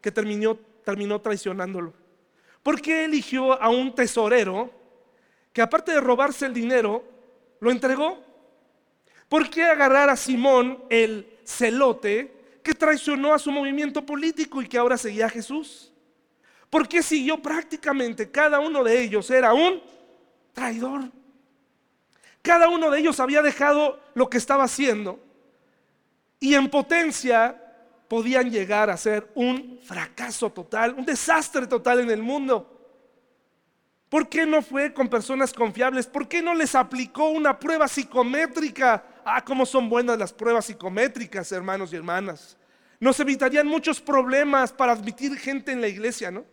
que 0.00 0.10
terminó, 0.10 0.56
terminó 0.84 1.20
traicionándolo? 1.20 1.92
¿Por 2.62 2.80
qué 2.80 3.04
eligió 3.04 3.60
a 3.60 3.68
un 3.68 3.94
tesorero 3.94 4.70
que 5.52 5.62
aparte 5.62 5.92
de 5.92 6.00
robarse 6.00 6.46
el 6.46 6.54
dinero, 6.54 7.04
lo 7.58 7.70
entregó? 7.70 8.22
¿Por 9.28 9.50
qué 9.50 9.64
agarrar 9.64 10.08
a 10.08 10.16
Simón 10.16 10.82
el 10.88 11.38
celote 11.44 12.58
que 12.62 12.74
traicionó 12.74 13.34
a 13.34 13.38
su 13.38 13.50
movimiento 13.50 14.04
político 14.04 14.62
y 14.62 14.68
que 14.68 14.78
ahora 14.78 14.96
seguía 14.96 15.26
a 15.26 15.30
Jesús? 15.30 15.92
¿Por 16.68 16.86
qué 16.86 17.02
siguió 17.02 17.42
prácticamente 17.42 18.30
cada 18.30 18.60
uno 18.60 18.84
de 18.84 19.02
ellos 19.02 19.30
era 19.30 19.52
un 19.52 19.82
traidor? 20.52 21.10
Cada 22.42 22.68
uno 22.68 22.90
de 22.90 22.98
ellos 22.98 23.20
había 23.20 23.42
dejado 23.42 24.00
lo 24.14 24.30
que 24.30 24.38
estaba 24.38 24.64
haciendo 24.64 25.20
y 26.38 26.54
en 26.54 26.70
potencia 26.70 27.62
podían 28.08 28.50
llegar 28.50 28.90
a 28.90 28.96
ser 28.96 29.30
un 29.34 29.78
fracaso 29.84 30.50
total, 30.50 30.94
un 30.94 31.04
desastre 31.04 31.66
total 31.66 32.00
en 32.00 32.10
el 32.10 32.22
mundo. 32.22 32.78
¿Por 34.08 34.28
qué 34.28 34.44
no 34.44 34.62
fue 34.62 34.92
con 34.92 35.08
personas 35.08 35.52
confiables? 35.52 36.06
¿Por 36.06 36.26
qué 36.26 36.42
no 36.42 36.54
les 36.54 36.74
aplicó 36.74 37.28
una 37.28 37.58
prueba 37.58 37.86
psicométrica? 37.86 39.04
Ah, 39.24 39.44
cómo 39.44 39.64
son 39.64 39.88
buenas 39.88 40.18
las 40.18 40.32
pruebas 40.32 40.64
psicométricas, 40.64 41.52
hermanos 41.52 41.92
y 41.92 41.96
hermanas. 41.96 42.56
Nos 42.98 43.20
evitarían 43.20 43.68
muchos 43.68 44.00
problemas 44.00 44.72
para 44.72 44.92
admitir 44.92 45.36
gente 45.38 45.70
en 45.70 45.80
la 45.80 45.86
iglesia, 45.86 46.30
¿no? 46.30 46.44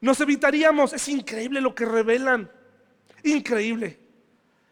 Nos 0.00 0.20
evitaríamos, 0.20 0.92
es 0.92 1.08
increíble 1.08 1.60
lo 1.60 1.74
que 1.74 1.84
revelan, 1.84 2.50
increíble. 3.22 4.00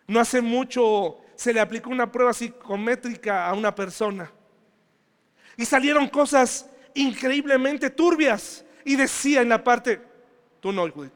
No 0.07 0.21
hace 0.21 0.41
mucho 0.41 1.19
se 1.35 1.53
le 1.53 1.61
aplicó 1.61 1.91
una 1.91 2.11
prueba 2.11 2.33
psicométrica 2.33 3.47
a 3.47 3.53
una 3.53 3.75
persona 3.75 4.31
y 5.57 5.65
salieron 5.65 6.09
cosas 6.09 6.69
increíblemente 6.95 7.91
turbias. 7.91 8.65
Y 8.85 8.95
decía 8.95 9.43
en 9.43 9.49
la 9.49 9.65
parte, 9.65 10.01
tú 10.61 10.71
no, 10.71 10.89
Judith, 10.91 11.13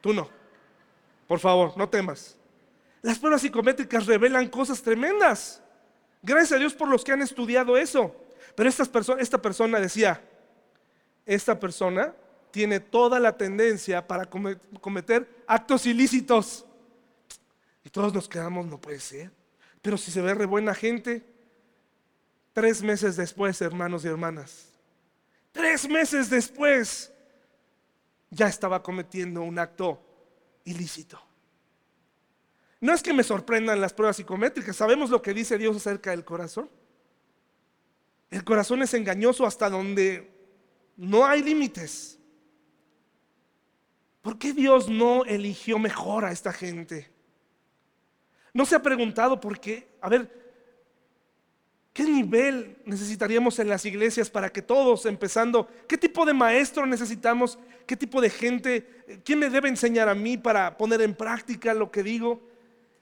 tú 0.00 0.12
no. 0.12 0.28
Por 1.26 1.40
favor, 1.40 1.76
no 1.76 1.88
temas. 1.88 2.36
Las 3.02 3.18
pruebas 3.18 3.42
psicométricas 3.42 4.06
revelan 4.06 4.48
cosas 4.48 4.80
tremendas. 4.80 5.62
Gracias 6.22 6.52
a 6.52 6.56
Dios 6.56 6.72
por 6.72 6.88
los 6.88 7.02
que 7.02 7.12
han 7.12 7.22
estudiado 7.22 7.76
eso. 7.76 8.14
Pero 8.54 8.68
esta 8.68 8.84
persona, 8.84 9.20
esta 9.20 9.42
persona 9.42 9.80
decía, 9.80 10.22
esta 11.26 11.58
persona 11.58 12.14
tiene 12.50 12.78
toda 12.78 13.18
la 13.18 13.36
tendencia 13.36 14.06
para 14.06 14.26
cometer 14.26 15.28
actos 15.46 15.86
ilícitos. 15.86 16.64
Y 17.84 17.90
todos 17.90 18.12
nos 18.12 18.28
quedamos, 18.28 18.66
no 18.66 18.80
puede 18.80 18.98
ser. 18.98 19.30
Pero 19.82 19.96
si 19.98 20.10
se 20.10 20.22
ve 20.22 20.34
re 20.34 20.46
buena 20.46 20.74
gente, 20.74 21.34
Tres 22.54 22.82
meses 22.82 23.16
después, 23.16 23.60
hermanos 23.60 24.04
y 24.04 24.08
hermanas, 24.08 24.68
tres 25.50 25.88
meses 25.88 26.30
después, 26.30 27.12
ya 28.30 28.46
estaba 28.46 28.80
cometiendo 28.80 29.42
un 29.42 29.58
acto 29.58 30.00
ilícito. 30.64 31.20
No 32.80 32.94
es 32.94 33.02
que 33.02 33.12
me 33.12 33.24
sorprendan 33.24 33.80
las 33.80 33.92
pruebas 33.92 34.16
psicométricas, 34.16 34.76
sabemos 34.76 35.10
lo 35.10 35.20
que 35.20 35.34
dice 35.34 35.58
Dios 35.58 35.76
acerca 35.76 36.12
del 36.12 36.24
corazón. 36.24 36.70
El 38.30 38.44
corazón 38.44 38.82
es 38.82 38.94
engañoso 38.94 39.46
hasta 39.46 39.68
donde 39.68 40.30
no 40.96 41.26
hay 41.26 41.42
límites. 41.42 42.20
¿Por 44.22 44.38
qué 44.38 44.52
Dios 44.52 44.88
no 44.88 45.24
eligió 45.24 45.80
mejor 45.80 46.24
a 46.24 46.30
esta 46.30 46.52
gente? 46.52 47.10
¿No 48.54 48.64
se 48.64 48.76
ha 48.76 48.82
preguntado 48.82 49.40
por 49.40 49.58
qué? 49.58 49.88
A 50.00 50.08
ver, 50.08 50.30
¿qué 51.92 52.04
nivel 52.04 52.76
necesitaríamos 52.84 53.58
en 53.58 53.68
las 53.68 53.84
iglesias 53.84 54.30
para 54.30 54.48
que 54.48 54.62
todos, 54.62 55.06
empezando, 55.06 55.68
qué 55.88 55.98
tipo 55.98 56.24
de 56.24 56.34
maestro 56.34 56.86
necesitamos? 56.86 57.58
¿Qué 57.84 57.96
tipo 57.96 58.20
de 58.20 58.30
gente? 58.30 59.20
¿Quién 59.24 59.40
me 59.40 59.50
debe 59.50 59.68
enseñar 59.68 60.08
a 60.08 60.14
mí 60.14 60.36
para 60.38 60.76
poner 60.76 61.02
en 61.02 61.16
práctica 61.16 61.74
lo 61.74 61.90
que 61.90 62.04
digo? 62.04 62.40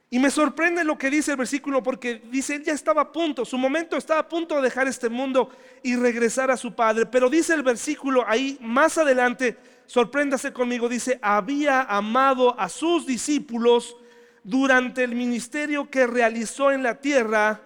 Y 0.08 0.18
me 0.18 0.30
sorprende 0.30 0.84
lo 0.84 0.96
que 0.96 1.10
dice 1.10 1.32
el 1.32 1.36
versículo 1.36 1.82
porque 1.82 2.22
dice, 2.30 2.62
ya 2.64 2.72
estaba 2.72 3.02
a 3.02 3.12
punto, 3.12 3.44
su 3.44 3.58
momento 3.58 3.98
estaba 3.98 4.20
a 4.20 4.28
punto 4.28 4.56
de 4.56 4.62
dejar 4.62 4.88
este 4.88 5.10
mundo 5.10 5.50
y 5.82 5.96
regresar 5.96 6.50
a 6.50 6.56
su 6.56 6.74
padre. 6.74 7.04
Pero 7.04 7.28
dice 7.28 7.52
el 7.52 7.62
versículo 7.62 8.24
ahí 8.26 8.58
más 8.62 8.96
adelante, 8.96 9.58
sorpréndase 9.84 10.54
conmigo, 10.54 10.88
dice, 10.88 11.18
había 11.20 11.82
amado 11.82 12.58
a 12.58 12.70
sus 12.70 13.06
discípulos 13.06 13.96
durante 14.44 15.04
el 15.04 15.14
ministerio 15.14 15.90
que 15.90 16.06
realizó 16.06 16.70
en 16.70 16.82
la 16.82 17.00
tierra. 17.00 17.60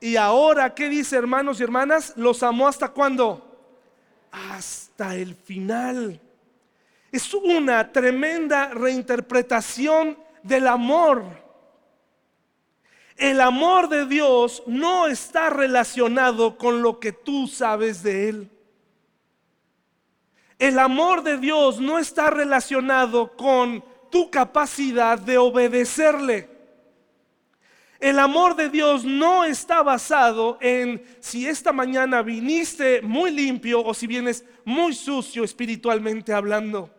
Y 0.00 0.16
ahora, 0.16 0.74
¿qué 0.74 0.88
dice 0.88 1.16
hermanos 1.16 1.60
y 1.60 1.64
hermanas? 1.64 2.14
¿Los 2.16 2.42
amó 2.42 2.68
hasta 2.68 2.88
cuándo? 2.88 3.44
Hasta 4.30 5.14
el 5.14 5.34
final. 5.34 6.20
Es 7.10 7.32
una 7.34 7.90
tremenda 7.90 8.68
reinterpretación 8.68 10.18
del 10.42 10.66
amor 10.66 11.48
el 13.18 13.40
amor 13.40 13.88
de 13.88 14.06
Dios 14.06 14.62
no 14.66 15.08
está 15.08 15.50
relacionado 15.50 16.56
con 16.56 16.82
lo 16.82 17.00
que 17.00 17.10
tú 17.10 17.48
sabes 17.48 18.04
de 18.04 18.28
Él. 18.28 18.50
El 20.60 20.78
amor 20.78 21.24
de 21.24 21.36
Dios 21.36 21.80
no 21.80 21.98
está 21.98 22.30
relacionado 22.30 23.36
con 23.36 23.84
tu 24.10 24.30
capacidad 24.30 25.18
de 25.18 25.38
obedecerle. 25.38 26.48
El 28.00 28.20
amor 28.20 28.54
de 28.54 28.68
Dios 28.68 29.04
no 29.04 29.44
está 29.44 29.82
basado 29.82 30.56
en 30.60 31.02
si 31.18 31.48
esta 31.48 31.72
mañana 31.72 32.22
viniste 32.22 33.02
muy 33.02 33.32
limpio 33.32 33.84
o 33.84 33.92
si 33.92 34.06
vienes 34.06 34.44
muy 34.64 34.94
sucio 34.94 35.42
espiritualmente 35.42 36.32
hablando. 36.32 36.90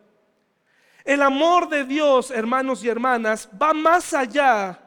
El 1.06 1.22
amor 1.22 1.70
de 1.70 1.86
Dios, 1.86 2.32
hermanos 2.32 2.84
y 2.84 2.90
hermanas, 2.90 3.50
va 3.60 3.74
más 3.74 4.14
allá 4.14 4.78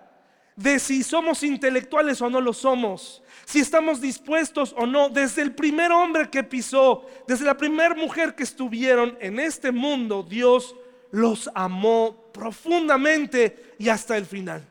de 0.55 0.79
si 0.79 1.03
somos 1.03 1.43
intelectuales 1.43 2.21
o 2.21 2.29
no 2.29 2.43
lo 2.43 2.53
somos, 2.53 3.23
si 3.47 3.61
estamos 3.61 4.01
dispuestos 4.01 4.75
o 4.77 4.87
no, 4.87 5.09
desde 5.09 5.41
el 5.41 5.55
primer 5.55 5.91
hombre 5.93 6.29
que 6.29 6.45
pisó, 6.45 7.07
desde 7.27 7.47
la 7.47 7.57
primera 7.57 7.95
mujer 7.95 8.35
que 8.35 8.43
estuvieron 8.43 9.17
en 9.21 9.41
este 9.41 9.73
mundo, 9.73 10.23
Dios 10.23 10.77
los 11.13 11.49
amó 11.55 12.31
profundamente 12.33 13.75
y 13.79 13.89
hasta 13.89 14.17
el 14.17 14.27
final. 14.27 14.69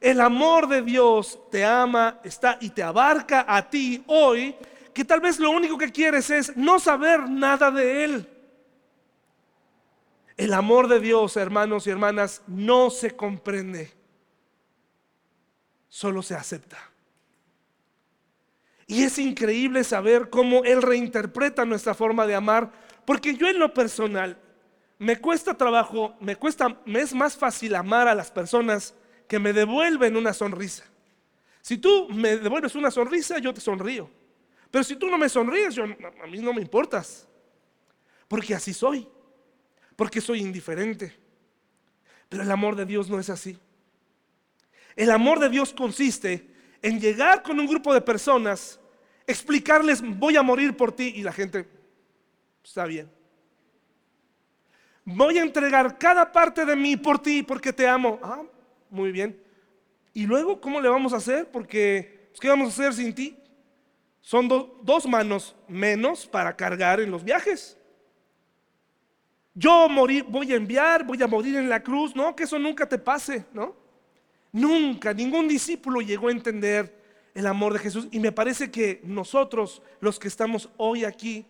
El 0.00 0.20
amor 0.20 0.68
de 0.68 0.82
Dios 0.82 1.38
te 1.50 1.64
ama, 1.64 2.20
está 2.22 2.58
y 2.60 2.70
te 2.70 2.82
abarca 2.82 3.44
a 3.48 3.68
ti 3.68 4.04
hoy, 4.06 4.54
que 4.94 5.04
tal 5.04 5.20
vez 5.20 5.40
lo 5.40 5.50
único 5.50 5.76
que 5.76 5.90
quieres 5.90 6.30
es 6.30 6.56
no 6.56 6.78
saber 6.78 7.28
nada 7.28 7.70
de 7.70 8.04
Él. 8.04 8.28
El 10.36 10.54
amor 10.54 10.86
de 10.86 11.00
Dios, 11.00 11.36
hermanos 11.36 11.86
y 11.86 11.90
hermanas, 11.90 12.42
no 12.46 12.90
se 12.90 13.16
comprende 13.16 13.98
solo 15.88 16.22
se 16.22 16.34
acepta. 16.34 16.78
Y 18.86 19.02
es 19.02 19.18
increíble 19.18 19.84
saber 19.84 20.30
cómo 20.30 20.64
Él 20.64 20.80
reinterpreta 20.80 21.64
nuestra 21.64 21.94
forma 21.94 22.26
de 22.26 22.34
amar, 22.34 22.70
porque 23.04 23.34
yo 23.34 23.48
en 23.48 23.58
lo 23.58 23.74
personal 23.74 24.38
me 24.98 25.20
cuesta 25.20 25.54
trabajo, 25.54 26.16
me 26.20 26.36
cuesta, 26.36 26.80
me 26.84 27.00
es 27.00 27.14
más 27.14 27.36
fácil 27.36 27.74
amar 27.74 28.08
a 28.08 28.14
las 28.14 28.30
personas 28.30 28.94
que 29.28 29.38
me 29.38 29.52
devuelven 29.52 30.16
una 30.16 30.32
sonrisa. 30.32 30.84
Si 31.62 31.78
tú 31.78 32.08
me 32.08 32.36
devuelves 32.36 32.74
una 32.74 32.90
sonrisa, 32.90 33.38
yo 33.38 33.54
te 33.54 33.60
sonrío. 33.60 34.10
Pero 34.70 34.84
si 34.84 34.96
tú 34.96 35.08
no 35.08 35.16
me 35.18 35.28
sonríes, 35.28 35.74
yo, 35.74 35.84
a 35.84 36.26
mí 36.26 36.38
no 36.40 36.52
me 36.52 36.62
importas. 36.62 37.28
Porque 38.26 38.54
así 38.54 38.74
soy. 38.74 39.06
Porque 39.96 40.20
soy 40.20 40.40
indiferente. 40.40 41.14
Pero 42.28 42.42
el 42.42 42.50
amor 42.50 42.76
de 42.76 42.84
Dios 42.84 43.08
no 43.08 43.18
es 43.18 43.30
así. 43.30 43.58
El 44.96 45.10
amor 45.10 45.38
de 45.38 45.48
Dios 45.48 45.72
consiste 45.72 46.50
en 46.82 47.00
llegar 47.00 47.42
con 47.42 47.58
un 47.58 47.66
grupo 47.66 47.94
de 47.94 48.00
personas, 48.00 48.80
explicarles, 49.26 50.02
voy 50.02 50.36
a 50.36 50.42
morir 50.42 50.76
por 50.76 50.92
ti, 50.92 51.12
y 51.16 51.22
la 51.22 51.32
gente, 51.32 51.68
está 52.64 52.84
bien. 52.84 53.17
Voy 55.10 55.38
a 55.38 55.42
entregar 55.42 55.96
cada 55.96 56.30
parte 56.30 56.66
de 56.66 56.76
mí 56.76 56.94
por 56.94 57.18
ti 57.18 57.42
porque 57.42 57.72
te 57.72 57.88
amo. 57.88 58.20
Ah, 58.22 58.42
muy 58.90 59.10
bien. 59.10 59.40
¿Y 60.12 60.26
luego 60.26 60.60
cómo 60.60 60.82
le 60.82 60.88
vamos 60.90 61.14
a 61.14 61.16
hacer? 61.16 61.50
Porque, 61.50 62.28
pues, 62.28 62.38
¿qué 62.38 62.48
vamos 62.48 62.66
a 62.66 62.72
hacer 62.72 62.92
sin 62.92 63.14
ti? 63.14 63.34
Son 64.20 64.46
dos 64.82 65.06
manos 65.06 65.56
menos 65.66 66.26
para 66.26 66.54
cargar 66.54 67.00
en 67.00 67.10
los 67.10 67.24
viajes. 67.24 67.78
Yo 69.54 69.88
morir, 69.88 70.26
voy 70.28 70.52
a 70.52 70.56
enviar, 70.56 71.04
voy 71.04 71.22
a 71.22 71.26
morir 71.26 71.56
en 71.56 71.70
la 71.70 71.82
cruz, 71.82 72.14
no, 72.14 72.36
que 72.36 72.44
eso 72.44 72.58
nunca 72.58 72.86
te 72.86 72.98
pase, 72.98 73.46
¿no? 73.54 73.74
Nunca, 74.52 75.14
ningún 75.14 75.48
discípulo 75.48 76.02
llegó 76.02 76.28
a 76.28 76.32
entender 76.32 76.94
el 77.34 77.46
amor 77.46 77.72
de 77.72 77.78
Jesús. 77.78 78.08
Y 78.10 78.20
me 78.20 78.30
parece 78.30 78.70
que 78.70 79.00
nosotros, 79.04 79.80
los 80.00 80.18
que 80.18 80.28
estamos 80.28 80.68
hoy 80.76 81.06
aquí, 81.06 81.46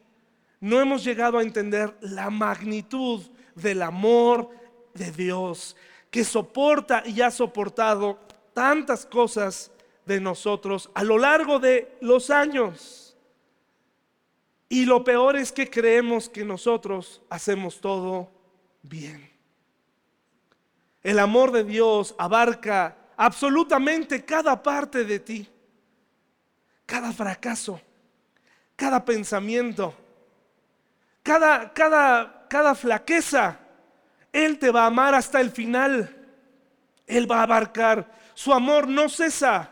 no 0.61 0.81
hemos 0.81 1.03
llegado 1.03 1.39
a 1.39 1.43
entender 1.43 1.97
la 2.01 2.31
magnitud 2.31 3.23
del 3.61 3.83
amor 3.83 4.51
de 4.95 5.11
Dios, 5.11 5.77
que 6.11 6.25
soporta 6.25 7.03
y 7.07 7.21
ha 7.21 7.31
soportado 7.31 8.19
tantas 8.53 9.07
cosas 9.07 9.71
de 10.07 10.21
nosotros 10.21 10.91
a 10.95 11.05
lo 11.05 11.19
largo 11.19 11.59
de 11.59 11.97
los 12.01 12.31
años. 12.31 13.17
Y 14.69 14.85
lo 14.85 15.05
peor 15.05 15.37
es 15.37 15.53
que 15.53 15.71
creemos 15.71 16.29
que 16.29 16.45
nosotros 16.45 17.23
hacemos 17.31 17.81
todo 17.81 18.31
bien. 18.83 19.31
El 21.03 21.19
amor 21.19 21.53
de 21.53 21.65
Dios 21.65 22.15
abarca 22.19 22.97
absolutamente 23.17 24.25
cada 24.25 24.63
parte 24.63 25.05
de 25.05 25.19
ti, 25.21 25.49
cada 26.85 27.13
fracaso, 27.13 27.81
cada 28.77 29.05
pensamiento, 29.05 29.95
cada, 31.23 31.73
cada, 31.73 32.38
cada 32.49 32.75
flaqueza. 32.75 33.59
Él 34.33 34.59
te 34.59 34.71
va 34.71 34.85
a 34.85 34.87
amar 34.87 35.15
hasta 35.15 35.41
el 35.41 35.51
final. 35.51 36.15
Él 37.07 37.31
va 37.31 37.41
a 37.41 37.43
abarcar. 37.45 38.11
Su 38.35 38.53
amor 38.53 38.89
no 38.89 39.09
cesa. 39.09 39.71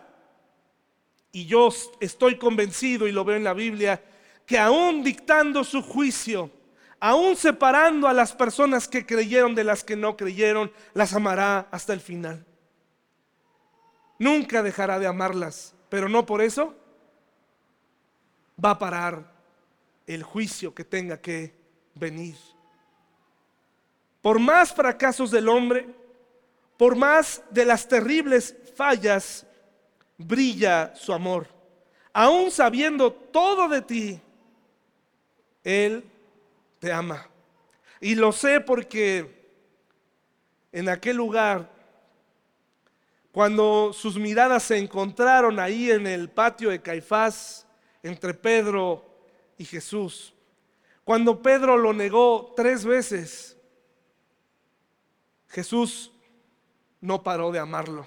Y 1.33 1.47
yo 1.47 1.69
estoy 2.01 2.39
convencido, 2.39 3.07
y 3.07 3.13
lo 3.13 3.25
veo 3.25 3.37
en 3.37 3.45
la 3.45 3.53
Biblia, 3.53 4.03
que 4.47 4.59
aún 4.59 5.03
dictando 5.03 5.65
su 5.65 5.83
juicio, 5.83 6.51
aún 6.99 7.37
separando 7.37 8.09
a 8.09 8.15
las 8.15 8.33
personas 8.33 8.89
que 8.89 9.05
creyeron 9.05 9.55
de 9.55 9.65
las 9.65 9.85
que 9.85 9.97
no 9.97 10.17
creyeron, 10.17 10.73
las 10.95 11.13
amará 11.13 11.69
hasta 11.71 11.93
el 11.93 12.01
final. 12.01 12.47
Nunca 14.19 14.63
dejará 14.63 14.99
de 14.99 15.07
amarlas, 15.07 15.75
pero 15.91 16.09
no 16.09 16.25
por 16.25 16.41
eso 16.41 16.75
va 18.63 18.71
a 18.71 18.79
parar 18.79 19.31
el 20.07 20.23
juicio 20.23 20.75
que 20.75 20.85
tenga 20.85 21.21
que 21.21 21.55
venir. 21.95 22.37
Por 24.27 24.41
más 24.41 24.75
fracasos 24.75 25.31
del 25.31 25.49
hombre, 25.49 25.87
por 26.77 26.97
más 26.97 27.45
de 27.49 27.65
las 27.65 27.87
terribles 27.87 28.57
fallas, 28.75 29.47
brilla 30.19 30.93
su 30.97 31.13
amor. 31.13 31.47
Aún 32.13 32.51
sabiendo 32.51 33.13
todo 33.13 33.69
de 33.69 33.83
ti, 33.83 34.21
Él 35.63 36.03
te 36.81 36.93
ama. 36.93 37.29
Y 38.01 38.17
lo 38.17 38.33
sé 38.33 38.61
porque 38.61 39.49
en 40.73 40.89
aquel 40.89 41.19
lugar, 41.19 41.71
cuando 43.31 43.93
sus 43.93 44.19
miradas 44.19 44.65
se 44.65 44.77
encontraron 44.77 45.61
ahí 45.61 45.93
en 45.93 46.05
el 46.05 46.29
patio 46.31 46.71
de 46.71 46.83
Caifás, 46.83 47.65
entre 48.03 48.35
Pedro 48.35 49.05
y 49.57 49.65
Jesús, 49.65 50.35
cuando 51.05 51.41
Pedro 51.41 51.77
lo 51.77 51.93
negó 51.93 52.55
tres 52.57 52.85
veces, 52.85 53.56
Jesús 55.49 56.13
no 57.01 57.23
paró 57.23 57.53
de 57.53 57.59
amarlo. 57.59 58.07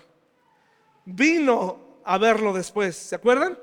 Vino 1.05 2.01
a 2.03 2.17
verlo 2.17 2.53
después, 2.53 2.95
¿se 2.95 3.15
acuerdan? 3.15 3.57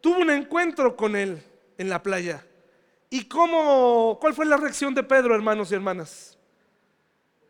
Tuvo 0.00 0.18
un 0.18 0.30
encuentro 0.30 0.96
con 0.96 1.16
él 1.16 1.42
en 1.78 1.88
la 1.88 2.02
playa. 2.02 2.44
¿Y 3.10 3.24
cómo, 3.26 4.18
cuál 4.20 4.34
fue 4.34 4.46
la 4.46 4.56
reacción 4.56 4.94
de 4.94 5.02
Pedro, 5.02 5.34
hermanos 5.34 5.70
y 5.70 5.74
hermanas? 5.74 6.38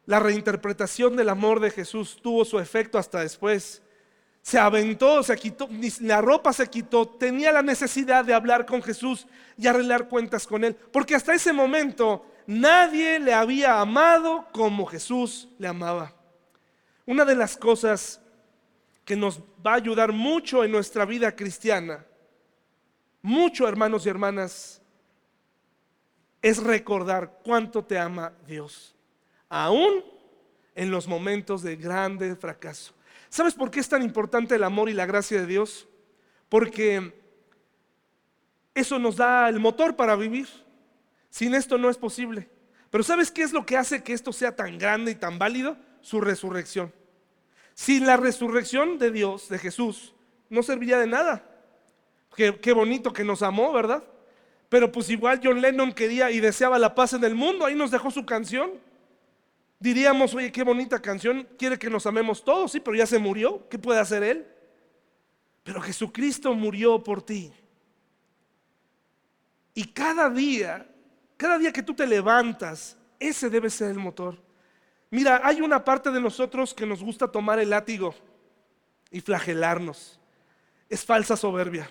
La 0.06 0.20
reinterpretación 0.20 1.16
del 1.16 1.30
amor 1.30 1.60
de 1.60 1.70
Jesús 1.70 2.18
tuvo 2.22 2.44
su 2.44 2.58
efecto 2.58 2.98
hasta 2.98 3.20
después. 3.20 3.82
Se 4.42 4.58
aventó, 4.58 5.22
se 5.22 5.34
quitó, 5.36 5.68
la 6.00 6.20
ropa 6.20 6.52
se 6.52 6.68
quitó, 6.68 7.08
tenía 7.08 7.50
la 7.50 7.62
necesidad 7.62 8.24
de 8.24 8.34
hablar 8.34 8.66
con 8.66 8.82
Jesús 8.82 9.26
y 9.56 9.66
arreglar 9.66 10.08
cuentas 10.08 10.46
con 10.46 10.64
él, 10.64 10.74
porque 10.74 11.14
hasta 11.14 11.32
ese 11.32 11.52
momento 11.52 12.26
nadie 12.46 13.18
le 13.18 13.32
había 13.32 13.80
amado 13.80 14.46
como 14.52 14.86
Jesús 14.86 15.48
le 15.58 15.68
amaba. 15.68 16.14
Una 17.06 17.24
de 17.24 17.34
las 17.34 17.56
cosas 17.56 18.20
que 19.04 19.16
nos 19.16 19.40
va 19.64 19.72
a 19.72 19.76
ayudar 19.76 20.12
mucho 20.12 20.64
en 20.64 20.72
nuestra 20.72 21.04
vida 21.04 21.34
cristiana, 21.34 22.04
mucho 23.22 23.68
hermanos 23.68 24.06
y 24.06 24.08
hermanas, 24.08 24.80
es 26.40 26.62
recordar 26.62 27.40
cuánto 27.42 27.84
te 27.84 27.98
ama 27.98 28.32
Dios, 28.46 28.94
aún 29.48 30.04
en 30.74 30.90
los 30.90 31.06
momentos 31.06 31.62
de 31.62 31.76
grande 31.76 32.36
fracaso. 32.36 32.94
¿Sabes 33.28 33.54
por 33.54 33.70
qué 33.70 33.80
es 33.80 33.88
tan 33.88 34.02
importante 34.02 34.54
el 34.54 34.62
amor 34.62 34.88
y 34.88 34.92
la 34.92 35.06
gracia 35.06 35.40
de 35.40 35.46
Dios? 35.46 35.88
Porque 36.48 37.12
eso 38.74 38.98
nos 38.98 39.16
da 39.16 39.48
el 39.48 39.58
motor 39.58 39.96
para 39.96 40.16
vivir. 40.16 40.48
Sin 41.34 41.52
esto 41.52 41.78
no 41.78 41.90
es 41.90 41.98
posible. 41.98 42.48
Pero 42.90 43.02
¿sabes 43.02 43.32
qué 43.32 43.42
es 43.42 43.52
lo 43.52 43.66
que 43.66 43.76
hace 43.76 44.04
que 44.04 44.12
esto 44.12 44.32
sea 44.32 44.54
tan 44.54 44.78
grande 44.78 45.10
y 45.10 45.14
tan 45.16 45.36
válido? 45.36 45.76
Su 46.00 46.20
resurrección. 46.20 46.94
Sin 47.74 48.06
la 48.06 48.16
resurrección 48.16 49.00
de 49.00 49.10
Dios, 49.10 49.48
de 49.48 49.58
Jesús, 49.58 50.14
no 50.48 50.62
serviría 50.62 50.96
de 50.96 51.08
nada. 51.08 51.44
Qué, 52.36 52.56
qué, 52.60 52.72
bonito 52.72 53.12
que 53.12 53.24
nos 53.24 53.42
amó, 53.42 53.72
¿verdad? 53.72 54.04
Pero 54.68 54.92
pues 54.92 55.10
igual 55.10 55.40
John 55.42 55.60
Lennon 55.60 55.92
quería 55.92 56.30
y 56.30 56.38
deseaba 56.38 56.78
la 56.78 56.94
paz 56.94 57.14
en 57.14 57.24
el 57.24 57.34
mundo, 57.34 57.66
ahí 57.66 57.74
nos 57.74 57.90
dejó 57.90 58.12
su 58.12 58.24
canción. 58.24 58.70
Diríamos, 59.80 60.36
oye, 60.36 60.52
qué 60.52 60.62
bonita 60.62 61.02
canción, 61.02 61.48
quiere 61.58 61.80
que 61.80 61.90
nos 61.90 62.06
amemos 62.06 62.44
todos, 62.44 62.70
sí, 62.70 62.78
pero 62.78 62.96
ya 62.96 63.06
se 63.06 63.18
murió, 63.18 63.68
¿qué 63.68 63.76
puede 63.80 63.98
hacer 63.98 64.22
él? 64.22 64.46
Pero 65.64 65.80
Jesucristo 65.80 66.54
murió 66.54 67.02
por 67.02 67.22
ti. 67.22 67.52
Y 69.74 69.88
cada 69.88 70.30
día, 70.30 70.93
cada 71.44 71.58
día 71.58 71.74
que 71.74 71.82
tú 71.82 71.92
te 71.92 72.06
levantas, 72.06 72.96
ese 73.20 73.50
debe 73.50 73.68
ser 73.68 73.90
el 73.90 73.98
motor. 73.98 74.38
Mira, 75.10 75.42
hay 75.44 75.60
una 75.60 75.84
parte 75.84 76.10
de 76.10 76.18
nosotros 76.18 76.72
que 76.72 76.86
nos 76.86 77.02
gusta 77.02 77.30
tomar 77.30 77.58
el 77.58 77.68
látigo 77.68 78.14
y 79.10 79.20
flagelarnos. 79.20 80.18
Es 80.88 81.04
falsa 81.04 81.36
soberbia. 81.36 81.90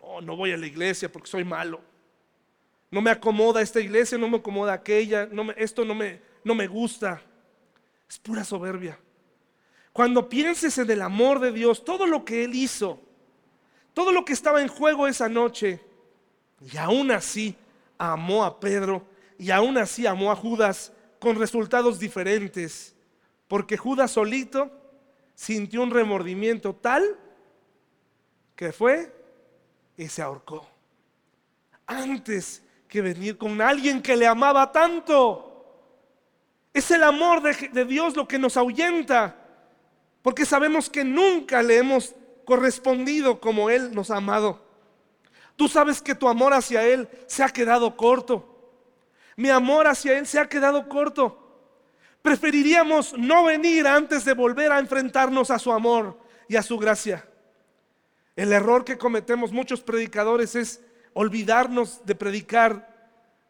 Oh, 0.00 0.22
no 0.22 0.36
voy 0.36 0.52
a 0.52 0.56
la 0.56 0.66
iglesia 0.66 1.12
porque 1.12 1.28
soy 1.28 1.44
malo. 1.44 1.82
No 2.90 3.02
me 3.02 3.10
acomoda 3.10 3.60
esta 3.60 3.78
iglesia, 3.78 4.16
no 4.16 4.26
me 4.26 4.38
acomoda 4.38 4.72
aquella, 4.72 5.26
no 5.26 5.50
esto 5.50 5.84
no 5.84 5.94
me, 5.94 6.22
no 6.42 6.54
me 6.54 6.66
gusta. 6.66 7.20
Es 8.08 8.18
pura 8.18 8.42
soberbia. 8.42 8.98
Cuando 9.92 10.30
pienses 10.30 10.78
en 10.78 10.90
el 10.90 11.02
amor 11.02 11.40
de 11.40 11.52
Dios, 11.52 11.84
todo 11.84 12.06
lo 12.06 12.24
que 12.24 12.42
Él 12.42 12.54
hizo, 12.54 13.02
todo 13.92 14.12
lo 14.12 14.24
que 14.24 14.32
estaba 14.32 14.62
en 14.62 14.68
juego 14.68 15.06
esa 15.06 15.28
noche, 15.28 15.78
y 16.72 16.78
aún 16.78 17.10
así 17.10 17.54
amó 18.12 18.44
a 18.44 18.60
Pedro, 18.60 19.06
y 19.38 19.50
aún 19.50 19.78
así 19.78 20.06
amó 20.06 20.30
a 20.30 20.36
Judas 20.36 20.92
con 21.18 21.36
resultados 21.36 21.98
diferentes, 21.98 22.94
porque 23.48 23.76
Judas 23.76 24.12
solito 24.12 24.70
sintió 25.34 25.82
un 25.82 25.90
remordimiento 25.90 26.74
tal 26.74 27.18
que 28.54 28.72
fue 28.72 29.12
y 29.96 30.08
se 30.08 30.22
ahorcó. 30.22 30.66
Antes 31.86 32.62
que 32.94 33.02
venir 33.02 33.36
con 33.36 33.60
alguien 33.60 34.00
que 34.00 34.16
le 34.16 34.24
amaba 34.24 34.70
tanto. 34.70 35.50
Es 36.72 36.92
el 36.92 37.02
amor 37.02 37.42
de, 37.42 37.68
de, 37.72 37.84
Dios 37.84 38.14
lo 38.14 38.28
que 38.28 38.38
nos 38.38 38.56
ahuyenta, 38.56 39.36
porque 40.22 40.46
sabemos 40.46 40.88
que 40.88 41.02
nunca 41.02 41.60
le 41.60 41.78
hemos 41.78 42.14
correspondido 42.44 43.40
como 43.40 43.68
Él 43.68 43.92
nos 43.92 44.12
ha 44.12 44.18
amado. 44.18 44.63
Tú 45.56 45.68
sabes 45.68 46.02
que 46.02 46.14
tu 46.14 46.28
amor 46.28 46.52
hacia 46.52 46.84
Él 46.84 47.08
se 47.26 47.42
ha 47.42 47.48
quedado 47.48 47.96
corto. 47.96 48.50
Mi 49.36 49.50
amor 49.50 49.86
hacia 49.86 50.18
Él 50.18 50.26
se 50.26 50.38
ha 50.38 50.48
quedado 50.48 50.88
corto. 50.88 51.40
Preferiríamos 52.22 53.16
no 53.18 53.44
venir 53.44 53.86
antes 53.86 54.24
de 54.24 54.32
volver 54.32 54.72
a 54.72 54.78
enfrentarnos 54.78 55.50
a 55.50 55.58
su 55.58 55.72
amor 55.72 56.18
y 56.48 56.56
a 56.56 56.62
su 56.62 56.78
gracia. 56.78 57.28
El 58.36 58.52
error 58.52 58.84
que 58.84 58.98
cometemos 58.98 59.52
muchos 59.52 59.80
predicadores 59.80 60.54
es 60.56 60.80
olvidarnos 61.12 62.04
de 62.04 62.14
predicar 62.14 62.94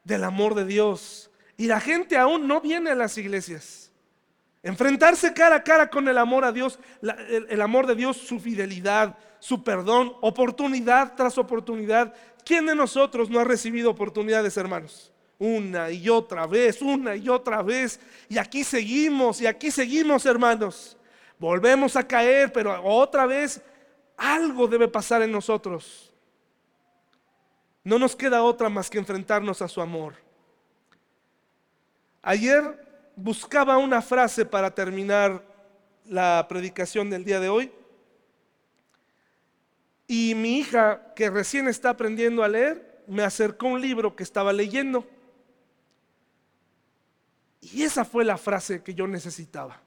del 0.04 0.24
amor 0.24 0.54
de 0.54 0.66
Dios. 0.66 1.30
Y 1.56 1.66
la 1.66 1.80
gente 1.80 2.16
aún 2.16 2.46
no 2.46 2.60
viene 2.60 2.90
a 2.90 2.94
las 2.94 3.16
iglesias. 3.16 3.92
Enfrentarse 4.62 5.34
cara 5.34 5.56
a 5.56 5.62
cara 5.62 5.90
con 5.90 6.08
el 6.08 6.16
amor 6.16 6.44
a 6.44 6.52
Dios, 6.52 6.78
el, 7.02 7.60
amor 7.60 7.86
de 7.86 7.94
Dios, 7.94 8.16
su 8.16 8.40
fidelidad, 8.40 9.16
su 9.44 9.62
perdón, 9.62 10.16
oportunidad 10.22 11.16
tras 11.16 11.36
oportunidad. 11.36 12.14
¿Quién 12.46 12.64
de 12.64 12.74
nosotros 12.74 13.28
no 13.28 13.40
ha 13.40 13.44
recibido 13.44 13.90
oportunidades, 13.90 14.56
hermanos? 14.56 15.12
Una 15.38 15.90
y 15.90 16.08
otra 16.08 16.46
vez, 16.46 16.80
una 16.80 17.14
y 17.14 17.28
otra 17.28 17.62
vez. 17.62 18.00
Y 18.30 18.38
aquí 18.38 18.64
seguimos, 18.64 19.42
y 19.42 19.46
aquí 19.46 19.70
seguimos, 19.70 20.24
hermanos. 20.24 20.96
Volvemos 21.38 21.94
a 21.94 22.08
caer, 22.08 22.54
pero 22.54 22.82
otra 22.82 23.26
vez 23.26 23.60
algo 24.16 24.66
debe 24.66 24.88
pasar 24.88 25.20
en 25.20 25.32
nosotros. 25.32 26.10
No 27.82 27.98
nos 27.98 28.16
queda 28.16 28.42
otra 28.42 28.70
más 28.70 28.88
que 28.88 28.96
enfrentarnos 28.96 29.60
a 29.60 29.68
su 29.68 29.82
amor. 29.82 30.14
Ayer 32.22 33.12
buscaba 33.14 33.76
una 33.76 34.00
frase 34.00 34.46
para 34.46 34.74
terminar 34.74 35.44
la 36.06 36.46
predicación 36.48 37.10
del 37.10 37.26
día 37.26 37.40
de 37.40 37.50
hoy. 37.50 37.70
Y 40.06 40.34
mi 40.34 40.58
hija, 40.58 41.14
que 41.14 41.30
recién 41.30 41.68
está 41.68 41.90
aprendiendo 41.90 42.42
a 42.42 42.48
leer, 42.48 43.02
me 43.06 43.22
acercó 43.22 43.66
un 43.66 43.80
libro 43.80 44.14
que 44.14 44.22
estaba 44.22 44.52
leyendo. 44.52 45.06
Y 47.60 47.82
esa 47.82 48.04
fue 48.04 48.24
la 48.24 48.36
frase 48.36 48.82
que 48.82 48.94
yo 48.94 49.06
necesitaba. 49.06 49.80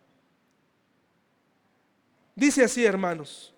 Dice 2.36 2.64
así, 2.64 2.86
hermanos, 2.86 3.54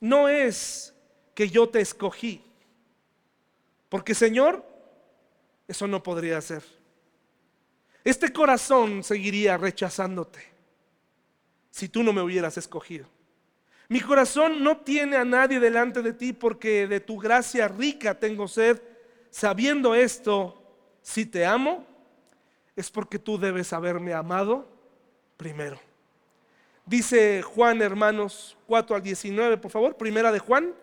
no 0.00 0.28
es 0.28 0.94
que 1.34 1.48
yo 1.48 1.68
te 1.68 1.80
escogí, 1.80 2.44
porque 3.88 4.14
Señor, 4.14 4.64
eso 5.66 5.86
no 5.86 6.02
podría 6.02 6.40
ser. 6.40 6.62
Este 8.04 8.32
corazón 8.32 9.02
seguiría 9.02 9.56
rechazándote 9.56 10.44
si 11.70 11.88
tú 11.88 12.02
no 12.02 12.12
me 12.12 12.22
hubieras 12.22 12.56
escogido. 12.58 13.06
Mi 13.88 14.00
corazón 14.00 14.62
no 14.62 14.78
tiene 14.78 15.16
a 15.16 15.24
nadie 15.24 15.60
delante 15.60 16.02
de 16.02 16.12
ti 16.12 16.32
porque 16.32 16.86
de 16.86 17.00
tu 17.00 17.18
gracia 17.18 17.68
rica 17.68 18.18
tengo 18.18 18.48
sed. 18.48 18.80
Sabiendo 19.30 19.94
esto, 19.94 20.62
si 21.02 21.26
te 21.26 21.44
amo, 21.44 21.84
es 22.76 22.90
porque 22.90 23.18
tú 23.18 23.38
debes 23.38 23.72
haberme 23.72 24.14
amado 24.14 24.66
primero. 25.36 25.78
Dice 26.86 27.42
Juan, 27.42 27.82
hermanos, 27.82 28.56
4 28.66 28.96
al 28.96 29.02
19, 29.02 29.58
por 29.58 29.70
favor, 29.70 29.96
primera 29.96 30.32
de 30.32 30.38
Juan. 30.38 30.74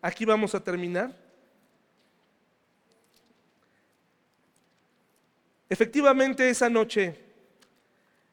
Aquí 0.00 0.24
vamos 0.24 0.54
a 0.54 0.62
terminar. 0.62 1.14
Efectivamente, 5.68 6.48
esa 6.48 6.68
noche 6.68 7.18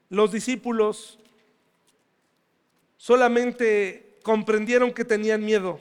los 0.09 0.31
discípulos 0.31 1.17
solamente 3.01 4.19
comprendieron 4.21 4.93
que 4.93 5.03
tenían 5.03 5.43
miedo 5.43 5.79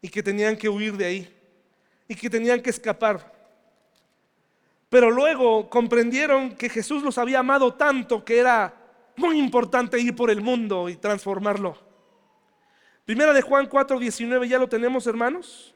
y 0.00 0.08
que 0.08 0.22
tenían 0.22 0.56
que 0.56 0.70
huir 0.70 0.96
de 0.96 1.04
ahí 1.04 1.36
y 2.08 2.14
que 2.14 2.30
tenían 2.30 2.62
que 2.62 2.70
escapar. 2.70 3.30
Pero 4.88 5.10
luego 5.10 5.68
comprendieron 5.68 6.56
que 6.56 6.70
Jesús 6.70 7.02
los 7.02 7.18
había 7.18 7.40
amado 7.40 7.74
tanto 7.74 8.24
que 8.24 8.38
era 8.38 8.74
muy 9.16 9.38
importante 9.38 10.00
ir 10.00 10.16
por 10.16 10.30
el 10.30 10.40
mundo 10.40 10.88
y 10.88 10.96
transformarlo. 10.96 11.76
Primera 13.04 13.34
de 13.34 13.42
Juan 13.42 13.68
4:19, 13.68 14.48
¿ya 14.48 14.58
lo 14.58 14.70
tenemos 14.70 15.06
hermanos? 15.06 15.74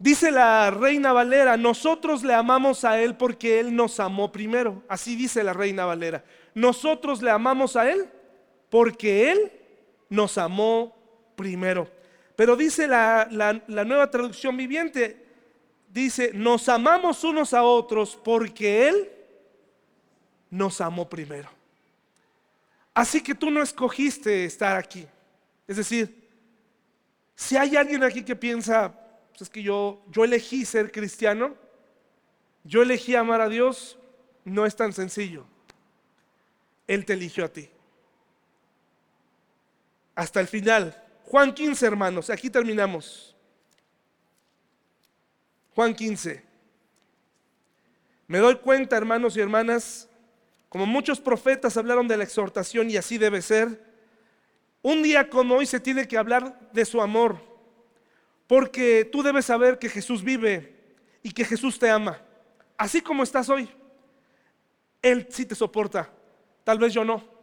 Dice 0.00 0.32
la 0.32 0.72
reina 0.72 1.12
Valera, 1.12 1.56
nosotros 1.56 2.24
le 2.24 2.34
amamos 2.34 2.84
a 2.84 3.00
Él 3.00 3.16
porque 3.16 3.60
Él 3.60 3.76
nos 3.76 4.00
amó 4.00 4.32
primero. 4.32 4.82
Así 4.88 5.14
dice 5.14 5.44
la 5.44 5.52
reina 5.52 5.84
Valera. 5.84 6.24
Nosotros 6.54 7.20
le 7.20 7.30
amamos 7.30 7.76
a 7.76 7.90
Él 7.90 8.08
porque 8.70 9.32
Él 9.32 9.52
nos 10.08 10.38
amó 10.38 10.96
primero. 11.36 11.88
Pero 12.36 12.56
dice 12.56 12.88
la, 12.88 13.28
nueva 13.68 14.10
traducción 14.10 14.56
viviente, 14.56 15.24
dice, 15.88 16.30
nos 16.32 16.68
amamos 16.68 17.22
unos 17.24 17.52
a 17.54 17.62
otros 17.62 18.16
porque 18.16 18.88
Él 18.88 19.10
nos 20.50 20.80
amó 20.80 21.08
primero. 21.08 21.48
Así 22.92 23.20
que 23.20 23.34
tú 23.34 23.50
no 23.50 23.62
escogiste 23.62 24.44
estar 24.44 24.76
aquí. 24.76 25.06
Es 25.66 25.76
decir, 25.76 26.28
si 27.34 27.56
hay 27.56 27.76
alguien 27.76 28.04
aquí 28.04 28.22
que 28.22 28.36
piensa, 28.36 28.92
pues 29.30 29.42
es 29.42 29.50
que 29.50 29.62
yo, 29.62 30.00
yo 30.10 30.24
elegí 30.24 30.64
ser 30.64 30.92
cristiano, 30.92 31.56
yo 32.62 32.82
elegí 32.82 33.16
amar 33.16 33.40
a 33.40 33.48
Dios, 33.48 33.98
no 34.44 34.64
es 34.64 34.76
tan 34.76 34.92
sencillo. 34.92 35.44
Él 36.86 37.04
te 37.04 37.14
eligió 37.14 37.44
a 37.44 37.48
ti. 37.48 37.68
Hasta 40.14 40.40
el 40.40 40.48
final. 40.48 41.00
Juan 41.24 41.52
15, 41.52 41.86
hermanos, 41.86 42.30
aquí 42.30 42.50
terminamos. 42.50 43.34
Juan 45.74 45.94
15. 45.94 46.44
Me 48.26 48.38
doy 48.38 48.56
cuenta, 48.56 48.96
hermanos 48.96 49.36
y 49.36 49.40
hermanas, 49.40 50.08
como 50.68 50.86
muchos 50.86 51.20
profetas 51.20 51.76
hablaron 51.76 52.08
de 52.08 52.16
la 52.16 52.24
exhortación 52.24 52.90
y 52.90 52.96
así 52.96 53.18
debe 53.18 53.42
ser, 53.42 53.84
un 54.82 55.02
día 55.02 55.28
como 55.28 55.56
hoy 55.56 55.66
se 55.66 55.80
tiene 55.80 56.06
que 56.06 56.18
hablar 56.18 56.70
de 56.72 56.84
su 56.84 57.00
amor, 57.00 57.38
porque 58.46 59.08
tú 59.10 59.22
debes 59.22 59.46
saber 59.46 59.78
que 59.78 59.88
Jesús 59.88 60.22
vive 60.22 60.74
y 61.22 61.32
que 61.32 61.44
Jesús 61.44 61.78
te 61.78 61.90
ama, 61.90 62.20
así 62.76 63.00
como 63.00 63.22
estás 63.22 63.48
hoy. 63.48 63.68
Él 65.02 65.26
sí 65.30 65.46
te 65.46 65.54
soporta, 65.54 66.10
tal 66.64 66.78
vez 66.78 66.92
yo 66.92 67.04
no. 67.04 67.34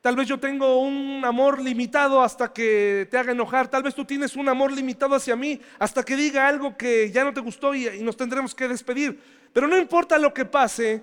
Tal 0.00 0.14
vez 0.14 0.28
yo 0.28 0.38
tengo 0.38 0.80
un 0.80 1.24
amor 1.24 1.60
limitado 1.60 2.22
hasta 2.22 2.52
que 2.52 3.08
te 3.10 3.18
haga 3.18 3.32
enojar. 3.32 3.68
Tal 3.68 3.82
vez 3.82 3.94
tú 3.94 4.04
tienes 4.04 4.36
un 4.36 4.48
amor 4.48 4.72
limitado 4.72 5.14
hacia 5.14 5.34
mí 5.34 5.60
hasta 5.78 6.04
que 6.04 6.16
diga 6.16 6.46
algo 6.46 6.76
que 6.76 7.10
ya 7.10 7.24
no 7.24 7.34
te 7.34 7.40
gustó 7.40 7.74
y, 7.74 8.00
nos 8.00 8.16
tendremos 8.16 8.54
que 8.54 8.68
despedir. 8.68 9.20
Pero 9.52 9.66
no 9.66 9.76
importa 9.76 10.16
lo 10.16 10.32
que 10.32 10.44
pase, 10.44 11.02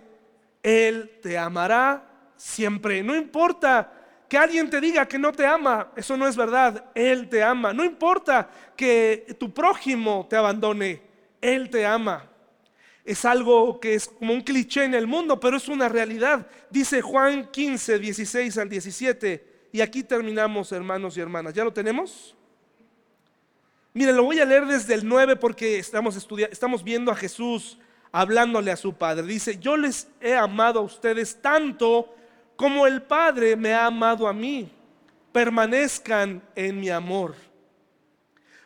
Él 0.64 1.20
te 1.22 1.38
amará 1.38 2.04
siempre. 2.38 3.04
No 3.04 3.16
importa 3.16 3.92
que 4.30 4.38
alguien 4.38 4.70
te 4.70 4.80
diga 4.80 5.06
que 5.06 5.20
no 5.20 5.34
te 5.34 5.46
ama, 5.46 5.92
eso 5.98 6.16
no 6.16 6.26
es 6.26 6.38
verdad. 6.38 6.86
Él 6.96 7.28
te 7.28 7.44
ama. 7.44 7.74
No 7.74 7.84
importa 7.84 8.50
que 8.78 9.36
tu 9.38 9.54
prójimo 9.54 10.26
te 10.30 10.38
abandone, 10.38 11.02
Él 11.42 11.70
te 11.70 11.86
ama 11.86 12.30
es 13.06 13.24
algo 13.24 13.80
que 13.80 13.94
es 13.94 14.08
como 14.08 14.34
un 14.34 14.42
cliché 14.42 14.84
en 14.84 14.96
el 14.96 15.06
mundo, 15.06 15.40
pero 15.40 15.58
es 15.58 15.68
una 15.68 15.88
realidad. 15.88 16.48
Dice 16.72 17.04
Juan 17.04 17.52
15, 17.52 18.00
16 18.00 18.58
al 18.58 18.68
17. 18.68 19.68
Y 19.72 19.82
aquí 19.82 20.04
terminamos, 20.04 20.72
hermanos 20.72 21.16
y 21.16 21.22
hermanas. 21.22 21.54
¿Ya 21.54 21.64
lo 21.64 21.72
tenemos? 21.72 22.36
Mire, 23.94 24.12
lo 24.12 24.24
voy 24.24 24.40
a 24.40 24.46
leer 24.46 24.66
desde 24.66 24.96
el 24.96 25.08
9 25.08 25.36
porque 25.36 25.78
estamos, 25.78 26.18
estamos 26.52 26.84
viendo 26.84 27.12
a 27.12 27.16
Jesús 27.16 27.78
hablándole 28.12 28.72
a 28.72 28.76
su 28.76 28.94
Padre. 28.94 29.28
Dice, 29.28 29.60
yo 29.60 29.78
les 29.78 30.08
he 30.20 30.34
amado 30.36 30.80
a 30.80 30.84
ustedes 30.84 31.40
tanto 31.42 32.12
como 32.56 32.88
el 32.88 33.04
Padre 33.04 33.56
me 33.56 33.74
ha 33.74 33.86
amado 33.86 34.28
a 34.28 34.34
mí. 34.34 34.72
Permanezcan 35.32 36.42
en 36.56 36.80
mi 36.80 36.90
amor. 36.90 37.36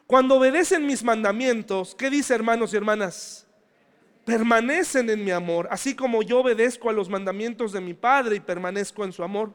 Cuando 0.07 0.35
obedecen 0.35 0.85
mis 0.85 1.03
mandamientos, 1.03 1.93
¿qué 1.93 2.09
dice 2.09 2.33
hermanos 2.33 2.73
y 2.73 2.77
hermanas? 2.77 3.48
Permanecen 4.29 5.09
en 5.09 5.23
mi 5.23 5.31
amor, 5.31 5.67
así 5.71 5.95
como 5.95 6.21
yo 6.21 6.41
obedezco 6.41 6.89
a 6.89 6.93
los 6.93 7.09
mandamientos 7.09 7.71
de 7.71 7.81
mi 7.81 7.95
Padre 7.95 8.35
y 8.35 8.39
permanezco 8.39 9.03
en 9.03 9.11
su 9.11 9.23
amor. 9.23 9.53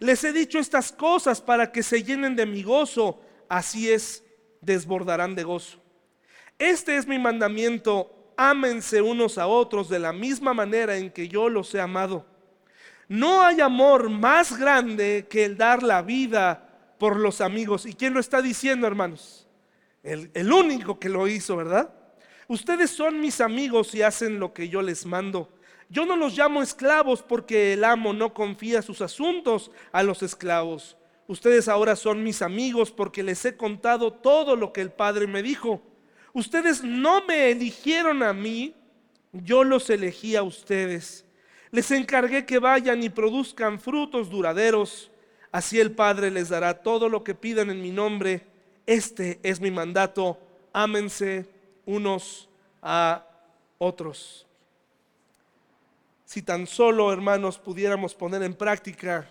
Les 0.00 0.24
he 0.24 0.32
dicho 0.32 0.58
estas 0.58 0.90
cosas 0.90 1.40
para 1.40 1.70
que 1.70 1.84
se 1.84 2.02
llenen 2.02 2.34
de 2.34 2.44
mi 2.44 2.64
gozo, 2.64 3.20
así 3.48 3.90
es, 3.90 4.24
desbordarán 4.60 5.36
de 5.36 5.44
gozo. 5.44 5.80
Este 6.58 6.96
es 6.96 7.06
mi 7.06 7.18
mandamiento, 7.18 8.32
ámense 8.36 9.00
unos 9.00 9.38
a 9.38 9.46
otros 9.46 9.88
de 9.88 10.00
la 10.00 10.12
misma 10.12 10.52
manera 10.52 10.96
en 10.96 11.12
que 11.12 11.28
yo 11.28 11.48
los 11.48 11.72
he 11.74 11.80
amado. 11.80 12.26
No 13.06 13.42
hay 13.42 13.60
amor 13.60 14.10
más 14.10 14.58
grande 14.58 15.26
que 15.30 15.44
el 15.44 15.56
dar 15.56 15.84
la 15.84 16.02
vida 16.02 16.96
por 16.98 17.16
los 17.16 17.40
amigos. 17.40 17.86
¿Y 17.86 17.94
quién 17.94 18.14
lo 18.14 18.20
está 18.20 18.42
diciendo, 18.42 18.86
hermanos? 18.88 19.46
El, 20.02 20.32
el 20.34 20.52
único 20.52 20.98
que 20.98 21.08
lo 21.08 21.28
hizo, 21.28 21.56
¿verdad? 21.56 21.97
Ustedes 22.48 22.90
son 22.90 23.20
mis 23.20 23.42
amigos 23.42 23.94
y 23.94 24.00
hacen 24.00 24.40
lo 24.40 24.54
que 24.54 24.70
yo 24.70 24.80
les 24.80 25.04
mando. 25.04 25.50
Yo 25.90 26.06
no 26.06 26.16
los 26.16 26.36
llamo 26.36 26.62
esclavos 26.62 27.22
porque 27.22 27.74
el 27.74 27.84
amo 27.84 28.14
no 28.14 28.32
confía 28.32 28.80
sus 28.80 29.02
asuntos 29.02 29.70
a 29.92 30.02
los 30.02 30.22
esclavos. 30.22 30.96
Ustedes 31.26 31.68
ahora 31.68 31.94
son 31.94 32.24
mis 32.24 32.40
amigos 32.40 32.90
porque 32.90 33.22
les 33.22 33.44
he 33.44 33.54
contado 33.54 34.14
todo 34.14 34.56
lo 34.56 34.72
que 34.72 34.80
el 34.80 34.90
Padre 34.90 35.26
me 35.26 35.42
dijo. 35.42 35.82
Ustedes 36.32 36.82
no 36.82 37.22
me 37.26 37.50
eligieron 37.50 38.22
a 38.22 38.32
mí, 38.32 38.74
yo 39.32 39.62
los 39.62 39.90
elegí 39.90 40.34
a 40.34 40.42
ustedes. 40.42 41.26
Les 41.70 41.90
encargué 41.90 42.46
que 42.46 42.58
vayan 42.58 43.02
y 43.02 43.10
produzcan 43.10 43.78
frutos 43.78 44.30
duraderos. 44.30 45.10
Así 45.52 45.78
el 45.80 45.92
Padre 45.92 46.30
les 46.30 46.48
dará 46.48 46.82
todo 46.82 47.10
lo 47.10 47.22
que 47.24 47.34
pidan 47.34 47.68
en 47.68 47.82
mi 47.82 47.90
nombre. 47.90 48.46
Este 48.86 49.38
es 49.42 49.60
mi 49.60 49.70
mandato. 49.70 50.38
Ámense 50.72 51.57
unos 51.88 52.50
a 52.82 53.24
otros. 53.78 54.46
Si 56.26 56.42
tan 56.42 56.66
solo, 56.66 57.10
hermanos, 57.10 57.58
pudiéramos 57.58 58.14
poner 58.14 58.42
en 58.42 58.52
práctica. 58.52 59.26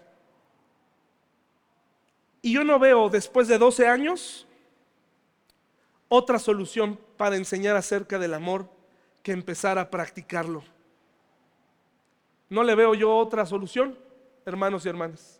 Y 2.42 2.54
yo 2.54 2.64
no 2.64 2.80
veo, 2.80 3.10
después 3.10 3.48
de 3.48 3.60
12 3.60 3.88
años, 3.88 4.48
otra 6.10 6.40
solución 6.40 7.00
para 7.16 7.36
enseñar 7.36 7.76
acerca 7.76 8.18
del 8.18 8.34
amor 8.34 8.68
que 9.22 9.34
empezar 9.34 9.78
a 9.78 9.92
practicarlo. 9.92 10.64
No 12.50 12.64
le 12.64 12.74
veo 12.74 12.96
yo 12.96 13.16
otra 13.16 13.46
solución, 13.46 14.00
hermanos 14.46 14.84
y 14.84 14.90
hermanas. 14.90 15.40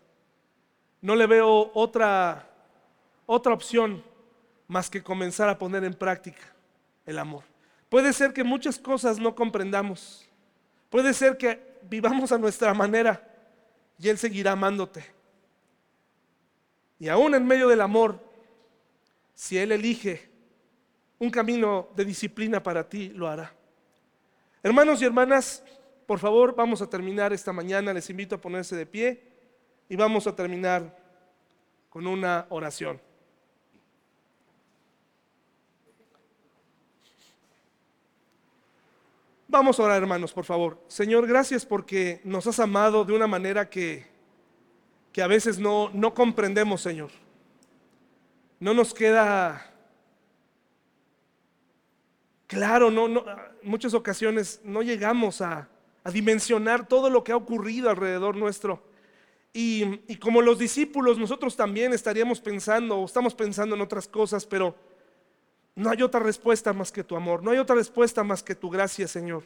No 1.00 1.16
le 1.16 1.26
veo 1.26 1.72
otra 1.74 2.48
otra 3.26 3.52
opción 3.52 4.04
más 4.68 4.88
que 4.88 5.02
comenzar 5.02 5.48
a 5.48 5.58
poner 5.58 5.82
en 5.84 5.94
práctica 5.94 6.57
el 7.08 7.18
amor. 7.18 7.42
Puede 7.88 8.12
ser 8.12 8.34
que 8.34 8.44
muchas 8.44 8.78
cosas 8.78 9.18
no 9.18 9.34
comprendamos. 9.34 10.28
Puede 10.90 11.14
ser 11.14 11.38
que 11.38 11.78
vivamos 11.88 12.30
a 12.32 12.38
nuestra 12.38 12.74
manera 12.74 13.26
y 13.98 14.10
Él 14.10 14.18
seguirá 14.18 14.52
amándote. 14.52 15.04
Y 16.98 17.08
aún 17.08 17.34
en 17.34 17.46
medio 17.46 17.66
del 17.66 17.80
amor, 17.80 18.22
si 19.34 19.56
Él 19.56 19.72
elige 19.72 20.28
un 21.18 21.30
camino 21.30 21.88
de 21.96 22.04
disciplina 22.04 22.62
para 22.62 22.86
ti, 22.86 23.08
lo 23.08 23.26
hará. 23.26 23.54
Hermanos 24.62 25.00
y 25.00 25.06
hermanas, 25.06 25.64
por 26.06 26.18
favor, 26.18 26.54
vamos 26.54 26.82
a 26.82 26.90
terminar 26.90 27.32
esta 27.32 27.54
mañana. 27.54 27.94
Les 27.94 28.10
invito 28.10 28.34
a 28.34 28.40
ponerse 28.40 28.76
de 28.76 28.84
pie 28.84 29.22
y 29.88 29.96
vamos 29.96 30.26
a 30.26 30.36
terminar 30.36 30.94
con 31.88 32.06
una 32.06 32.46
oración. 32.50 33.00
Vamos 39.50 39.80
a 39.80 39.84
orar, 39.84 40.02
hermanos, 40.02 40.34
por 40.34 40.44
favor. 40.44 40.78
Señor, 40.88 41.26
gracias 41.26 41.64
porque 41.64 42.20
nos 42.22 42.46
has 42.46 42.60
amado 42.60 43.06
de 43.06 43.14
una 43.14 43.26
manera 43.26 43.70
que, 43.70 44.06
que 45.10 45.22
a 45.22 45.26
veces 45.26 45.58
no, 45.58 45.88
no 45.94 46.12
comprendemos, 46.12 46.82
Señor. 46.82 47.08
No 48.60 48.74
nos 48.74 48.92
queda 48.92 49.72
claro, 52.46 52.90
no, 52.90 53.08
no, 53.08 53.24
muchas 53.62 53.94
ocasiones 53.94 54.60
no 54.64 54.82
llegamos 54.82 55.40
a, 55.40 55.70
a, 56.04 56.10
dimensionar 56.10 56.86
todo 56.86 57.08
lo 57.08 57.24
que 57.24 57.32
ha 57.32 57.36
ocurrido 57.36 57.88
alrededor 57.88 58.36
nuestro. 58.36 58.82
Y, 59.54 60.02
y 60.08 60.16
como 60.16 60.42
los 60.42 60.58
discípulos, 60.58 61.18
nosotros 61.18 61.56
también 61.56 61.94
estaríamos 61.94 62.42
pensando 62.42 62.98
o 62.98 63.06
estamos 63.06 63.34
pensando 63.34 63.74
en 63.76 63.80
otras 63.80 64.06
cosas, 64.08 64.44
pero 64.44 64.76
no 65.78 65.90
hay 65.90 66.02
otra 66.02 66.18
respuesta 66.18 66.72
más 66.72 66.90
que 66.90 67.04
tu 67.04 67.14
amor, 67.14 67.40
no 67.44 67.52
hay 67.52 67.58
otra 67.58 67.76
respuesta 67.76 68.24
más 68.24 68.42
que 68.42 68.56
tu 68.56 68.68
gracia, 68.68 69.06
Señor. 69.06 69.44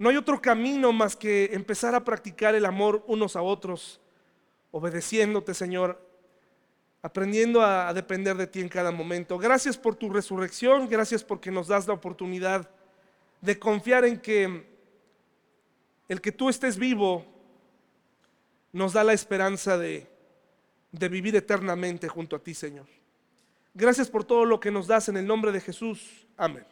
No 0.00 0.08
hay 0.08 0.16
otro 0.16 0.42
camino 0.42 0.92
más 0.92 1.14
que 1.14 1.50
empezar 1.52 1.94
a 1.94 2.02
practicar 2.02 2.56
el 2.56 2.64
amor 2.64 3.04
unos 3.06 3.36
a 3.36 3.42
otros, 3.42 4.00
obedeciéndote, 4.72 5.54
Señor, 5.54 6.04
aprendiendo 7.02 7.62
a, 7.62 7.94
depender 7.94 8.36
de 8.36 8.48
ti 8.48 8.60
en 8.60 8.68
cada 8.68 8.90
momento. 8.90 9.38
Gracias 9.38 9.78
por 9.78 9.94
tu 9.94 10.10
resurrección, 10.10 10.88
gracias 10.88 11.22
porque 11.22 11.52
nos 11.52 11.68
das 11.68 11.86
la 11.86 11.94
oportunidad 11.94 12.68
de 13.40 13.56
confiar 13.56 14.04
en 14.04 14.18
que 14.18 14.66
el 16.08 16.20
que 16.20 16.32
tú 16.32 16.48
estés 16.48 16.78
vivo 16.78 17.24
nos 18.72 18.92
da 18.92 19.04
la 19.04 19.12
esperanza 19.12 19.78
de, 19.78 20.08
de 20.90 21.08
vivir 21.08 21.36
eternamente 21.36 22.08
junto 22.08 22.34
a 22.34 22.40
ti, 22.40 22.54
Señor. 22.54 22.86
Gracias 23.74 24.10
por 24.10 24.24
todo 24.24 24.44
lo 24.44 24.60
que 24.60 24.70
nos 24.70 24.86
das 24.86 25.08
en 25.08 25.16
el 25.16 25.26
nombre 25.26 25.52
de 25.52 25.60
Jesús. 25.60 26.26
Amén. 26.36 26.64